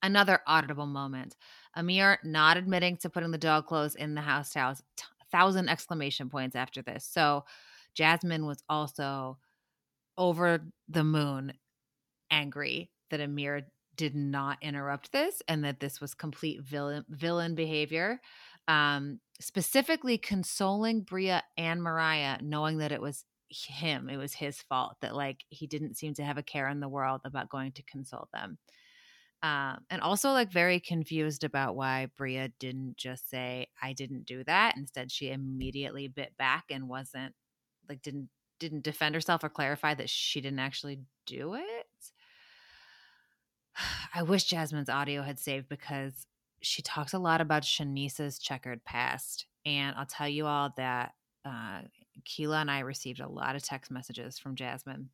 Another 0.02 0.40
auditable 0.46 0.86
moment 0.86 1.34
Amir 1.74 2.18
not 2.22 2.56
admitting 2.56 2.98
to 2.98 3.10
putting 3.10 3.30
the 3.30 3.38
dog 3.38 3.66
clothes 3.66 3.94
in 3.94 4.14
the 4.14 4.20
house 4.20 4.52
towels. 4.52 4.82
T- 4.96 5.04
thousand 5.32 5.68
exclamation 5.68 6.30
points 6.30 6.54
after 6.54 6.80
this. 6.80 7.04
So 7.04 7.44
Jasmine 7.94 8.46
was 8.46 8.62
also 8.68 9.38
over 10.16 10.60
the 10.88 11.02
moon 11.02 11.54
angry 12.30 12.90
that 13.10 13.20
Amir 13.20 13.62
did 13.96 14.14
not 14.14 14.58
interrupt 14.62 15.12
this 15.12 15.42
and 15.48 15.64
that 15.64 15.80
this 15.80 16.00
was 16.00 16.14
complete 16.14 16.62
villain 16.62 17.04
villain 17.08 17.54
behavior. 17.54 18.20
Um, 18.66 19.20
specifically 19.40 20.16
consoling 20.16 21.02
Bria 21.02 21.42
and 21.56 21.82
Mariah, 21.82 22.38
knowing 22.40 22.78
that 22.78 22.92
it 22.92 23.00
was 23.00 23.24
him, 23.50 24.08
it 24.08 24.16
was 24.16 24.32
his 24.32 24.60
fault, 24.62 24.96
that 25.02 25.14
like 25.14 25.44
he 25.48 25.66
didn't 25.66 25.96
seem 25.96 26.14
to 26.14 26.24
have 26.24 26.38
a 26.38 26.42
care 26.42 26.68
in 26.68 26.80
the 26.80 26.88
world 26.88 27.20
about 27.24 27.50
going 27.50 27.72
to 27.72 27.82
console 27.82 28.28
them. 28.32 28.58
Um, 29.42 29.84
and 29.90 30.00
also 30.00 30.30
like 30.30 30.50
very 30.50 30.80
confused 30.80 31.44
about 31.44 31.76
why 31.76 32.08
Bria 32.16 32.48
didn't 32.58 32.96
just 32.96 33.28
say, 33.28 33.66
I 33.82 33.92
didn't 33.92 34.24
do 34.24 34.42
that. 34.44 34.74
Instead, 34.78 35.12
she 35.12 35.30
immediately 35.30 36.08
bit 36.08 36.34
back 36.38 36.64
and 36.70 36.88
wasn't 36.88 37.34
like 37.86 38.00
didn't 38.00 38.30
didn't 38.58 38.84
defend 38.84 39.14
herself 39.14 39.44
or 39.44 39.50
clarify 39.50 39.92
that 39.94 40.08
she 40.08 40.40
didn't 40.40 40.60
actually 40.60 41.00
do 41.26 41.54
it. 41.54 41.86
I 44.14 44.22
wish 44.22 44.44
Jasmine's 44.44 44.88
audio 44.88 45.22
had 45.22 45.38
saved 45.38 45.68
because 45.68 46.26
she 46.60 46.82
talks 46.82 47.12
a 47.12 47.18
lot 47.18 47.40
about 47.40 47.62
Shanice's 47.62 48.38
checkered 48.38 48.84
past. 48.84 49.46
And 49.66 49.94
I'll 49.96 50.06
tell 50.06 50.28
you 50.28 50.46
all 50.46 50.72
that 50.76 51.14
uh, 51.44 51.82
Keela 52.24 52.60
and 52.60 52.70
I 52.70 52.80
received 52.80 53.20
a 53.20 53.28
lot 53.28 53.56
of 53.56 53.62
text 53.62 53.90
messages 53.90 54.38
from 54.38 54.56
Jasmine 54.56 55.10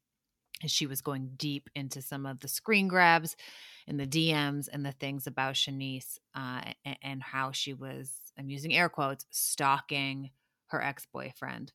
And 0.60 0.70
she 0.70 0.86
was 0.86 1.00
going 1.00 1.32
deep 1.36 1.68
into 1.74 2.02
some 2.02 2.26
of 2.26 2.40
the 2.40 2.48
screen 2.48 2.88
grabs 2.88 3.36
and 3.88 3.98
the 3.98 4.06
DMs 4.06 4.68
and 4.72 4.84
the 4.84 4.92
things 4.92 5.26
about 5.26 5.54
Shanice 5.54 6.18
uh, 6.34 6.62
and, 6.84 6.96
and, 7.02 7.22
how 7.22 7.50
she 7.50 7.74
was, 7.74 8.12
I'm 8.38 8.50
using 8.50 8.72
air 8.72 8.88
quotes, 8.88 9.26
stalking 9.30 10.30
her 10.66 10.82
ex 10.82 11.06
boyfriend. 11.12 11.72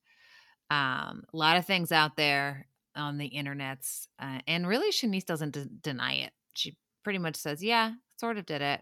Um, 0.69 1.25
a 1.33 1.38
lot 1.38 1.57
of 1.57 1.65
things 1.65 1.91
out 1.91 2.15
there 2.15 2.67
on 2.95 3.17
the 3.17 3.29
internets. 3.29 4.07
Uh, 4.19 4.39
and 4.47 4.67
really, 4.67 4.91
Shanice 4.91 5.25
doesn't 5.25 5.81
deny 5.81 6.13
it. 6.13 6.31
She 6.57 6.77
pretty 7.03 7.19
much 7.19 7.35
says, 7.35 7.63
yeah, 7.63 7.93
sort 8.17 8.37
of 8.37 8.45
did 8.45 8.61
it. 8.61 8.81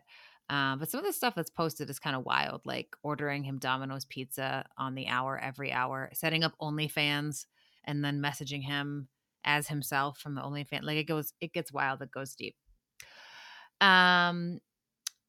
Um, 0.50 0.80
but 0.80 0.90
some 0.90 1.00
of 1.00 1.06
the 1.06 1.14
stuff 1.14 1.36
that's 1.36 1.50
posted 1.50 1.90
is 1.90 2.00
kind 2.00 2.16
of 2.16 2.26
wild, 2.26 2.62
like 2.66 2.96
ordering 3.02 3.44
him 3.44 3.60
Domino's 3.60 4.06
pizza 4.06 4.66
on 4.78 4.94
the 4.96 5.08
hour 5.08 5.40
every 5.40 5.72
hour, 5.72 6.10
setting 6.14 6.44
up 6.44 6.54
OnlyFans, 6.62 7.46
and 7.86 8.04
then 8.04 8.22
messaging 8.22 8.64
him 8.64 9.08
as 9.46 9.68
himself 9.68 10.18
from 10.20 10.36
the 10.36 10.42
OnlyFans. 10.42 10.84
Like 10.84 10.98
it 10.98 11.08
goes, 11.08 11.34
it 11.40 11.54
gets 11.54 11.72
wild. 11.72 12.02
It 12.02 12.12
goes 12.12 12.36
deep. 12.36 12.56
Um, 13.82 14.60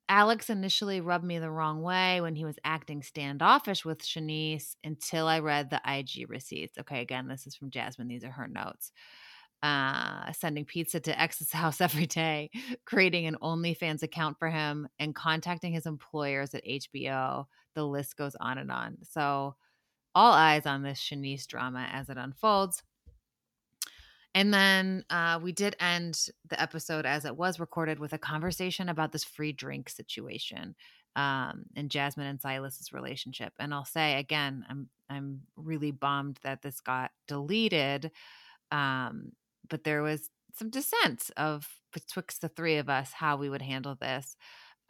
Alex 0.09 0.51
initially 0.51 1.01
rubbed 1.01 1.25
me 1.25 1.39
the 1.39 1.51
wrong 1.51 1.81
way 1.81 2.21
when 2.21 2.37
he 2.37 2.45
was 2.45 2.59
acting 2.65 3.03
standoffish 3.03 3.85
with 3.85 4.03
Shanice 4.03 4.77
until 4.85 5.27
I 5.27 5.41
read 5.41 5.71
the 5.71 5.81
IG 5.87 6.29
receipts. 6.29 6.77
Okay, 6.79 7.01
again, 7.01 7.27
this 7.27 7.47
is 7.47 7.57
from 7.57 7.71
Jasmine. 7.71 8.09
These 8.09 8.25
are 8.25 8.31
her 8.31 8.47
notes. 8.47 8.93
Uh, 9.65 10.31
sending 10.33 10.67
pizza 10.67 11.01
to 11.01 11.19
ex's 11.19 11.51
house 11.53 11.81
every 11.81 12.05
day, 12.05 12.51
creating 12.85 13.27
an 13.27 13.37
OnlyFans 13.43 14.03
account 14.03 14.39
for 14.39 14.51
him, 14.51 14.87
and 14.99 15.15
contacting 15.15 15.73
his 15.73 15.87
employers 15.87 16.55
at 16.55 16.65
HBO. 16.67 17.47
The 17.75 17.87
list 17.87 18.19
goes 18.19 18.37
on 18.39 18.59
and 18.59 18.71
on. 18.71 18.99
So, 19.03 19.57
all 20.15 20.33
eyes 20.33 20.67
on 20.67 20.83
this 20.83 21.01
Shanice 21.01 21.47
drama 21.47 21.89
as 21.91 22.11
it 22.11 22.19
unfolds. 22.19 22.83
And 24.35 24.53
then 24.53 25.05
uh, 25.09 25.41
we 25.43 25.53
did 25.53 25.77
end 25.81 26.29
the 26.51 26.61
episode 26.61 27.07
as 27.07 27.25
it 27.25 27.35
was 27.35 27.59
recorded 27.59 27.99
with 27.99 28.13
a 28.13 28.19
conversation 28.19 28.91
about 28.91 29.13
this 29.13 29.25
free 29.25 29.53
drink 29.53 29.89
situation 29.89 30.75
um, 31.17 31.65
and 31.77 31.91
Jasmine 31.91 32.27
and 32.27 32.41
Silas's 32.41 32.93
relationship. 32.93 33.53
And 33.59 33.73
I'll 33.73 33.85
say 33.85 34.19
again, 34.19 34.65
I'm 34.69 34.89
I'm 35.09 35.43
really 35.57 35.91
bummed 35.91 36.39
that 36.43 36.63
this 36.63 36.81
got 36.81 37.13
deleted, 37.29 38.11
um, 38.71 39.33
but 39.69 39.85
there 39.85 40.03
was 40.03 40.31
some 40.57 40.71
dissent 40.71 41.31
of 41.37 41.69
betwixt 41.93 42.41
the 42.41 42.49
three 42.49 42.77
of 42.77 42.89
us 42.89 43.13
how 43.13 43.37
we 43.37 43.49
would 43.49 43.63
handle 43.63 43.97
this 44.01 44.37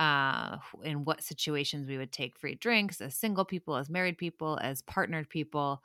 uh 0.00 0.56
in 0.82 1.04
what 1.04 1.22
situations 1.22 1.86
we 1.86 1.98
would 1.98 2.12
take 2.12 2.36
free 2.38 2.54
drinks 2.54 3.00
as 3.00 3.14
single 3.14 3.44
people 3.44 3.76
as 3.76 3.88
married 3.88 4.18
people 4.18 4.58
as 4.60 4.82
partnered 4.82 5.28
people 5.28 5.82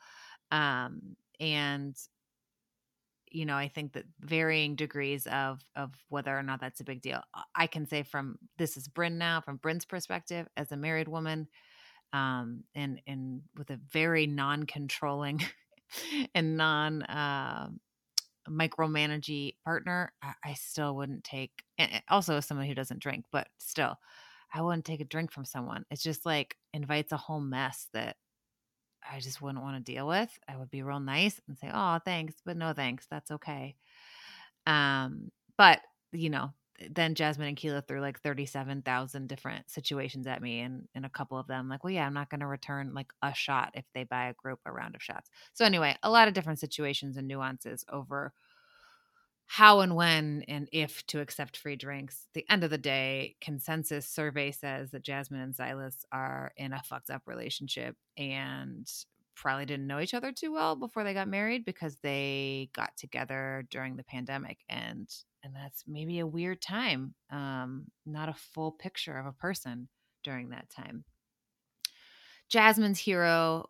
um 0.52 1.16
and 1.40 1.96
you 3.32 3.46
know, 3.46 3.56
I 3.56 3.68
think 3.68 3.94
that 3.94 4.06
varying 4.20 4.76
degrees 4.76 5.28
of 5.28 5.62
of 5.76 5.92
whether 6.10 6.38
or 6.38 6.44
not 6.44 6.60
that's 6.62 6.82
a 6.82 6.86
big 6.86 7.02
deal. 7.02 7.22
I 7.56 7.68
can 7.68 7.88
say 7.88 8.04
from 8.04 8.38
this 8.58 8.78
is 8.78 8.88
Bryn 8.88 9.18
now, 9.18 9.42
from 9.42 9.58
Bryn's 9.58 9.86
perspective 9.86 10.48
as 10.58 10.72
a 10.72 10.78
married 10.78 11.08
woman, 11.08 11.48
um, 12.14 12.64
and 12.76 13.02
and 13.08 13.42
with 13.58 13.70
a 13.70 13.80
very 13.92 14.26
non-controlling 14.28 15.42
and 16.36 16.58
non 16.58 17.04
uh, 17.04 17.70
micromanaging 18.50 19.56
partner, 19.64 20.14
I, 20.22 20.34
I, 20.43 20.54
still 20.54 20.95
wouldn't 20.95 21.24
take. 21.24 21.52
And 21.78 22.02
also, 22.10 22.38
as 22.38 22.45
someone 22.45 22.68
who 22.68 22.76
doesn't 22.76 23.02
drink, 23.02 23.26
but 23.32 23.47
still, 23.58 23.95
I 24.54 24.62
wouldn't 24.62 24.86
take 24.86 25.02
a 25.02 25.06
drink 25.06 25.32
from 25.32 25.45
someone. 25.45 25.86
It's 25.91 26.04
just 26.04 26.26
like 26.26 26.58
invites 26.74 27.12
a 27.12 27.18
whole 27.18 27.41
mess 27.41 27.88
that 27.93 28.18
I 29.10 29.20
just 29.20 29.41
wouldn't 29.41 29.64
want 29.64 29.84
to 29.84 29.91
deal 29.91 30.08
with. 30.08 30.30
I 30.47 30.58
would 30.58 30.70
be 30.70 30.84
real 30.84 31.00
nice 31.00 31.39
and 31.47 31.58
say, 31.58 31.70
"Oh, 31.74 32.00
thanks, 32.04 32.36
but 32.45 32.58
no 32.58 32.74
thanks. 32.74 33.08
That's 33.10 33.32
okay." 33.32 33.76
Um, 34.68 35.32
but 35.58 35.82
you 36.12 36.30
know, 36.30 36.54
then 36.90 37.16
Jasmine 37.16 37.48
and 37.48 37.58
Keela 37.58 37.82
threw 37.82 38.02
like 38.02 38.22
thirty-seven 38.22 38.84
thousand 38.84 39.28
different 39.28 39.70
situations 39.70 40.28
at 40.28 40.42
me, 40.42 40.60
and 40.62 40.88
in 40.96 41.06
a 41.06 41.10
couple 41.10 41.38
of 41.38 41.48
them, 41.48 41.70
like, 41.70 41.84
"Well, 41.84 41.94
yeah, 41.94 42.06
I'm 42.06 42.14
not 42.14 42.30
going 42.30 42.42
to 42.42 42.48
return 42.48 42.94
like 42.94 43.12
a 43.22 43.34
shot 43.34 43.72
if 43.74 43.86
they 43.94 44.04
buy 44.04 44.30
a 44.30 44.34
group 44.34 44.60
a 44.66 44.72
round 44.72 44.96
of 44.96 45.04
shots." 45.04 45.30
So 45.54 45.66
anyway, 45.66 45.96
a 46.04 46.10
lot 46.10 46.28
of 46.28 46.34
different 46.34 46.60
situations 46.60 47.18
and 47.18 47.28
nuances 47.28 47.86
over 47.92 48.34
how 49.52 49.80
and 49.80 49.96
when 49.96 50.44
and 50.48 50.70
if 50.72 51.04
to 51.08 51.20
accept 51.20 51.58
free 51.58 51.76
drinks. 51.76 52.28
the 52.36 52.46
end 52.50 52.64
of 52.64 52.70
the 52.70 52.78
day, 52.78 53.36
consensus 53.42 54.08
survey 54.08 54.52
says 54.52 54.92
that 54.92 55.02
Jasmine 55.02 55.42
and 55.42 55.56
Silas 55.56 56.06
are 56.12 56.52
in 56.56 56.72
a 56.72 56.84
fucked 56.84 57.10
up 57.10 57.24
relationship 57.26 57.96
and 58.16 58.88
probably 59.42 59.66
didn't 59.66 59.88
know 59.88 60.00
each 60.00 60.14
other 60.14 60.32
too 60.32 60.52
well 60.52 60.76
before 60.76 61.04
they 61.04 61.14
got 61.14 61.28
married 61.28 61.66
because 61.66 61.98
they 62.02 62.70
got 62.74 62.96
together 62.98 63.66
during 63.70 63.96
the 63.96 64.04
pandemic 64.04 64.60
and 64.70 65.10
and 65.44 65.56
that's 65.56 65.84
maybe 65.88 66.20
a 66.20 66.28
weird 66.28 66.62
time 66.62 67.14
um 67.32 67.86
not 68.06 68.30
a 68.30 68.34
full 68.34 68.72
picture 68.72 69.18
of 69.18 69.26
a 69.26 69.32
person 69.32 69.88
during 70.24 70.50
that 70.50 70.70
time 70.70 71.04
jasmine's 72.50 73.00
hero 73.00 73.70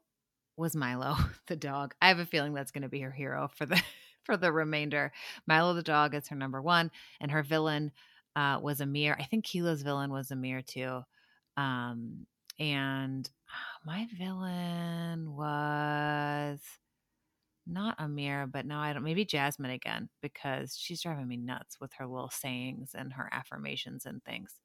was 0.58 0.76
milo 0.76 1.16
the 1.48 1.56
dog 1.56 1.94
i 2.02 2.08
have 2.08 2.20
a 2.20 2.26
feeling 2.26 2.54
that's 2.54 2.72
going 2.72 2.82
to 2.82 2.90
be 2.90 3.02
her 3.02 3.12
hero 3.12 3.50
for 3.56 3.66
the 3.66 3.82
for 4.30 4.38
the 4.38 4.52
remainder. 4.52 5.12
Milo 5.48 5.74
the 5.74 5.82
dog 5.82 6.14
is 6.14 6.28
her 6.28 6.36
number 6.36 6.62
one, 6.62 6.92
and 7.20 7.32
her 7.32 7.42
villain 7.42 7.92
uh, 8.36 8.60
was 8.62 8.80
Amir. 8.80 9.18
I 9.20 9.24
think 9.24 9.44
Keela's 9.44 9.82
villain 9.82 10.12
was 10.12 10.30
Amir 10.30 10.62
too. 10.62 11.02
Um, 11.58 12.28
and 12.60 13.28
my 13.86 14.08
villain 14.18 15.36
was 15.36 16.60
not 17.66 17.98
Amira, 18.00 18.52
but 18.52 18.66
now 18.66 18.82
I 18.82 18.94
don't. 18.94 19.04
Maybe 19.04 19.26
Jasmine 19.26 19.72
again 19.72 20.10
because 20.22 20.76
she's 20.78 21.02
driving 21.02 21.28
me 21.28 21.38
nuts 21.38 21.78
with 21.80 21.94
her 21.94 22.08
little 22.08 22.32
sayings 22.32 22.92
and 22.98 23.14
her 23.14 23.30
affirmations 23.32 24.06
and 24.06 24.24
things. 24.24 24.56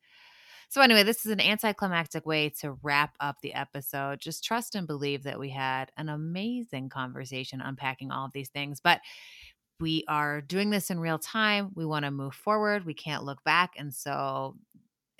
So, 0.70 0.80
anyway, 0.80 1.02
this 1.02 1.24
is 1.24 1.30
an 1.30 1.40
anticlimactic 1.40 2.26
way 2.26 2.48
to 2.60 2.76
wrap 2.82 3.14
up 3.20 3.36
the 3.42 3.54
episode. 3.54 4.20
Just 4.20 4.42
trust 4.42 4.74
and 4.74 4.86
believe 4.86 5.22
that 5.24 5.38
we 5.38 5.50
had 5.50 5.92
an 5.96 6.08
amazing 6.08 6.88
conversation 6.88 7.60
unpacking 7.60 8.10
all 8.10 8.26
of 8.26 8.32
these 8.32 8.48
things. 8.48 8.80
But 8.80 9.00
we 9.80 10.04
are 10.08 10.40
doing 10.40 10.70
this 10.70 10.90
in 10.90 10.98
real 10.98 11.18
time. 11.18 11.70
We 11.74 11.84
want 11.84 12.04
to 12.06 12.10
move 12.10 12.34
forward. 12.34 12.86
We 12.86 12.94
can't 12.94 13.24
look 13.24 13.44
back. 13.44 13.74
And 13.76 13.94
so, 13.94 14.56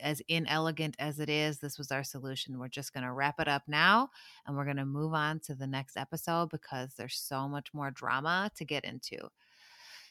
as 0.05 0.23
inelegant 0.29 0.95
as 0.99 1.19
it 1.19 1.29
is, 1.29 1.59
this 1.59 1.79
was 1.79 1.91
our 1.91 2.05
solution. 2.05 2.59
We're 2.59 2.69
just 2.69 2.93
going 2.93 3.05
to 3.05 3.13
wrap 3.13 3.41
it 3.41 3.49
up 3.49 3.63
now 3.67 4.11
and 4.47 4.57
we're 4.57 4.65
going 4.65 4.77
to 4.77 4.85
move 4.85 5.15
on 5.15 5.41
to 5.41 5.55
the 5.55 5.67
next 5.67 5.97
episode 5.97 6.51
because 6.51 6.95
there's 6.95 7.17
so 7.17 7.49
much 7.49 7.73
more 7.75 7.91
drama 7.91 8.51
to 8.57 8.65
get 8.65 8.85
into. 8.85 9.19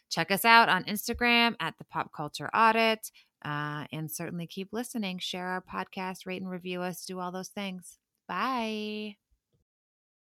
Check 0.09 0.31
us 0.31 0.43
out 0.43 0.67
on 0.67 0.83
Instagram 0.83 1.55
at 1.59 1.77
the 1.77 1.85
Pop 1.85 2.11
Culture 2.11 2.49
Audit 2.53 3.09
uh, 3.45 3.85
and 3.91 4.11
certainly 4.11 4.47
keep 4.47 4.73
listening. 4.73 5.19
Share 5.19 5.47
our 5.47 5.61
podcast, 5.61 6.25
rate 6.25 6.41
and 6.41 6.51
review 6.51 6.81
us, 6.81 7.05
do 7.05 7.19
all 7.19 7.31
those 7.31 7.49
things. 7.49 7.97
Bye. 8.27 9.22